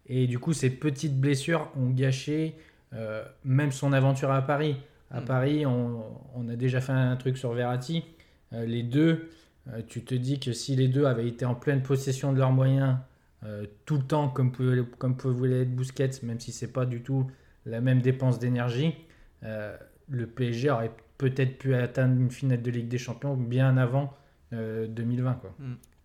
Et 0.08 0.28
du 0.28 0.40
coup, 0.40 0.54
ces 0.54 0.70
petites 0.70 1.20
blessures 1.20 1.72
ont 1.78 1.90
gâché 1.90 2.56
euh, 2.94 3.24
même 3.46 3.72
son 3.72 3.94
aventure 3.94 4.32
à 4.32 4.42
Paris. 4.42 4.78
À 5.12 5.22
Mm. 5.22 5.26
Paris, 5.26 5.66
on, 5.66 6.04
on 6.36 6.50
a 6.50 6.56
déjà 6.56 6.82
fait 6.82 6.92
un 6.94 7.16
truc 7.16 7.38
sur 7.38 7.54
Verratti. 7.54 8.04
Euh, 8.54 8.66
les 8.66 8.84
deux, 8.84 9.30
euh, 9.70 9.82
tu 9.88 10.04
te 10.04 10.16
dis 10.16 10.40
que 10.40 10.54
si 10.54 10.76
les 10.76 10.88
deux 10.88 11.06
avaient 11.06 11.28
été 11.28 11.46
en 11.46 11.56
pleine 11.56 11.84
possession 11.84 12.34
de 12.34 12.40
leurs 12.40 12.52
moyens 12.52 12.98
euh, 13.44 13.66
tout 13.86 13.98
le 13.98 14.04
temps, 14.04 14.30
comme 14.30 14.52
pouvait, 14.52 14.84
comme 14.98 15.16
pouvait 15.18 15.50
l'être 15.50 15.76
Busquets, 15.76 16.10
même 16.24 16.40
si 16.40 16.52
c'est 16.52 16.72
pas 16.72 16.86
du 16.86 17.02
tout 17.02 17.30
la 17.66 17.82
même 17.82 18.02
dépense 18.02 18.40
d'énergie, 18.40 18.96
euh, 19.44 19.76
le 20.10 20.28
PSG 20.28 20.70
aurait 20.72 20.92
peut-être 21.18 21.58
pu 21.58 21.76
atteindre 21.76 22.20
une 22.20 22.32
finale 22.32 22.62
de 22.62 22.72
Ligue 22.72 22.88
des 22.88 22.98
Champions 22.98 23.36
bien 23.36 23.78
avant 23.78 24.14
euh, 24.54 24.88
2020. 24.88 25.34
Quoi. 25.36 25.54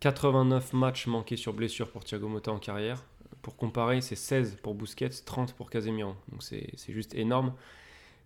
89 0.00 0.72
matchs 0.72 1.06
manqués 1.06 1.36
sur 1.36 1.52
blessure 1.52 1.90
pour 1.90 2.04
Thiago 2.04 2.28
Motta 2.28 2.52
en 2.52 2.58
carrière. 2.58 3.04
Pour 3.42 3.56
comparer, 3.56 4.00
c'est 4.00 4.16
16 4.16 4.58
pour 4.62 4.74
Busquets, 4.74 5.10
30 5.24 5.54
pour 5.54 5.70
Casemiro. 5.70 6.14
Donc 6.30 6.42
c'est 6.42 6.70
c'est 6.76 6.92
juste 6.92 7.14
énorme. 7.14 7.52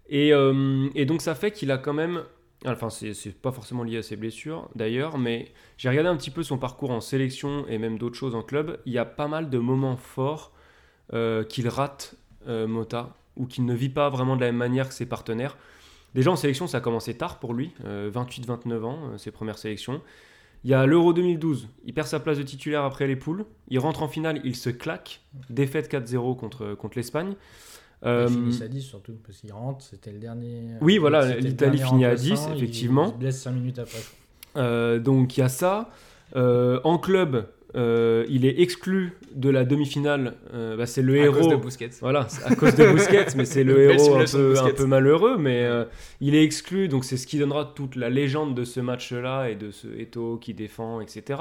Et, 0.08 0.32
euh, 0.32 0.88
et 0.94 1.06
donc 1.06 1.22
ça 1.22 1.34
fait 1.34 1.52
qu'il 1.52 1.70
a 1.70 1.78
quand 1.78 1.94
même... 1.94 2.24
Enfin, 2.66 2.90
c'est 2.90 3.14
c'est 3.14 3.30
pas 3.30 3.52
forcément 3.52 3.84
lié 3.84 3.98
à 3.98 4.02
ses 4.02 4.16
blessures 4.16 4.68
d'ailleurs, 4.74 5.16
mais 5.16 5.50
j'ai 5.78 5.88
regardé 5.88 6.10
un 6.10 6.16
petit 6.16 6.30
peu 6.30 6.42
son 6.42 6.58
parcours 6.58 6.90
en 6.90 7.00
sélection 7.00 7.66
et 7.68 7.78
même 7.78 7.96
d'autres 7.96 8.16
choses 8.16 8.34
en 8.34 8.42
club. 8.42 8.80
Il 8.84 8.92
y 8.92 8.98
a 8.98 9.06
pas 9.06 9.28
mal 9.28 9.48
de 9.48 9.58
moments 9.58 9.96
forts 9.96 10.52
euh, 11.14 11.42
qu'il 11.42 11.68
rate 11.68 12.16
euh, 12.46 12.66
Mota 12.66 13.14
ou 13.36 13.46
qu'il 13.46 13.64
ne 13.64 13.74
vit 13.74 13.88
pas 13.88 14.10
vraiment 14.10 14.36
de 14.36 14.42
la 14.42 14.48
même 14.48 14.56
manière 14.56 14.88
que 14.88 14.94
ses 14.94 15.06
partenaires. 15.06 15.56
Déjà 16.14 16.30
en 16.30 16.36
sélection, 16.36 16.66
ça 16.66 16.78
a 16.78 16.80
commencé 16.80 17.14
tard 17.14 17.38
pour 17.38 17.54
lui, 17.54 17.72
28-29 17.84 18.84
ans, 18.84 18.98
euh, 19.12 19.18
ses 19.18 19.30
premières 19.30 19.58
sélections. 19.58 20.00
Il 20.64 20.70
y 20.70 20.74
a 20.74 20.84
l'Euro 20.84 21.12
2012, 21.14 21.68
il 21.86 21.94
perd 21.94 22.06
sa 22.06 22.20
place 22.20 22.36
de 22.36 22.42
titulaire 22.42 22.84
après 22.84 23.06
les 23.06 23.16
poules. 23.16 23.46
Il 23.68 23.78
rentre 23.78 24.02
en 24.02 24.08
finale, 24.08 24.40
il 24.44 24.54
se 24.56 24.68
claque. 24.70 25.22
Défaite 25.48 25.90
4-0 25.90 26.36
contre, 26.36 26.74
contre 26.74 26.98
l'Espagne. 26.98 27.34
Euh, 28.04 28.26
Il 28.28 28.52
finit 28.52 28.62
à 28.62 28.68
10 28.68 28.82
surtout, 28.82 29.12
parce 29.24 29.38
qu'il 29.38 29.52
rentre, 29.52 29.84
c'était 29.84 30.10
le 30.12 30.18
dernier. 30.18 30.70
Oui, 30.80 30.98
voilà, 30.98 31.34
l'Italie 31.36 31.78
finit 31.78 32.04
à 32.04 32.10
remplaçant, 32.10 32.34
10, 32.34 32.48
il- 32.50 32.56
effectivement. 32.56 33.06
Il 33.06 33.12
se 33.12 33.16
blesse 33.18 33.40
5 33.42 33.52
minutes 33.52 33.78
après. 33.78 33.98
euh, 34.56 34.98
donc 34.98 35.36
il 35.36 35.40
y 35.40 35.42
a 35.42 35.48
ça. 35.48 35.90
Euh, 36.36 36.80
en 36.84 36.98
club, 36.98 37.46
euh, 37.76 38.26
il 38.28 38.44
est 38.44 38.60
exclu 38.60 39.12
de 39.34 39.48
la 39.48 39.64
demi-finale. 39.64 40.34
Euh, 40.54 40.76
bah, 40.76 40.86
c'est 40.86 41.02
le 41.02 41.14
À 41.14 41.24
héros. 41.24 41.38
cause 41.38 41.48
de 41.48 41.56
Busquets. 41.56 41.90
Voilà, 42.00 42.26
à 42.44 42.54
cause 42.56 42.74
de 42.74 42.84
Busquets, 42.92 43.26
mais 43.36 43.44
c'est 43.44 43.62
le 43.64 43.80
héros 43.90 44.16
un 44.16 44.24
peu, 44.24 44.58
un 44.58 44.62
Busquets. 44.62 44.72
peu 44.72 44.86
malheureux, 44.86 45.36
mais 45.38 45.62
euh, 45.64 45.84
il 46.20 46.34
est 46.34 46.42
exclu, 46.42 46.88
donc 46.88 47.04
c'est 47.04 47.16
ce 47.16 47.26
qui 47.26 47.38
donnera 47.38 47.64
toute 47.64 47.96
la 47.96 48.10
légende 48.10 48.54
de 48.56 48.64
ce 48.64 48.80
match-là 48.80 49.50
et 49.50 49.54
de 49.54 49.70
ce 49.70 49.86
Eto 49.98 50.36
qui 50.38 50.52
défend, 50.54 51.00
etc. 51.00 51.40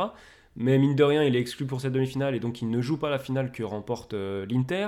Mais 0.55 0.77
mine 0.77 0.95
de 0.95 1.03
rien, 1.03 1.23
il 1.23 1.35
est 1.35 1.39
exclu 1.39 1.65
pour 1.65 1.81
cette 1.81 1.93
demi-finale 1.93 2.35
et 2.35 2.39
donc 2.39 2.61
il 2.61 2.69
ne 2.69 2.81
joue 2.81 2.97
pas 2.97 3.09
la 3.09 3.19
finale 3.19 3.51
que 3.51 3.63
remporte 3.63 4.13
l'Inter. 4.13 4.87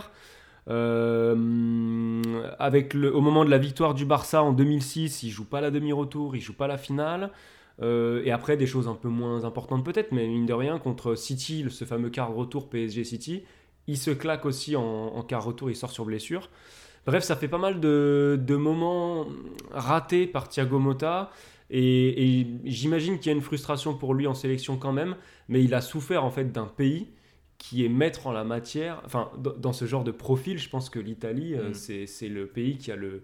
Avec 2.60 2.94
le, 2.94 3.16
au 3.16 3.22
moment 3.22 3.46
de 3.46 3.50
la 3.50 3.58
victoire 3.58 3.94
du 3.94 4.06
Barça 4.06 4.44
en 4.44 4.52
2006, 4.54 5.24
il 5.24 5.30
joue 5.30 5.46
pas 5.46 5.62
la 5.62 5.72
demi-retour, 5.72 6.36
il 6.36 6.42
joue 6.42 6.54
pas 6.54 6.68
la 6.68 6.78
finale. 6.78 7.32
Euh, 7.82 8.22
et 8.26 8.32
après, 8.32 8.58
des 8.58 8.68
choses 8.68 8.88
un 8.88 8.96
peu 8.96 9.10
moins 9.10 9.44
importantes 9.44 9.84
peut-être, 9.84 10.12
mais 10.12 10.28
mine 10.28 10.46
de 10.46 10.54
rien, 10.54 10.78
contre 10.78 11.16
City, 11.16 11.66
ce 11.70 11.86
fameux 11.86 12.10
quart 12.10 12.34
retour 12.34 12.70
PSG 12.70 13.04
City, 13.04 13.44
il 13.88 13.98
se 13.98 14.12
claque 14.12 14.46
aussi 14.46 14.76
en, 14.76 14.84
en 14.84 15.24
quart 15.24 15.44
retour, 15.44 15.70
il 15.70 15.76
sort 15.76 15.92
sur 15.92 16.06
blessure. 16.06 16.50
Bref, 17.08 17.24
ça 17.24 17.36
fait 17.36 17.48
pas 17.48 17.58
mal 17.58 17.80
de, 17.80 18.40
de 18.40 18.56
moments 18.56 19.26
ratés 19.72 20.28
par 20.28 20.48
Thiago 20.50 20.78
Motta. 20.80 21.32
Et, 21.72 22.40
et 22.42 22.48
j'imagine 22.66 23.18
qu'il 23.18 23.28
y 23.28 23.34
a 23.34 23.36
une 23.36 23.42
frustration 23.42 23.96
pour 23.96 24.14
lui 24.14 24.28
en 24.28 24.34
sélection 24.34 24.76
quand 24.78 24.92
même, 24.92 25.16
mais 25.48 25.64
il 25.64 25.74
a 25.74 25.82
souffert 25.82 26.24
en 26.26 26.30
fait 26.30 26.52
d'un 26.52 26.68
pays 26.68 27.08
qui 27.58 27.86
est 27.86 27.90
maître 27.90 28.28
en 28.28 28.32
la 28.32 28.44
matière. 28.44 29.02
Enfin, 29.06 29.32
dans, 29.38 29.72
ce 29.72 29.86
genre 29.86 30.04
de 30.04 30.12
profil, 30.12 30.60
je 30.60 30.70
pense 30.70 30.90
que 30.90 31.00
l'Italie, 31.00 31.56
euh, 31.56 31.70
Mm. 31.70 32.06
c'est 32.08 32.28
le 32.28 32.46
pays 32.46 32.78
qui 32.78 32.92
a 32.92 32.96
le, 32.96 33.24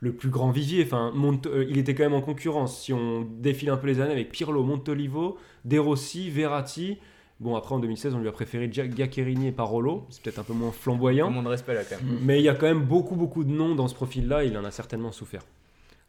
le 0.00 0.12
plus 0.12 0.28
grand 0.30 0.50
vivier. 0.50 0.82
Enfin, 0.84 1.12
Mont- 1.14 1.40
euh, 1.46 1.64
il 1.68 1.78
était 1.78 1.94
quand 1.94 2.02
même 2.04 2.14
en 2.14 2.20
concurrence. 2.20 2.82
Si 2.82 2.92
on 2.92 3.22
défile 3.22 3.70
un 3.70 3.76
peu 3.76 3.86
les 3.86 4.00
années 4.00 4.12
avec 4.12 4.30
Pirlo, 4.30 4.62
Montolivo, 4.62 5.38
De 5.64 5.78
Rossi, 5.78 6.30
Verratti. 6.30 6.98
Bon, 7.40 7.56
après 7.56 7.74
en 7.74 7.78
2016, 7.80 8.14
on 8.14 8.20
lui 8.20 8.28
a 8.28 8.32
préféré 8.32 8.70
Giaccherini 8.70 9.48
et 9.48 9.52
Parolo. 9.52 10.06
C'est 10.10 10.22
peut-être 10.22 10.38
un 10.38 10.44
peu 10.44 10.52
moins 10.52 10.70
flamboyant. 10.72 11.30
Moins 11.30 11.42
de 11.42 11.48
respect 11.48 11.74
là 11.74 11.82
quand 11.84 11.96
même. 12.00 12.18
Mais 12.22 12.38
il 12.40 12.44
y 12.44 12.48
a 12.48 12.54
quand 12.54 12.66
même 12.66 12.84
beaucoup, 12.84 13.16
beaucoup 13.16 13.44
de 13.44 13.50
noms 13.50 13.74
dans 13.74 13.88
ce 13.88 13.94
profil-là. 13.94 14.44
Il 14.44 14.56
en 14.56 14.64
a 14.64 14.70
certainement 14.70 15.10
souffert. 15.12 15.42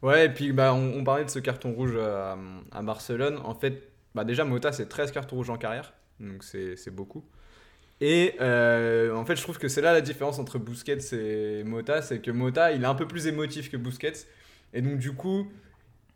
Ouais, 0.04 0.26
et 0.28 0.30
puis 0.30 0.52
bah, 0.52 0.74
on, 0.74 1.00
on 1.00 1.04
parlait 1.04 1.26
de 1.26 1.30
ce 1.30 1.40
carton 1.40 1.72
rouge 1.74 1.96
à, 1.98 2.38
à 2.72 2.82
Barcelone. 2.84 3.40
En 3.44 3.56
fait, 3.56 3.90
bah, 4.14 4.24
déjà, 4.24 4.46
Mota, 4.46 4.72
c'est 4.72 4.88
13 4.88 5.12
cartons 5.12 5.38
rouges 5.38 5.50
en 5.50 5.58
carrière. 5.58 5.94
Donc 6.20 6.44
c'est 6.44 6.76
c'est 6.76 6.92
beaucoup. 6.94 7.24
Et 8.02 8.34
euh, 8.42 9.14
en 9.16 9.26
fait, 9.26 9.36
je 9.36 9.42
trouve 9.42 9.58
que 9.58 9.68
c'est 9.68 9.82
là 9.82 9.94
la 9.94 10.02
différence 10.02 10.38
entre 10.38 10.60
Busquets 10.60 10.98
et 11.14 11.64
Mota. 11.64 12.02
C'est 12.02 12.20
que 12.20 12.32
Mota, 12.32 12.72
il 12.74 12.84
est 12.84 12.88
un 12.88 12.96
peu 12.96 13.08
plus 13.08 13.28
émotif 13.28 13.72
que 13.72 13.78
Busquets. 13.78 14.28
Et 14.74 14.82
donc, 14.82 14.98
du 14.98 15.14
coup, 15.14 15.48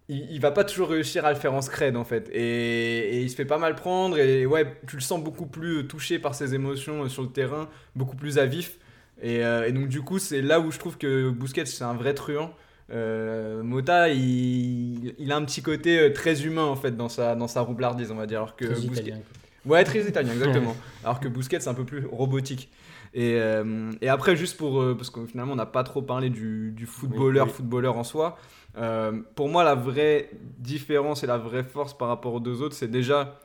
il, 0.10 0.30
il 0.32 0.42
va 0.42 0.52
pas 0.52 0.66
toujours 0.66 0.90
réussir 0.90 1.26
à 1.26 1.32
le 1.32 1.40
faire 1.40 1.54
en 1.54 1.62
scred 1.62 1.96
en 1.96 2.04
fait. 2.04 2.30
Et, 2.34 3.16
et 3.16 3.22
il 3.22 3.30
se 3.30 3.36
fait 3.36 3.46
pas 3.46 3.58
mal 3.58 3.76
prendre. 3.76 4.18
Et 4.18 4.46
ouais, 4.46 4.76
tu 4.88 4.98
le 4.98 5.02
sens 5.02 5.24
beaucoup 5.24 5.46
plus 5.46 5.88
touché 5.88 6.20
par 6.20 6.36
ses 6.36 6.54
émotions 6.54 7.04
euh, 7.04 7.08
sur 7.08 7.22
le 7.22 7.30
terrain, 7.30 7.70
beaucoup 7.96 8.18
plus 8.18 8.40
à 8.40 8.46
vif. 8.46 8.78
Et, 9.22 9.46
euh, 9.46 9.68
et 9.68 9.72
donc, 9.72 9.88
du 9.88 10.02
coup, 10.02 10.20
c'est 10.20 10.42
là 10.42 10.60
où 10.60 10.72
je 10.72 10.80
trouve 10.80 10.98
que 10.98 11.30
Busquets, 11.30 11.66
c'est 11.66 11.84
un 11.86 11.94
vrai 11.94 12.14
truand. 12.14 12.54
Euh, 12.92 13.64
Mota, 13.64 14.10
il, 14.10 15.14
il 15.18 15.32
a 15.32 15.36
un 15.36 15.46
petit 15.46 15.62
côté 15.62 16.00
euh, 16.00 16.10
très 16.12 16.44
humain 16.44 16.66
en 16.66 16.76
fait 16.76 16.98
dans 16.98 17.08
sa, 17.08 17.36
dans 17.36 17.48
sa 17.48 17.62
roublardise, 17.62 18.12
on 18.12 18.16
va 18.16 18.26
dire. 18.26 18.40
Alors 18.40 18.56
que 18.56 18.66
Busquets- 18.66 19.02
italien. 19.02 19.20
Ouais, 19.66 19.84
très 19.84 20.02
italien, 20.08 20.32
exactement. 20.34 20.76
Alors 21.04 21.20
que 21.20 21.28
Busquets, 21.28 21.60
c'est 21.60 21.70
un 21.70 21.74
peu 21.74 21.86
plus 21.86 22.06
robotique. 22.06 22.70
Et, 23.14 23.36
euh, 23.40 23.92
et 24.02 24.10
après, 24.10 24.36
juste 24.36 24.58
pour. 24.58 24.82
euh, 24.82 24.96
parce 24.96 25.10
que 25.10 25.26
finalement, 25.26 25.54
on 25.54 25.58
n'a 25.58 25.66
pas 25.66 25.84
trop 25.84 26.02
parlé 26.02 26.30
du, 26.30 26.72
du 26.72 26.86
footballeur, 26.86 27.46
Oui, 27.46 27.52
oui. 27.52 27.56
footballeur 27.58 27.98
en 27.98 28.04
soi. 28.04 28.38
Euh, 28.78 29.22
pour 29.36 29.50
moi, 29.50 29.64
la 29.64 29.76
vraie 29.76 30.30
différence 30.60 31.24
et 31.24 31.28
la 31.28 31.38
vraie 31.38 31.64
force 31.64 31.98
par 31.98 32.08
rapport 32.08 32.34
aux 32.36 32.40
deux 32.40 32.62
autres, 32.62 32.76
c'est 32.76 32.88
déjà. 32.90 33.40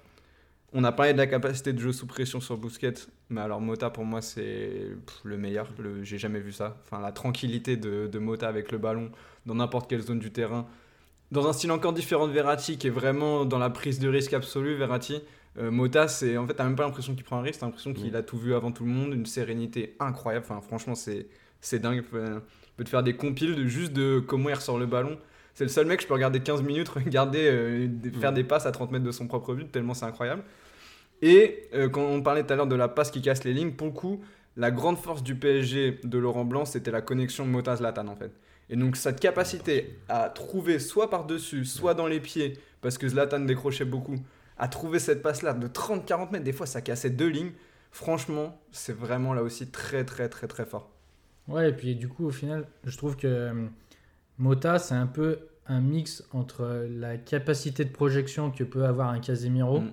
On 0.77 0.83
a 0.83 0.91
parlé 0.91 1.13
de 1.13 1.19
la 1.19 1.29
capacité 1.29 1.73
de 1.73 1.79
jeu 1.79 1.93
sous 1.93 2.07
pression 2.07 2.41
sur 2.41 2.57
Busquets, 2.59 2.95
mais 3.31 3.41
alors 3.41 3.61
Mota 3.61 3.91
pour 3.91 4.05
moi 4.05 4.21
c'est 4.21 4.89
le 5.23 5.37
meilleur. 5.39 5.69
Le- 5.79 6.03
J'ai 6.03 6.19
jamais 6.19 6.41
vu 6.41 6.51
ça. 6.51 6.77
Enfin, 6.85 7.01
la 7.01 7.13
tranquillité 7.13 7.77
de, 7.77 8.09
de 8.09 8.19
Mota 8.19 8.49
avec 8.49 8.73
le 8.73 8.79
ballon 8.79 9.13
dans 9.47 9.55
n'importe 9.55 9.89
quelle 9.89 10.01
zone 10.03 10.19
du 10.19 10.33
terrain. 10.33 10.67
Dans 11.31 11.47
un 11.49 11.53
style 11.53 11.71
encore 11.71 11.93
différent 11.93 12.27
de 12.27 12.33
Verratti, 12.33 12.77
qui 12.77 12.89
est 12.89 12.91
vraiment 12.91 13.45
dans 13.45 13.59
la 13.61 13.71
prise 13.71 14.01
de 14.01 14.09
risque 14.09 14.33
absolue, 14.35 14.75
Verratti. 14.75 15.23
Euh, 15.59 15.71
Mota, 15.71 16.09
c'est 16.09 16.37
en 16.37 16.47
fait, 16.47 16.55
t'as 16.55 16.65
même 16.65 16.75
pas 16.77 16.85
l'impression 16.85 17.15
qu'il 17.15 17.25
prend 17.25 17.39
un 17.39 17.43
risque, 17.43 17.61
t'as 17.61 17.67
l'impression 17.67 17.93
qu'il 17.95 18.11
Oui. 18.11 18.17
a 18.17 18.23
tout 18.23 18.37
vu 18.39 18.55
avant 18.55 18.73
tout 18.73 18.85
le 18.85 18.91
monde, 18.91 19.13
une 19.15 19.27
sérénité 19.27 19.95
incroyable. 20.01 20.45
Enfin, 20.49 20.61
franchement, 20.61 20.95
c'est 20.95 21.27
c'est 21.61 21.79
dingue. 21.79 22.03
Il 22.13 22.43
peut 22.77 22.85
te 22.85 22.89
faire 22.91 23.03
des 23.03 23.15
compiles 23.17 23.55
de 23.55 23.67
juste 23.67 23.93
de 23.93 24.19
comment 24.19 24.49
il 24.51 24.55
ressort 24.55 24.79
le 24.79 24.87
ballon. 24.87 25.17
C'est 25.55 25.65
le 25.65 25.71
seul 25.71 25.87
mec, 25.87 26.03
je 26.03 26.07
peux 26.09 26.15
regarder 26.15 26.41
15 26.41 26.63
minutes, 26.63 26.89
regarder, 26.91 27.47
euh, 27.47 27.89
faire 28.21 28.33
Mm. 28.33 28.35
des 28.35 28.45
passes 28.45 28.67
à 28.67 28.73
30 28.73 28.91
mètres 28.91 29.05
de 29.05 29.13
son 29.13 29.27
propre 29.29 29.55
but, 29.55 29.71
tellement 29.71 29.95
c'est 29.95 30.05
incroyable. 30.07 30.43
Et 31.23 31.69
euh, 31.75 31.89
quand 31.89 32.03
on 32.03 32.23
parlait 32.23 32.45
tout 32.45 32.53
à 32.53 32.57
l'heure 32.57 32.67
de 32.67 32.75
la 32.75 32.89
passe 32.89 33.11
qui 33.11 33.23
casse 33.23 33.45
les 33.45 33.55
lignes, 33.55 33.73
pour 33.73 33.87
le 33.87 33.93
coup, 33.93 34.21
la 34.57 34.71
grande 34.71 34.99
force 34.99 35.23
du 35.23 35.35
PSG 35.37 36.01
de 36.05 36.19
Laurent 36.19 36.45
Blanc, 36.45 36.65
c'était 36.65 36.91
la 36.91 37.01
connexion 37.01 37.47
Mota-Zlatan 37.47 38.09
en 38.09 38.17
fait. 38.17 38.33
Et 38.71 38.77
donc 38.77 38.97
cette 38.97 39.21
capacité 39.21 39.99
à 40.09 40.29
trouver 40.29 40.79
soit 40.79 41.11
par-dessus, 41.11 41.65
soit 41.65 41.95
dans 41.95 42.07
les 42.07 42.21
pieds, 42.21 42.55
parce 42.81 42.99
que 42.99 43.07
Zlatan 43.09 43.41
décrochait 43.41 43.85
beaucoup, 43.85 44.17
à 44.59 44.69
trouver 44.69 44.99
cette 44.99 45.23
passe-là 45.23 45.53
de 45.55 45.67
30-40 45.69 46.31
mètres, 46.33 46.45
des 46.45 46.53
fois 46.53 46.67
ça 46.67 46.81
cassait 46.81 47.11
deux 47.11 47.29
lignes. 47.29 47.53
Franchement, 47.91 48.61
c'est 48.73 48.93
vraiment 48.97 49.35
là 49.35 49.43
aussi 49.43 49.69
très 49.71 50.05
très 50.05 50.29
très 50.29 50.47
très 50.49 50.65
fort. 50.65 50.91
Ouais, 51.49 51.71
et 51.71 51.73
puis 51.73 51.95
du 51.95 52.09
coup, 52.09 52.27
au 52.27 52.31
final, 52.31 52.67
je 52.85 52.97
trouve 52.97 53.17
que 53.17 53.27
euh, 53.27 53.67
Mota, 54.39 54.79
c'est 54.79 54.95
un 54.95 55.07
peu 55.07 55.39
un 55.67 55.81
mix 55.81 56.25
entre 56.33 56.87
la 56.91 57.17
capacité 57.17 57.85
de 57.85 57.91
projection 57.91 58.51
que 58.51 58.65
peut 58.65 58.85
avoir 58.85 59.11
un 59.11 59.21
Casemiro. 59.21 59.81
Mm. 59.81 59.93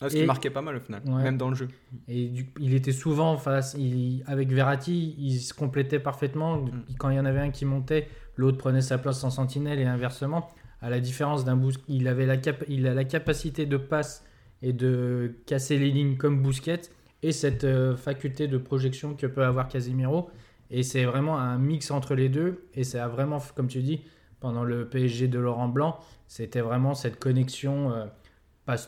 Ah, 0.00 0.08
ce 0.08 0.14
qui 0.14 0.24
marquait 0.24 0.50
pas 0.50 0.62
mal 0.62 0.76
au 0.76 0.80
final, 0.80 1.02
Ouais. 1.06 1.24
même 1.24 1.36
dans 1.38 1.48
le 1.48 1.56
jeu. 1.56 1.66
Et 2.06 2.28
du- 2.28 2.50
il 2.60 2.72
était 2.74 2.92
souvent 2.92 3.36
face. 3.36 3.74
il- 3.76 4.22
avec 4.28 4.48
Verratti, 4.52 5.16
il 5.18 5.40
se 5.40 5.52
complétait 5.54 5.98
parfaitement. 5.98 6.58
Mm. 6.58 6.84
Quand 6.98 7.10
il 7.10 7.16
y 7.16 7.20
en 7.20 7.24
avait 7.24 7.40
un 7.40 7.50
qui 7.50 7.64
montait, 7.64 8.08
l'autre 8.36 8.58
prenait 8.58 8.80
sa 8.80 8.98
place 8.98 9.24
en 9.24 9.30
sentinelle 9.30 9.80
et 9.80 9.84
inversement. 9.86 10.48
À 10.80 10.90
la 10.90 11.00
différence 11.00 11.44
d'un 11.44 11.56
Bous, 11.56 11.72
il 11.88 12.06
avait 12.08 12.26
la, 12.26 12.36
cap- 12.36 12.64
il 12.68 12.86
a 12.86 12.94
la 12.94 13.04
capacité 13.04 13.66
de 13.66 13.76
passe 13.76 14.24
et 14.62 14.72
de 14.72 15.34
casser 15.46 15.78
les 15.78 15.90
lignes 15.90 16.16
comme 16.16 16.42
Busquets 16.42 16.82
et 17.22 17.32
cette 17.32 17.64
euh, 17.64 17.96
faculté 17.96 18.46
de 18.48 18.58
projection 18.58 19.14
que 19.14 19.26
peut 19.26 19.44
avoir 19.44 19.68
Casemiro. 19.68 20.30
Et 20.70 20.82
c'est 20.82 21.04
vraiment 21.04 21.38
un 21.38 21.58
mix 21.58 21.90
entre 21.90 22.14
les 22.14 22.28
deux. 22.28 22.64
Et 22.74 22.84
c'est 22.84 23.00
vraiment, 23.00 23.38
comme 23.56 23.68
tu 23.68 23.80
dis, 23.82 24.02
pendant 24.40 24.62
le 24.64 24.86
PSG 24.88 25.26
de 25.28 25.38
Laurent 25.38 25.68
Blanc, 25.68 25.98
c'était 26.28 26.60
vraiment 26.60 26.94
cette 26.94 27.18
connexion. 27.18 27.92
euh, 27.92 28.04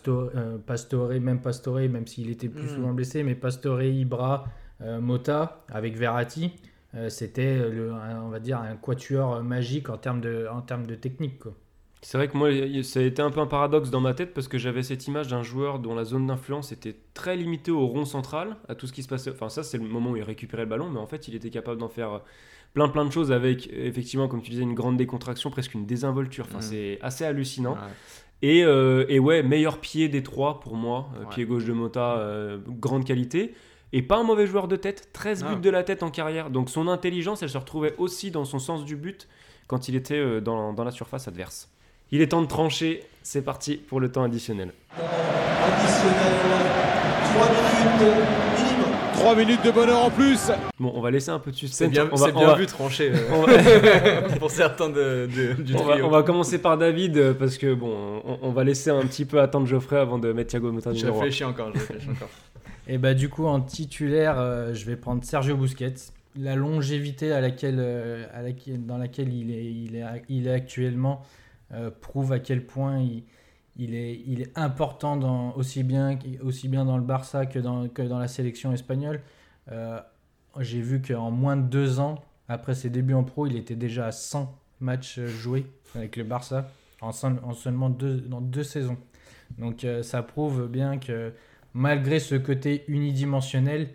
euh, 0.09 0.59
Pastore, 0.59 1.09
même 1.21 1.41
Pastore, 1.41 1.79
même 1.79 2.07
s'il 2.07 2.29
était 2.31 2.49
plus 2.51 2.65
Mm. 2.65 2.75
souvent 2.75 2.93
blessé, 2.93 3.23
mais 3.23 3.35
Pastore, 3.35 3.83
Ibra, 3.83 4.45
Mota 5.01 5.65
avec 5.69 5.97
Verratti, 5.97 6.53
c'était 7.09 7.61
on 8.23 8.29
va 8.29 8.41
dire 8.41 8.59
un 8.59 8.77
quatuor 8.77 9.43
magique 9.43 9.89
en 9.89 9.97
termes 9.97 10.21
de, 10.21 10.47
en 10.53 10.61
termes 10.61 10.87
de 10.87 10.95
technique. 10.95 11.39
Quoi. 11.39 11.55
C'est 12.03 12.17
vrai 12.17 12.29
que 12.29 12.37
moi, 12.37 12.49
ça 12.83 13.01
a 13.01 13.03
été 13.03 13.21
un 13.21 13.31
peu 13.31 13.41
un 13.41 13.47
paradoxe 13.47 13.91
dans 13.91 14.01
ma 14.01 14.15
tête 14.15 14.33
parce 14.33 14.49
que 14.49 14.57
j'avais 14.57 14.83
cette 14.83 15.07
image 15.07 15.29
d'un 15.29 15.43
joueur 15.43 15.79
dont 15.79 15.95
la 15.95 16.05
zone 16.05 16.27
d'influence 16.27 16.73
était 16.73 16.97
très 17.13 17.37
limitée 17.37 17.71
au 17.71 17.87
rond 17.87 18.07
central, 18.07 18.57
à 18.69 18.75
tout 18.75 18.87
ce 18.87 18.93
qui 18.95 19.03
se 19.03 19.09
passait. 19.09 19.31
Enfin, 19.31 19.51
ça, 19.51 19.63
c'est 19.63 19.77
le 19.77 19.85
moment 19.85 20.11
où 20.13 20.17
il 20.17 20.23
récupérait 20.23 20.63
le 20.63 20.69
ballon, 20.69 20.89
mais 20.89 20.99
en 20.99 21.07
fait, 21.07 21.29
il 21.29 21.35
était 21.35 21.51
capable 21.51 21.79
d'en 21.79 21.89
faire 21.91 22.21
plein 22.73 22.89
plein 22.89 23.05
de 23.05 23.11
choses 23.11 23.33
avec, 23.33 23.69
effectivement, 23.73 24.29
comme 24.29 24.41
tu 24.41 24.51
disais, 24.51 24.63
une 24.63 24.75
grande 24.75 24.97
décontraction, 24.97 25.51
presque 25.51 25.75
une 25.75 25.85
désinvolture. 25.87 26.47
Enfin, 26.49 26.59
Mm. 26.59 26.63
c'est 26.63 26.99
assez 27.03 27.25
hallucinant. 27.25 27.73
Ouais. 27.75 27.79
Et, 28.43 28.65
euh, 28.65 29.05
et 29.11 29.19
ouais, 29.19 29.43
meilleur 29.43 29.79
pied 29.79 30.09
des 30.09 30.23
trois 30.23 30.61
pour 30.61 30.77
moi. 30.77 31.11
Euh, 31.17 31.25
Ouais. 31.25 31.31
Pied 31.35 31.45
gauche 31.45 31.67
de 31.67 31.73
Mota, 31.75 32.17
euh, 32.17 32.59
grande 32.67 33.05
qualité. 33.05 33.55
Et 33.93 34.01
pas 34.03 34.17
un 34.19 34.23
mauvais 34.23 34.47
joueur 34.47 34.69
de 34.69 34.77
tête, 34.77 35.11
13 35.13 35.43
buts 35.43 35.49
Ah. 35.57 35.61
de 35.61 35.69
la 35.69 35.83
tête 35.83 36.03
en 36.03 36.11
carrière. 36.11 36.49
Donc 36.49 36.71
son 36.71 36.89
intelligence, 36.89 37.43
elle 37.43 37.51
se 37.51 37.59
retrouvait 37.59 37.95
aussi 37.99 38.31
dans 38.31 38.45
son 38.47 38.59
sens 38.61 38.85
du 38.87 38.97
but 38.97 39.29
quand 39.67 39.89
il 39.89 39.97
était 39.97 40.15
euh, 40.19 40.41
dans, 40.41 40.73
dans 40.73 40.85
la 40.85 40.93
surface 40.93 41.29
adverse. 41.29 41.69
Il 42.13 42.21
est 42.21 42.29
temps 42.29 42.43
de 42.43 42.47
trancher, 42.47 43.05
c'est 43.23 43.43
parti 43.43 43.77
pour 43.77 44.01
le 44.01 44.11
temps 44.11 44.23
additionnel. 44.25 44.73
Additionnel, 44.99 46.33
3 47.25 47.47
minutes 47.47 48.17
minimum. 48.59 48.91
3 49.15 49.35
minutes 49.37 49.65
de 49.65 49.71
bonheur 49.71 50.05
en 50.05 50.11
plus. 50.11 50.51
Bon, 50.79 50.93
on 50.95 51.01
va 51.01 51.11
laisser 51.11 51.31
un 51.31 51.39
peu 51.39 51.51
de 51.53 51.57
suspense. 51.57 51.77
C'est 51.79 51.89
bien, 51.89 52.09
on 52.11 52.17
va, 52.17 52.27
on 52.35 52.39
bien 52.39 52.47
va- 52.49 52.55
vu 52.57 52.67
tranché 52.67 53.13
euh, 53.13 53.19
on 53.33 53.43
va- 53.43 54.29
pour 54.39 54.51
certains 54.51 54.89
de, 54.89 55.29
de- 55.57 55.63
du 55.63 55.75
on 55.77 55.85
va- 55.85 55.93
trio. 55.93 56.07
on 56.07 56.11
va 56.11 56.23
commencer 56.23 56.59
par 56.61 56.77
David 56.79 57.17
euh, 57.17 57.35
parce 57.35 57.59
que 57.59 57.75
bon, 57.75 58.23
on, 58.25 58.39
on 58.43 58.51
va 58.51 58.65
laisser 58.65 58.91
un 58.91 59.03
petit 59.03 59.25
peu 59.25 59.41
attendre 59.41 59.67
Geoffrey 59.67 59.99
avant 59.99 60.19
de 60.19 60.33
mettre 60.33 60.51
Thiago 60.51 60.73
Motta 60.73 60.93
Je 60.95 61.07
réfléchis 61.07 61.45
encore, 61.45 61.71
je 61.75 61.79
réfléchis 61.81 62.09
encore. 62.11 62.29
Et 62.89 62.99
bah 62.99 63.15
du 63.15 63.29
coup 63.29 63.47
en 63.47 63.61
titulaire, 63.61 64.35
euh, 64.39 64.75
je 64.75 64.85
vais 64.87 64.97
prendre 64.97 65.23
Sergio 65.23 65.57
Busquets. 65.57 65.95
La 66.39 66.55
longévité 66.55 67.33
à 67.33 67.41
laquelle, 67.41 67.77
euh, 67.79 68.25
à 68.35 68.43
laquelle- 68.43 68.85
dans 68.87 68.97
laquelle 68.99 69.33
il 69.33 69.51
est, 69.53 69.65
il 69.65 69.97
est, 69.97 70.05
il 70.29 70.47
est 70.49 70.53
actuellement 70.53 71.23
euh, 71.73 71.91
prouve 71.91 72.33
à 72.33 72.39
quel 72.41 72.67
point 72.67 73.01
il, 73.77 73.95
est, 73.95 74.51
important 74.59 75.55
aussi, 75.57 75.83
bien, 75.85 76.19
dans 76.85 76.97
le 76.97 77.03
Barça 77.03 77.47
que 77.47 77.59
dans, 77.59 78.19
la 78.19 78.29
sélection 78.29 78.73
espagnole. 78.73 79.21
Euh, 79.71 80.01
J'ai 80.59 80.81
vu 80.81 81.01
qu'en 81.01 81.31
moins 81.31 81.57
de 81.57 81.63
deux 81.63 82.01
ans, 82.01 82.25
après 82.49 82.75
ses 82.75 82.91
débuts 82.91 83.15
en 83.15 83.23
pro, 83.25 83.47
il 83.47 83.57
était 83.57 83.77
déjà 83.77 84.07
à 84.07 84.13
100 84.13 84.53
matchs 84.81 85.21
joués 85.21 85.67
avec 85.95 86.17
le 86.17 86.25
Barça 86.25 86.69
en, 87.01 87.13
seul- 87.13 87.41
en 87.45 87.53
seulement 87.53 87.91
deux, 87.91 88.21
dans 88.21 88.41
deux 88.41 88.65
saisons. 88.65 88.97
Donc 89.59 89.85
euh, 89.85 90.03
ça 90.03 90.23
prouve 90.23 90.67
bien 90.69 90.99
que 90.99 91.33
malgré 91.75 92.19
ce 92.19 92.35
côté 92.35 92.85
unidimensionnel, 92.89 93.91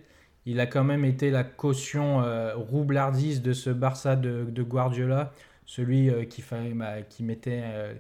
il 0.46 0.60
a 0.60 0.68
quand 0.68 0.84
même 0.84 1.04
été 1.06 1.32
la 1.32 1.44
caution 1.44 2.22
euh, 2.22 2.56
roublardise 2.56 3.42
de 3.42 3.52
ce 3.54 3.70
Barça 3.70 4.16
de 4.16 4.64
Guardiola, 4.64 5.34
celui 5.66 6.10
euh, 6.10 6.26
qui, 6.26 6.44
bah, 6.76 7.02
qui 7.02 7.24
mettait 7.24 7.62
euh, 7.64 7.94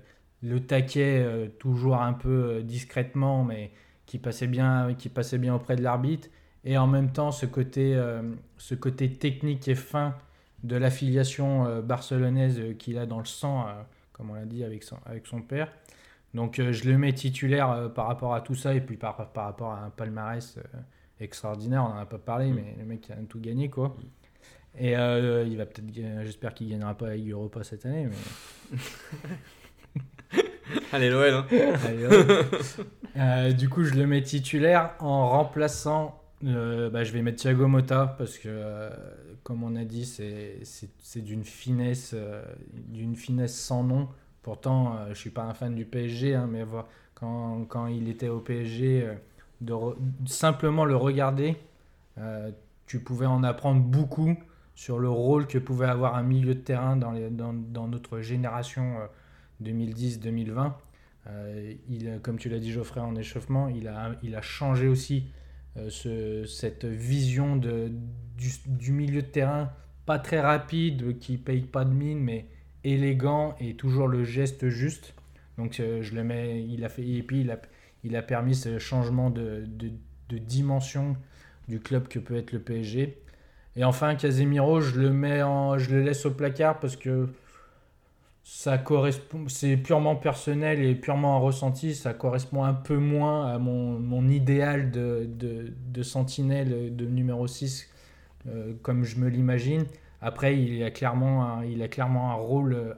le 0.43 0.59
taquet 0.66 1.24
euh, 1.26 1.47
toujours 1.59 2.01
un 2.01 2.13
peu 2.13 2.61
discrètement, 2.63 3.43
mais 3.43 3.72
qui 4.05 4.20
passait 4.20 4.47
bien, 4.47 4.93
qui 4.93 5.09
passait 5.09 5.38
bien 5.38 5.55
auprès 5.55 5.76
de 5.76 5.82
l'arbitre, 5.82 6.30
et 6.63 6.78
en 6.78 6.88
même 6.88 7.11
temps 7.11 7.32
ce 7.32 7.45
côté, 7.45 7.99
ce 8.57 8.76
côté 8.76 9.11
technique 9.11 9.68
et 9.68 9.76
fin 9.76 10.16
de 10.63 10.76
l'affiliation 10.76 11.82
barcelonaise 11.82 12.59
qu'il 12.78 12.97
a 12.97 13.05
dans 13.05 13.20
le 13.20 13.26
sang, 13.26 13.68
comme 14.13 14.32
on 14.32 14.34
l'a 14.36 14.45
dit 14.45 14.63
avec 14.63 14.84
son, 14.84 14.97
avec 15.05 15.26
son 15.28 15.41
père. 15.41 15.72
Donc 16.34 16.59
je 16.59 16.89
le 16.89 16.97
mets 16.97 17.13
titulaire 17.13 17.91
par 17.93 18.07
rapport 18.07 18.34
à 18.36 18.41
tout 18.41 18.55
ça 18.55 18.74
et 18.74 18.82
puis 18.82 18.97
par, 18.97 19.32
par 19.32 19.45
rapport 19.45 19.72
à 19.72 19.86
un 19.86 19.89
palmarès 19.89 20.57
extraordinaire. 21.20 21.84
On 21.84 21.89
n'en 21.89 21.99
a 21.99 22.05
pas 22.05 22.20
parlé, 22.20 22.51
mais 22.51 22.76
le 22.80 22.86
mec 22.86 23.09
a 23.11 23.16
tout 23.28 23.39
gagné 23.39 23.70
quoi. 23.70 23.95
Et 24.78 24.97
euh, 24.97 25.43
il 25.47 25.57
va 25.57 25.65
peut-être, 25.65 25.86
j'espère 26.23 26.53
qu'il 26.53 26.69
gagnera 26.69 26.93
pas 26.97 27.07
avec 27.07 27.26
Europa 27.28 27.63
cette 27.63 27.86
année, 27.86 28.07
mais 28.09 28.78
Allez, 30.91 31.09
l'OL. 31.09 31.34
Hein. 31.34 31.45
Allez. 31.86 32.07
Euh, 33.17 33.51
du 33.53 33.69
coup, 33.69 33.84
je 33.84 33.93
le 33.93 34.05
mets 34.07 34.21
titulaire 34.21 34.91
en 34.99 35.30
remplaçant. 35.30 36.21
euh, 36.43 36.89
bah, 36.89 37.03
je 37.03 37.11
vais 37.13 37.21
mettre 37.21 37.38
Thiago 37.41 37.67
Motta 37.67 38.15
parce 38.17 38.38
que, 38.38 38.89
comme 39.43 39.63
on 39.63 39.76
a 39.76 39.84
dit, 39.86 40.05
c'est- 40.05 40.59
d'une 41.21 41.43
finesse, 41.45 42.13
d'une 42.73 43.15
finesse 43.15 43.55
sans 43.57 43.84
nom. 43.84 44.09
Pourtant, 44.41 44.97
je 45.09 45.13
suis 45.15 45.30
pas 45.30 45.43
un 45.43 45.53
fan 45.53 45.73
du 45.73 45.86
PSG, 45.86 46.36
hein, 46.36 46.47
mais 46.51 46.65
quand, 47.13 47.65
quand 47.69 47.88
il 47.88 48.09
était 48.09 48.28
au 48.30 48.39
PSG, 48.39 49.07
de 49.61 49.73
re- 49.73 49.95
simplement 50.26 50.84
le 50.86 50.95
regarder, 50.95 51.55
tu 52.86 52.99
pouvais 52.99 53.26
en 53.26 53.43
apprendre 53.43 53.82
beaucoup 53.82 54.36
sur 54.76 54.99
le 54.99 55.09
rôle 55.09 55.47
que 55.47 55.57
pouvait 55.57 55.88
avoir 55.88 56.15
un 56.15 56.23
milieu 56.23 56.55
de 56.55 56.59
terrain 56.61 56.95
dans, 56.97 57.11
les- 57.11 57.30
dans, 57.30 57.53
dans 57.53 57.88
notre 57.88 58.21
génération 58.21 58.99
euh, 58.99 59.07
2010-2020. 59.61 60.78
Euh, 61.28 61.73
il, 61.89 62.19
comme 62.21 62.38
tu 62.38 62.49
l'as 62.49 62.59
dit 62.59 62.71
Geoffrey 62.71 63.01
en 63.01 63.15
échauffement, 63.15 63.69
il 63.69 63.88
a, 63.88 64.11
il 64.23 64.36
a 64.36 64.41
changé 64.41 64.88
aussi 64.88 65.26
euh, 65.78 65.89
ce- 65.89 66.45
cette 66.45 66.86
vision 66.86 67.55
de, 67.55 67.91
du, 68.38 68.91
milieu 68.91 69.21
de 69.21 69.28
terrain, 69.28 69.71
pas 70.05 70.19
très 70.19 70.39
rapide, 70.39 71.17
qui 71.19 71.38
paye 71.38 71.61
pas 71.61 71.86
de 71.86 71.93
mine, 71.93 72.19
mais 72.19 72.45
élégant 72.84 73.55
et 73.59 73.76
toujours 73.76 74.07
le 74.07 74.23
geste 74.23 74.67
juste. 74.69 75.13
Donc 75.57 75.80
euh, 75.80 76.01
je 76.01 76.13
le 76.15 76.23
mets, 76.23 76.63
il 76.63 76.84
a 76.86 76.89
fait, 76.89 77.07
et 77.07 77.23
puis 77.23 77.41
il 77.41 77.51
a, 77.51 77.59
il 78.03 78.15
a 78.15 78.21
permis 78.21 78.55
ce 78.55 78.78
changement 78.78 79.30
de, 79.30 79.63
de, 79.67 79.89
de 80.30 80.38
dimension 80.38 81.15
du 81.67 81.80
club 81.80 82.07
que 82.07 82.19
peut 82.19 82.36
être 82.36 82.51
le 82.51 82.59
PSG. 82.59 83.17
Et 83.76 83.84
enfin 83.84 84.15
Casemiro, 84.15 84.82
je 84.82 84.99
le 84.99 85.11
mets 85.11 85.41
en, 85.43 85.78
je 85.78 85.91
le 85.95 86.01
laisse 86.01 86.26
au 86.26 86.32
placard 86.32 86.80
parce 86.80 86.95
que 86.95 87.30
ça 88.43 88.78
correspond, 88.78 89.45
c'est 89.47 89.76
purement 89.78 90.15
personnel 90.15 90.80
et 90.84 90.93
purement 90.95 91.36
un 91.38 91.39
ressenti, 91.39 91.95
ça 91.95 92.13
correspond 92.13 92.63
un 92.63 92.73
peu 92.76 92.97
moins 92.97 93.47
à 93.47 93.57
mon, 93.57 93.99
mon 93.99 94.28
idéal 94.30 94.91
de, 94.91 95.28
de, 95.28 95.73
de 95.91 96.03
sentinelle 96.03 96.95
de 96.95 97.05
numéro 97.05 97.47
6 97.47 97.89
euh, 98.47 98.73
comme 98.84 99.03
je 99.03 99.17
me 99.19 99.30
l'imagine. 99.30 99.86
Après, 100.21 100.57
il 100.59 100.84
a 100.84 100.91
clairement 100.91 101.43
un, 101.45 101.65
il 101.65 101.82
a 101.84 101.88
clairement 101.88 102.32
un 102.32 102.36
rôle 102.36 102.73
euh, 102.73 102.93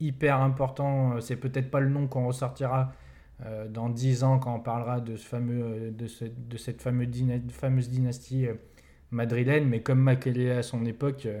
hyper 0.00 0.40
important. 0.42 1.20
C'est 1.20 1.36
peut-être 1.36 1.70
pas 1.70 1.80
le 1.80 1.90
nom 1.90 2.06
qu'on 2.08 2.26
ressortira 2.26 2.92
euh, 3.46 3.68
dans 3.68 3.88
10 3.90 4.24
ans 4.24 4.38
quand 4.38 4.54
on 4.56 4.60
parlera 4.60 5.00
de, 5.00 5.16
fameux, 5.16 5.90
de, 5.92 6.06
ce- 6.06 6.24
de 6.26 6.56
cette 6.58 6.82
fameuse, 6.82 7.08
fameuse 7.50 7.90
dynastie 7.90 8.46
madrilène, 9.10 9.66
mais 9.68 9.80
comme 9.82 10.00
Makelele 10.00 10.52
à 10.52 10.62
son 10.62 10.84
époque, 10.84 11.26
euh, 11.26 11.40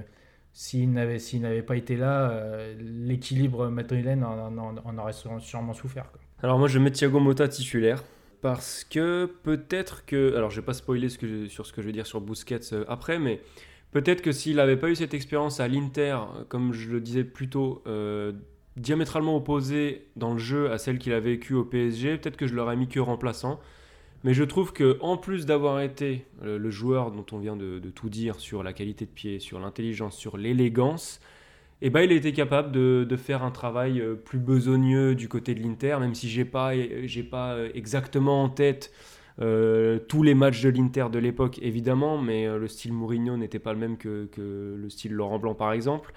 s'il 0.52 0.92
n'avait 0.92 1.18
s'il 1.18 1.42
n'avait 1.42 1.62
pas 1.62 1.76
été 1.76 1.96
là, 1.96 2.30
euh, 2.30 2.74
l'équilibre 2.80 3.68
madrilène 3.68 4.24
en, 4.24 4.56
en- 4.56 4.76
en 4.84 4.98
aurait 4.98 5.12
sûrement- 5.12 5.72
souffert. 5.74 6.10
Alors 6.42 6.58
moi 6.58 6.68
je 6.68 6.78
mets 6.78 6.90
Thiago 6.90 7.20
Motta 7.20 7.48
titulaire 7.48 8.02
parce 8.40 8.84
que 8.84 9.26
peut-être 9.42 10.04
que 10.06 10.34
alors 10.36 10.50
je 10.50 10.60
vais 10.60 10.64
pas 10.64 10.72
spoiler 10.74 11.08
sur 11.08 11.66
ce 11.66 11.72
que 11.72 11.82
je 11.82 11.86
vais 11.86 11.92
dire 11.92 12.06
sur 12.06 12.20
Busquets 12.20 12.72
euh, 12.72 12.84
après 12.88 13.18
mais 13.18 13.40
peut-être 13.90 14.22
que 14.22 14.32
s'il 14.32 14.56
n'avait 14.56 14.76
pas 14.76 14.88
eu 14.88 14.94
cette 14.94 15.14
expérience 15.14 15.60
à 15.60 15.66
l'Inter 15.68 16.16
comme 16.48 16.72
je 16.72 16.88
le 16.90 17.00
disais 17.00 17.24
plus 17.24 17.48
tôt 17.50 17.82
diamétralement 18.76 19.36
opposée 19.36 20.06
dans 20.16 20.32
le 20.32 20.38
jeu 20.38 20.70
à 20.70 20.78
celle 20.78 20.98
qu'il 20.98 21.12
a 21.12 21.20
vécue 21.20 21.54
au 21.54 21.64
PSG 21.64 22.16
peut-être 22.18 22.36
que 22.36 22.46
je 22.46 22.54
l'aurais 22.54 22.76
mis 22.76 22.86
que 22.88 23.00
remplaçant 23.00 23.58
mais 24.24 24.34
je 24.34 24.44
trouve 24.44 24.72
que 24.72 24.98
en 25.00 25.16
plus 25.16 25.46
d'avoir 25.46 25.80
été 25.80 26.26
le 26.42 26.70
joueur 26.70 27.10
dont 27.10 27.26
on 27.32 27.38
vient 27.38 27.56
de, 27.56 27.80
tout 27.94 28.08
dire 28.08 28.40
sur 28.40 28.62
la 28.62 28.72
qualité 28.72 29.04
de 29.04 29.10
pied 29.10 29.38
sur 29.38 29.60
l'intelligence 29.60 30.16
sur 30.16 30.36
l'élégance 30.36 31.20
et 31.80 31.90
ben, 31.90 32.00
il 32.00 32.10
a 32.10 32.16
été 32.16 32.32
capable 32.32 32.72
de, 32.72 33.16
faire 33.16 33.44
un 33.44 33.50
travail 33.50 34.00
euh, 34.00 34.14
plus 34.14 34.38
besogneux 34.38 35.14
du 35.14 35.28
côté 35.28 35.54
de 35.54 35.62
l'Inter, 35.62 35.96
même 36.00 36.14
si 36.14 36.28
j'ai 36.28 36.44
pas, 36.44 36.72
pas 37.30 37.52
euh, 37.52 37.70
exactement 37.74 38.42
en 38.42 38.48
tête 38.48 38.92
euh, 39.40 40.00
tous 40.08 40.24
les 40.24 40.34
matchs 40.34 40.60
de 40.62 40.70
l'Inter 40.70 41.06
de 41.12 41.20
l'époque, 41.20 41.60
évidemment, 41.62 42.18
mais 42.18 42.48
le 42.48 42.66
style 42.66 42.92
Mourinho 42.92 43.36
n'était 43.36 43.60
pas 43.60 43.72
le 43.72 43.78
même 43.78 43.96
que, 43.96 44.28
le 44.36 44.90
style 44.90 45.12
Laurent 45.12 45.38
Blanc, 45.38 45.54
par 45.54 45.72
exemple. 45.72 46.12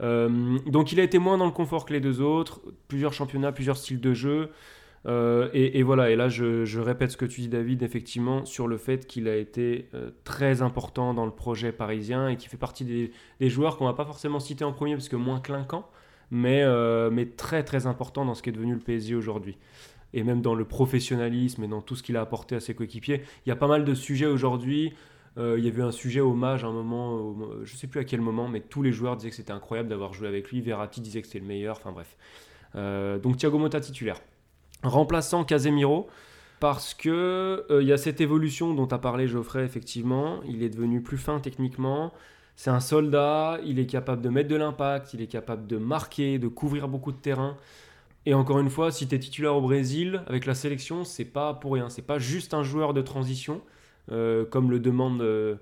Donc 0.00 0.92
il 0.92 1.00
a 1.00 1.02
été 1.02 1.18
moins 1.18 1.38
dans 1.38 1.46
le 1.46 1.50
confort 1.50 1.84
que 1.84 1.92
les 1.92 2.00
deux 2.00 2.20
autres, 2.20 2.60
plusieurs 2.86 3.12
championnats, 3.12 3.50
plusieurs 3.50 3.78
styles 3.78 4.00
de 4.00 4.14
jeu. 4.14 4.50
Euh, 5.08 5.48
et, 5.54 5.82
voilà, 5.82 6.10
et 6.10 6.16
là 6.16 6.28
je, 6.28 6.78
répète 6.80 7.12
ce 7.12 7.16
que 7.16 7.24
tu 7.24 7.40
dis 7.40 7.48
David, 7.48 7.82
effectivement, 7.82 8.44
sur 8.44 8.68
le 8.68 8.76
fait 8.76 9.06
qu'il 9.06 9.26
a 9.26 9.36
été 9.36 9.88
euh, 9.94 10.10
très 10.24 10.60
important 10.60 11.14
dans 11.14 11.24
le 11.24 11.32
projet 11.32 11.72
parisien 11.72 12.28
et 12.28 12.36
qui 12.36 12.46
fait 12.48 12.58
partie 12.58 12.84
des, 12.84 13.48
joueurs 13.48 13.78
qu'on 13.78 13.86
va 13.86 13.94
pas 13.94 14.04
forcément 14.04 14.38
citer 14.38 14.64
en 14.64 14.72
premier 14.72 14.94
parce 14.94 15.08
que 15.08 15.16
moins 15.16 15.40
clinquant, 15.40 15.88
mais, 16.30 16.62
euh, 16.62 17.10
mais 17.10 17.24
très 17.24 17.64
très 17.64 17.86
important 17.86 18.26
dans 18.26 18.34
ce 18.34 18.42
qui 18.42 18.50
est 18.50 18.52
devenu 18.52 18.74
le 18.74 18.80
PSG 18.80 19.14
aujourd'hui. 19.14 19.56
Et 20.12 20.22
même 20.24 20.42
dans 20.42 20.54
le 20.54 20.66
professionnalisme 20.66 21.64
et 21.64 21.68
dans 21.68 21.80
tout 21.80 21.96
ce 21.96 22.02
qu'il 22.02 22.16
a 22.16 22.20
apporté 22.20 22.56
à 22.56 22.60
ses 22.60 22.74
coéquipiers. 22.74 23.22
Il 23.46 23.48
y 23.48 23.52
a 23.52 23.56
pas 23.56 23.66
mal 23.66 23.84
de 23.84 23.94
sujets 23.94 24.26
aujourd'hui. 24.26 24.92
Il 25.36 25.64
y 25.64 25.68
avait 25.68 25.82
un 25.82 25.92
sujet 25.92 26.20
hommage 26.20 26.64
à 26.64 26.66
un 26.66 26.72
moment, 26.72 27.36
je 27.62 27.76
sais 27.76 27.86
plus 27.86 28.00
à 28.00 28.04
quel 28.04 28.20
moment, 28.20 28.48
mais 28.48 28.58
tous 28.58 28.82
les 28.82 28.90
joueurs 28.90 29.16
disaient 29.16 29.30
que 29.30 29.36
c'était 29.36 29.52
incroyable 29.52 29.88
d'avoir 29.88 30.12
joué 30.12 30.26
avec 30.26 30.50
lui. 30.50 30.60
Verratti 30.60 31.00
disait 31.00 31.20
que 31.20 31.28
c'était 31.28 31.38
le 31.38 31.46
meilleur. 31.46 31.76
Enfin 31.76 31.92
bref. 31.92 32.16
Donc 33.22 33.36
Thiago 33.36 33.56
Motta 33.56 33.78
titulaire. 33.78 34.20
Remplaçant 34.82 35.44
Casemiro, 35.44 36.08
parce 36.60 36.94
que 36.94 37.64
euh, 37.70 37.82
il 37.82 37.88
y 37.88 37.92
a 37.92 37.96
cette 37.96 38.20
évolution 38.20 38.74
dont 38.74 38.86
a 38.86 38.98
parlé 38.98 39.26
Geoffrey, 39.26 39.64
effectivement. 39.64 40.40
Il 40.48 40.62
est 40.62 40.68
devenu 40.68 41.02
plus 41.02 41.18
fin 41.18 41.40
techniquement. 41.40 42.12
C'est 42.56 42.70
un 42.70 42.80
soldat, 42.80 43.58
il 43.64 43.78
est 43.78 43.86
capable 43.86 44.22
de 44.22 44.28
mettre 44.28 44.48
de 44.48 44.56
l'impact, 44.56 45.14
il 45.14 45.20
est 45.20 45.26
capable 45.28 45.66
de 45.66 45.76
marquer, 45.78 46.38
de 46.38 46.48
couvrir 46.48 46.88
beaucoup 46.88 47.12
de 47.12 47.16
terrain. 47.16 47.56
Et 48.26 48.34
encore 48.34 48.58
une 48.58 48.68
fois, 48.70 48.90
si 48.90 49.06
tu 49.08 49.14
es 49.14 49.18
titulaire 49.18 49.54
au 49.56 49.60
Brésil 49.60 50.22
avec 50.26 50.44
la 50.46 50.54
sélection, 50.54 51.04
c'est 51.04 51.24
pas 51.24 51.54
pour 51.54 51.72
rien. 51.74 51.88
C'est 51.88 52.02
pas 52.02 52.18
juste 52.18 52.54
un 52.54 52.62
joueur 52.64 52.94
de 52.94 53.00
transition, 53.02 53.60
euh, 54.12 54.44
comme 54.44 54.70
le 54.70 54.80
demande. 54.80 55.20
euh, 55.22 55.56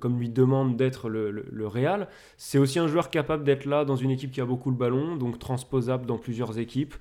comme 0.00 0.18
lui 0.18 0.28
demande 0.28 0.76
d'être 0.76 1.08
le, 1.08 1.30
le- 1.30 1.46
le 1.50 1.66
Real, 1.66 2.08
c'est 2.36 2.58
aussi 2.58 2.78
un 2.78 2.86
joueur 2.88 3.08
capable 3.08 3.42
d'être 3.42 3.64
là 3.64 3.86
dans 3.86 3.96
une 3.96 4.10
équipe 4.10 4.30
qui 4.30 4.42
a 4.42 4.44
beaucoup 4.44 4.70
le 4.70 4.76
ballon, 4.76 5.16
donc 5.16 5.38
transposable 5.38 6.04
dans 6.04 6.18
plusieurs 6.18 6.58
équipes. 6.58 6.94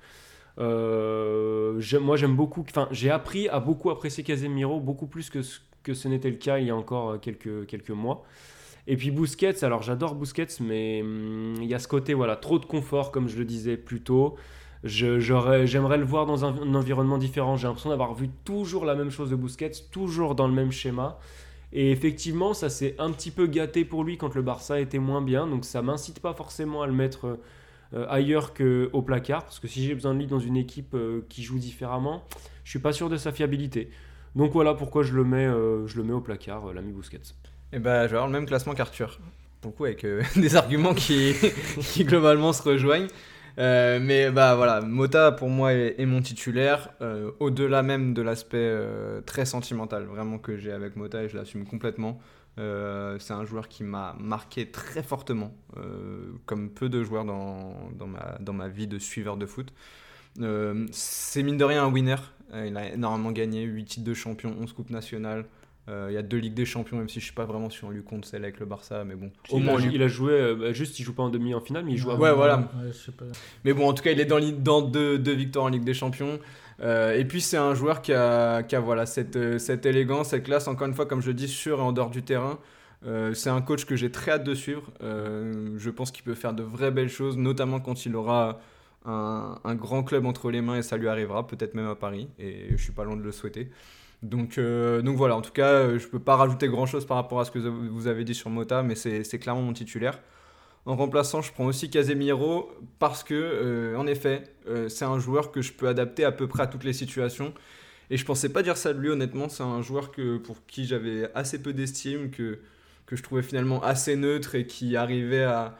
Euh, 0.59 1.81
moi 1.99 2.15
j'aime 2.15 2.35
beaucoup, 2.35 2.63
enfin 2.69 2.87
j'ai 2.91 3.09
appris 3.09 3.49
à 3.49 3.59
beaucoup 3.59 3.89
apprécier 3.89 4.23
Casemiro, 4.23 4.79
beaucoup 4.79 5.07
plus 5.07 5.29
que 5.29 5.41
ce, 5.41 6.07
n'était 6.07 6.29
le 6.29 6.35
cas 6.35 6.59
il 6.59 6.67
y 6.67 6.69
a 6.69 6.75
encore 6.75 7.11
euh, 7.11 7.17
quelques, 7.17 7.89
mois. 7.89 8.23
Et 8.85 8.97
puis 8.97 9.11
Busquets, 9.11 9.63
alors 9.63 9.81
j'adore 9.81 10.15
Busquets, 10.15 10.59
mais 10.59 11.01
hum, 11.01 11.55
il 11.61 11.65
y 11.65 11.73
a 11.73 11.79
ce 11.79 11.87
côté, 11.87 12.13
voilà, 12.13 12.35
trop 12.35 12.59
de 12.59 12.65
confort, 12.65 13.11
comme 13.11 13.27
je 13.27 13.37
le 13.37 13.45
disais 13.45 13.77
plus 13.77 14.01
tôt. 14.01 14.35
J'aimerais 14.83 15.97
le 15.97 16.03
voir 16.03 16.25
dans 16.25 16.43
un, 16.43 16.61
un 16.61 16.75
environnement 16.75 17.17
différent. 17.17 17.55
J'ai 17.55 17.67
l'impression 17.67 17.89
d'avoir 17.89 18.13
vu 18.13 18.29
toujours 18.43 18.83
la 18.83 18.95
même 18.95 19.11
chose 19.11 19.29
de 19.29 19.35
Busquets, 19.37 19.71
toujours 19.91 20.35
dans 20.35 20.47
le 20.47 20.53
même 20.53 20.73
schéma. 20.73 21.19
Et 21.71 21.89
effectivement, 21.91 22.53
ça 22.53 22.69
s'est 22.69 22.95
un 22.99 23.11
petit 23.11 23.31
peu 23.31 23.47
gâté 23.47 23.85
pour 23.85 24.03
lui 24.03 24.17
quand 24.17 24.35
le 24.35 24.41
Barça 24.41 24.79
était 24.79 24.99
moins 24.99 25.21
bien. 25.21 25.47
Donc 25.47 25.65
ça 25.65 25.81
m'incite 25.81 26.19
pas 26.19 26.33
forcément 26.33 26.83
à 26.83 26.87
le 26.87 26.93
mettre 26.93 27.39
euh, 27.93 28.05
ailleurs 28.09 28.53
qu'au 28.53 29.01
placard. 29.01 29.43
Parce 29.43 29.59
que 29.59 29.67
si 29.67 29.85
j'ai 29.85 29.93
besoin 29.93 30.13
de 30.13 30.19
lui 30.19 30.27
dans 30.27 30.39
une 30.39 30.57
équipe 30.57 30.95
euh, 30.95 31.21
qui 31.29 31.43
joue 31.43 31.59
différemment, 31.59 32.23
je 32.63 32.71
suis 32.71 32.79
pas 32.79 32.93
sûr 32.93 33.09
de 33.09 33.17
sa 33.17 33.31
fiabilité. 33.31 33.89
Donc 34.35 34.51
voilà 34.53 34.73
pourquoi 34.73 35.03
je 35.03 35.13
le 35.13 35.23
mets, 35.23 35.45
euh, 35.45 35.85
je 35.85 35.97
le 35.97 36.03
mets 36.03 36.13
au 36.13 36.21
placard, 36.21 36.73
l'ami 36.73 36.91
Busquets. 36.91 37.21
Et 37.71 37.79
bah, 37.79 38.07
je 38.07 38.11
vais 38.11 38.17
avoir 38.17 38.27
le 38.27 38.33
même 38.33 38.47
classement 38.47 38.73
qu'Arthur. 38.73 39.19
Pour 39.61 39.71
le 39.71 39.77
coup, 39.77 39.85
avec 39.85 40.05
des 40.35 40.55
arguments 40.55 40.93
qui, 40.95 41.35
globalement 41.99 42.51
se 42.51 42.63
rejoignent. 42.63 43.07
Mais 43.57 44.31
bah 44.31 44.55
voilà, 44.55 44.81
Mota 44.81 45.31
pour 45.31 45.49
moi 45.49 45.73
est, 45.73 46.05
mon 46.05 46.21
titulaire, 46.21 46.89
au-delà 47.39 47.83
même 47.83 48.15
de 48.15 48.21
l'aspect 48.23 48.75
très 49.27 49.45
sentimental 49.45 50.05
vraiment 50.05 50.39
que 50.39 50.57
j'ai 50.57 50.71
avec 50.71 50.95
Mota 50.95 51.23
et 51.23 51.29
je 51.29 51.37
l'assume 51.37 51.65
complètement. 51.65 52.19
Euh, 52.59 53.17
c'est 53.19 53.33
un 53.33 53.45
joueur 53.45 53.67
qui 53.67 53.83
m'a 53.83 54.15
marqué 54.19 54.69
très 54.69 55.01
fortement, 55.01 55.55
euh, 55.77 56.31
comme 56.45 56.69
peu 56.69 56.87
de 56.89 57.03
joueurs 57.03 57.25
dans, 57.25 57.89
dans, 57.97 58.07
ma, 58.07 58.37
dans 58.39 58.53
ma 58.53 58.67
vie 58.67 58.87
de 58.87 58.99
suiveur 58.99 59.37
de 59.37 59.45
foot. 59.45 59.73
Euh, 60.39 60.85
c'est 60.91 61.43
mine 61.43 61.57
de 61.57 61.63
rien 61.63 61.83
un 61.83 61.91
winner, 61.91 62.15
il 62.53 62.77
a 62.77 62.93
énormément 62.93 63.31
gagné, 63.31 63.63
8 63.63 63.85
titres 63.85 64.05
de 64.05 64.13
champion, 64.13 64.55
11 64.59 64.71
coupes 64.73 64.89
nationales. 64.91 65.45
Euh, 65.89 66.07
il 66.09 66.13
y 66.13 66.17
a 66.17 66.21
deux 66.21 66.37
Ligues 66.37 66.53
des 66.53 66.63
Champions, 66.63 66.95
même 66.97 67.09
si 67.09 67.19
je 67.19 67.25
suis 67.25 67.33
pas 67.33 67.43
vraiment 67.43 67.69
si 67.69 67.83
on 67.83 67.89
lui 67.89 68.03
compte 68.03 68.23
celle 68.25 68.45
avec 68.45 68.57
le 68.61 68.65
Barça, 68.65 69.03
mais 69.03 69.15
bon. 69.15 69.31
Au 69.49 69.57
il, 69.57 69.63
moins, 69.65 69.75
a, 69.75 69.85
lui- 69.85 69.95
il 69.95 70.01
a 70.01 70.07
joué, 70.07 70.31
euh, 70.31 70.55
bah, 70.55 70.71
juste 70.71 70.97
il 70.97 71.03
joue 71.03 71.13
pas 71.13 71.23
en 71.23 71.29
demi 71.29 71.53
en 71.53 71.59
finale, 71.59 71.83
mais 71.83 71.91
il 71.91 71.97
joue 71.97 72.07
Ouais, 72.11 72.27
avant. 72.29 72.35
voilà. 72.37 72.57
Ouais, 72.59 72.87
je 72.87 72.93
sais 72.93 73.11
pas. 73.11 73.25
Mais 73.65 73.73
bon, 73.73 73.89
en 73.89 73.93
tout 73.93 74.01
cas, 74.01 74.11
il 74.11 74.19
est 74.21 74.25
dans, 74.25 74.39
dans 74.39 74.81
deux, 74.81 75.19
deux 75.19 75.33
victoires 75.33 75.65
en 75.65 75.69
Ligue 75.69 75.83
des 75.83 75.93
Champions. 75.93 76.39
Euh, 76.83 77.17
et 77.17 77.25
puis, 77.25 77.41
c'est 77.41 77.57
un 77.57 77.73
joueur 77.73 78.01
qui 78.01 78.13
a, 78.13 78.61
voilà, 78.79 79.05
cette, 79.05 79.35
euh, 79.35 79.57
cette 79.57 79.85
élégance, 79.85 80.29
cette 80.29 80.43
classe, 80.43 80.67
encore 80.67 80.87
une 80.87 80.93
fois, 80.93 81.05
comme 81.05 81.21
je 81.21 81.31
dis, 81.31 81.47
sur 81.47 81.79
et 81.79 81.81
en 81.81 81.91
dehors 81.93 82.09
du 82.09 82.23
terrain. 82.23 82.59
Euh, 83.05 83.33
c'est 83.33 83.49
un 83.49 83.61
coach 83.61 83.85
que 83.85 83.95
j'ai 83.95 84.11
très 84.11 84.31
hâte 84.31 84.43
de 84.43 84.53
suivre. 84.53 84.91
Je 85.01 85.89
pense 85.89 86.11
qu'il 86.11 86.23
peut 86.23 86.35
faire 86.35 86.53
de 86.53 86.63
vraies 86.63 86.91
belles 86.91 87.09
choses, 87.09 87.37
notamment 87.37 87.79
quand 87.79 88.05
il 88.05 88.15
aura 88.15 88.59
un, 89.05 89.75
grand 89.75 90.03
club 90.03 90.25
entre 90.25 90.51
les 90.51 90.61
mains 90.61 90.77
et 90.77 90.81
ça 90.81 90.97
lui 90.97 91.07
arrivera, 91.09 91.45
peut-être 91.47 91.73
même 91.75 91.87
à 91.87 91.95
Paris. 91.95 92.29
Et 92.39 92.67
je 92.71 92.81
suis 92.81 92.93
pas 92.93 93.03
loin 93.03 93.17
de 93.17 93.21
le 93.21 93.31
souhaiter. 93.31 93.69
Donc, 94.21 94.57
donc 94.57 95.17
voilà, 95.17 95.35
en 95.35 95.41
tout 95.41 95.51
cas, 95.51 95.97
je 95.97 96.07
peux 96.07 96.19
pas 96.19 96.37
rajouter 96.37 96.69
grand 96.69 96.85
chose 96.85 97.05
par 97.05 97.17
rapport 97.17 97.41
à 97.41 97.45
ce 97.45 97.51
que 97.51 97.59
vous 97.59 98.07
avez 98.07 98.23
dit 98.23 98.33
sur 98.33 98.49
Mota, 98.49 98.83
mais 98.83 98.95
c'est 98.95 99.39
clairement 99.39 99.63
mon 99.63 99.73
titulaire. 99.73 100.19
En 100.85 100.95
remplaçant, 100.97 101.41
je 101.41 101.51
prends 101.53 101.65
aussi 101.65 101.89
Casemiro 101.89 102.71
parce 102.99 103.23
que, 103.23 103.33
euh, 103.33 103.97
en 103.97 104.05
effet, 104.05 104.43
euh, 104.67 104.89
c'est 104.89 105.05
un 105.05 105.17
joueur 105.17 105.51
que 105.51 105.61
je 105.61 105.71
peux 105.71 105.87
adapter 105.87 106.25
à 106.25 106.31
peu 106.31 106.47
près 106.47 106.63
à 106.63 106.67
toutes 106.67 106.83
les 106.83 106.93
situations. 106.93 107.53
Et 108.09 108.17
je 108.17 108.25
pensais 108.25 108.49
pas 108.49 108.63
dire 108.63 108.75
ça 108.77 108.93
de 108.93 108.99
lui, 108.99 109.09
honnêtement. 109.09 109.47
C'est 109.49 109.63
un 109.63 109.81
joueur 109.81 110.11
que, 110.11 110.37
pour 110.37 110.65
qui 110.65 110.85
j'avais 110.85 111.31
assez 111.35 111.61
peu 111.61 111.71
d'estime, 111.73 112.31
que, 112.31 112.59
que 113.05 113.15
je 113.15 113.23
trouvais 113.23 113.43
finalement 113.43 113.81
assez 113.81 114.15
neutre 114.17 114.55
et 114.55 114.67
qui 114.67 114.97
arrivait 114.97 115.43
à, 115.43 115.77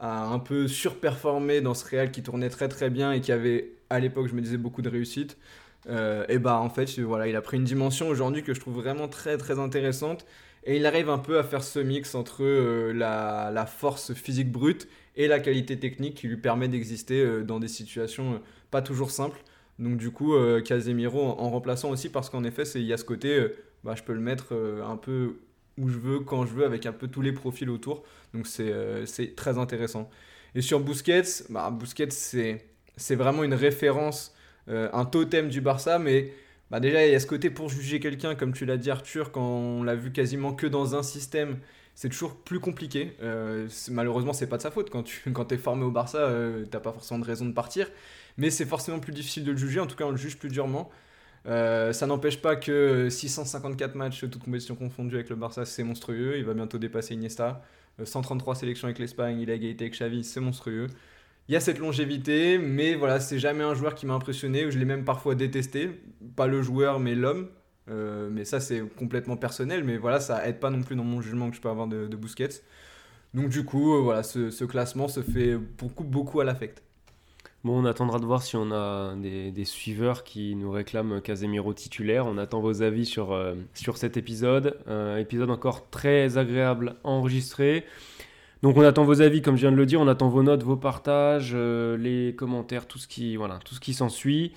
à 0.00 0.24
un 0.24 0.38
peu 0.38 0.66
surperformer 0.68 1.60
dans 1.60 1.74
ce 1.74 1.88
Real 1.88 2.10
qui 2.10 2.22
tournait 2.22 2.50
très 2.50 2.68
très 2.68 2.90
bien 2.90 3.12
et 3.12 3.20
qui 3.20 3.32
avait, 3.32 3.72
à 3.90 4.00
l'époque, 4.00 4.28
je 4.28 4.34
me 4.34 4.40
disais, 4.40 4.56
beaucoup 4.56 4.82
de 4.82 4.88
réussite. 4.88 5.36
Euh, 5.88 6.24
et 6.28 6.38
bah, 6.38 6.58
en 6.58 6.70
fait, 6.70 6.98
voilà, 7.00 7.28
il 7.28 7.36
a 7.36 7.42
pris 7.42 7.56
une 7.56 7.64
dimension 7.64 8.08
aujourd'hui 8.08 8.42
que 8.42 8.54
je 8.54 8.60
trouve 8.60 8.76
vraiment 8.76 9.08
très 9.08 9.36
très 9.38 9.58
intéressante. 9.58 10.26
Et 10.64 10.76
il 10.76 10.86
arrive 10.86 11.10
un 11.10 11.18
peu 11.18 11.38
à 11.38 11.42
faire 11.42 11.62
ce 11.62 11.80
mix 11.80 12.14
entre 12.14 12.44
euh, 12.44 12.92
la, 12.92 13.66
force 13.66 14.14
physique 14.14 14.50
brute 14.50 14.88
et 15.16 15.26
la 15.26 15.40
qualité 15.40 15.78
technique 15.78 16.14
qui 16.14 16.28
lui 16.28 16.36
permet 16.36 16.68
d'exister 16.68 17.20
euh, 17.20 17.42
dans 17.42 17.58
des 17.58 17.68
situations 17.68 18.34
euh, 18.34 18.38
pas 18.70 18.80
toujours 18.80 19.10
simples. 19.10 19.42
Donc 19.78 19.96
du 19.96 20.10
coup, 20.10 20.34
Casemiro 20.64 21.20
en, 21.22 21.50
remplaçant 21.50 21.90
aussi 21.90 22.08
parce 22.10 22.30
qu'en 22.30 22.44
effet, 22.44 22.62
il 22.76 22.82
y 22.82 22.92
a 22.92 22.96
ce 22.96 23.04
côté, 23.04 23.48
bah, 23.82 23.94
je 23.96 24.02
peux 24.02 24.12
le 24.12 24.20
mettre 24.20 24.52
un 24.86 24.96
peu 24.96 25.38
où 25.78 25.88
je 25.88 25.98
veux, 25.98 26.20
quand 26.20 26.46
je 26.46 26.52
veux, 26.52 26.64
avec 26.64 26.86
un 26.86 26.92
peu 26.92 27.08
tous 27.08 27.22
les 27.22 27.32
profils 27.32 27.68
autour. 27.68 28.04
Donc 28.32 28.46
c'est 28.46 29.34
très 29.34 29.58
intéressant. 29.58 30.08
Et 30.54 30.60
sur 30.60 30.78
Busquets, 30.78 31.44
bah, 31.48 31.70
Busquets 31.70 32.10
c'est 32.10 33.14
vraiment 33.16 33.42
une 33.42 33.54
référence, 33.54 34.34
un 34.68 35.04
totem 35.06 35.48
du 35.48 35.62
Barça, 35.62 35.98
mais 35.98 36.32
bah 36.72 36.80
déjà, 36.80 37.06
il 37.06 37.12
y 37.12 37.14
a 37.14 37.20
ce 37.20 37.26
côté 37.26 37.50
pour 37.50 37.68
juger 37.68 38.00
quelqu'un, 38.00 38.34
comme 38.34 38.54
tu 38.54 38.64
l'as 38.64 38.78
dit 38.78 38.90
Arthur, 38.90 39.30
quand 39.30 39.42
on 39.42 39.82
l'a 39.82 39.94
vu 39.94 40.10
quasiment 40.10 40.54
que 40.54 40.66
dans 40.66 40.96
un 40.96 41.02
système, 41.02 41.58
c'est 41.94 42.08
toujours 42.08 42.34
plus 42.36 42.60
compliqué. 42.60 43.14
Euh, 43.22 43.68
malheureusement, 43.90 44.32
c'est 44.32 44.46
pas 44.48 44.56
de 44.56 44.62
sa 44.62 44.70
faute. 44.70 44.88
Quand 44.90 45.02
tu 45.02 45.30
quand 45.34 45.52
es 45.52 45.58
formé 45.58 45.84
au 45.84 45.90
Barça, 45.90 46.18
euh, 46.18 46.64
t'as 46.70 46.80
pas 46.80 46.92
forcément 46.92 47.20
de 47.20 47.26
raison 47.26 47.44
de 47.44 47.52
partir. 47.52 47.88
Mais 48.38 48.50
c'est 48.50 48.64
forcément 48.64 49.00
plus 49.00 49.12
difficile 49.12 49.44
de 49.44 49.52
le 49.52 49.58
juger. 49.58 49.80
En 49.80 49.86
tout 49.86 49.96
cas, 49.96 50.04
on 50.06 50.10
le 50.12 50.16
juge 50.16 50.38
plus 50.38 50.48
durement. 50.48 50.90
Euh, 51.46 51.92
ça 51.92 52.06
n'empêche 52.06 52.40
pas 52.40 52.56
que 52.56 53.08
654 53.10 53.94
matchs, 53.94 54.20
toutes 54.20 54.38
compétitions 54.38 54.76
confondues 54.76 55.16
avec 55.16 55.28
le 55.28 55.36
Barça, 55.36 55.64
c'est 55.64 55.82
monstrueux. 55.82 56.38
Il 56.38 56.44
va 56.44 56.54
bientôt 56.54 56.78
dépasser 56.78 57.14
Iniesta. 57.14 57.62
Euh, 58.00 58.06
133 58.06 58.54
sélections 58.54 58.86
avec 58.86 58.98
l'Espagne, 58.98 59.40
il 59.40 59.50
a 59.50 59.54
égalité 59.54 59.84
avec 59.84 59.94
Xavi, 59.94 60.24
c'est 60.24 60.40
monstrueux. 60.40 60.86
Il 61.48 61.52
y 61.52 61.56
a 61.56 61.60
cette 61.60 61.78
longévité, 61.78 62.58
mais 62.58 62.94
voilà, 62.94 63.20
c'est 63.20 63.38
jamais 63.38 63.64
un 63.64 63.74
joueur 63.74 63.94
qui 63.94 64.06
m'a 64.06 64.14
impressionné, 64.14 64.64
ou 64.64 64.70
je 64.70 64.78
l'ai 64.78 64.84
même 64.84 65.04
parfois 65.04 65.34
détesté. 65.34 65.90
Pas 66.36 66.46
le 66.46 66.62
joueur, 66.62 67.00
mais 67.00 67.14
l'homme. 67.14 67.48
Euh, 67.90 68.28
mais 68.30 68.44
ça, 68.44 68.60
c'est 68.60 68.80
complètement 68.96 69.36
personnel, 69.36 69.84
mais 69.84 69.96
voilà, 69.96 70.20
ça 70.20 70.46
aide 70.46 70.60
pas 70.60 70.70
non 70.70 70.82
plus 70.82 70.96
dans 70.96 71.04
mon 71.04 71.20
jugement 71.20 71.50
que 71.50 71.56
je 71.56 71.60
peux 71.60 71.68
avoir 71.68 71.88
de, 71.88 72.06
de 72.06 72.16
Busquets. 72.16 72.62
Donc 73.34 73.48
du 73.48 73.64
coup, 73.64 73.94
euh, 73.94 74.00
voilà, 74.00 74.22
ce, 74.22 74.64
classement 74.64 75.08
se 75.08 75.22
fait 75.22 75.56
beaucoup, 75.56 76.04
beaucoup 76.04 76.40
à 76.40 76.44
l'affect. 76.44 76.82
Bon, 77.64 77.80
on 77.80 77.84
attendra 77.84 78.18
de 78.18 78.24
voir 78.24 78.42
si 78.42 78.56
on 78.56 78.72
a 78.72 79.14
des, 79.14 79.52
des 79.52 79.64
suiveurs 79.64 80.24
qui 80.24 80.56
nous 80.56 80.70
réclament 80.70 81.20
Casemiro 81.20 81.72
titulaire. 81.72 82.26
On 82.26 82.36
attend 82.36 82.60
vos 82.60 82.82
avis 82.82 83.06
sur, 83.06 83.32
euh, 83.32 83.54
sur 83.72 83.96
cet 83.96 84.16
épisode. 84.16 84.78
Un 84.86 85.16
épisode 85.16 85.50
encore 85.50 85.88
très 85.88 86.38
agréable 86.38 86.96
à 87.04 87.08
enregistrer. 87.08 87.84
Donc 88.62 88.76
on 88.76 88.82
attend 88.82 89.04
vos 89.04 89.20
avis, 89.20 89.42
comme 89.42 89.56
je 89.56 89.62
viens 89.62 89.72
de 89.72 89.76
le 89.76 89.86
dire, 89.86 90.00
on 90.00 90.06
attend 90.06 90.28
vos 90.28 90.42
notes, 90.44 90.62
vos 90.62 90.76
partages, 90.76 91.52
euh, 91.54 91.96
les 91.96 92.34
commentaires, 92.34 92.86
tout 92.86 92.98
ce 92.98 93.08
qui, 93.08 93.36
voilà, 93.36 93.58
tout 93.64 93.74
ce 93.74 93.80
qui 93.80 93.92
s'ensuit. 93.92 94.52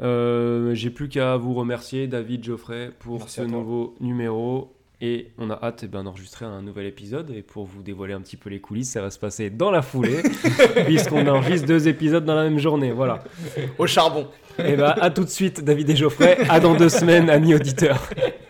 Euh, 0.00 0.74
J'ai 0.74 0.88
plus 0.88 1.10
qu'à 1.10 1.36
vous 1.36 1.52
remercier, 1.52 2.06
David, 2.06 2.42
Geoffrey, 2.42 2.90
pour 2.98 3.18
Merci 3.18 3.36
ce 3.36 3.42
nouveau 3.42 3.94
numéro. 4.00 4.72
Et 5.02 5.28
on 5.38 5.48
a 5.48 5.58
hâte 5.62 5.80
eh 5.84 5.86
ben, 5.88 6.04
d'enregistrer 6.04 6.44
un 6.44 6.60
nouvel 6.60 6.86
épisode. 6.86 7.30
Et 7.30 7.42
pour 7.42 7.64
vous 7.64 7.82
dévoiler 7.82 8.12
un 8.12 8.20
petit 8.20 8.36
peu 8.36 8.50
les 8.50 8.60
coulisses, 8.60 8.90
ça 8.90 9.00
va 9.00 9.10
se 9.10 9.18
passer 9.18 9.48
dans 9.48 9.70
la 9.70 9.80
foulée, 9.80 10.22
puisqu'on 10.84 11.26
enregistre 11.26 11.66
deux 11.66 11.88
épisodes 11.88 12.24
dans 12.24 12.34
la 12.34 12.44
même 12.44 12.58
journée. 12.58 12.92
Voilà. 12.92 13.24
Au 13.78 13.86
charbon 13.86 14.26
Et 14.58 14.76
bah 14.76 14.94
à 15.00 15.10
tout 15.10 15.24
de 15.24 15.30
suite, 15.30 15.64
David 15.64 15.88
et 15.88 15.96
Geoffrey. 15.96 16.38
À 16.48 16.60
dans 16.60 16.74
deux 16.74 16.90
semaines, 16.90 17.30
amis 17.30 17.54
auditeurs. 17.54 18.08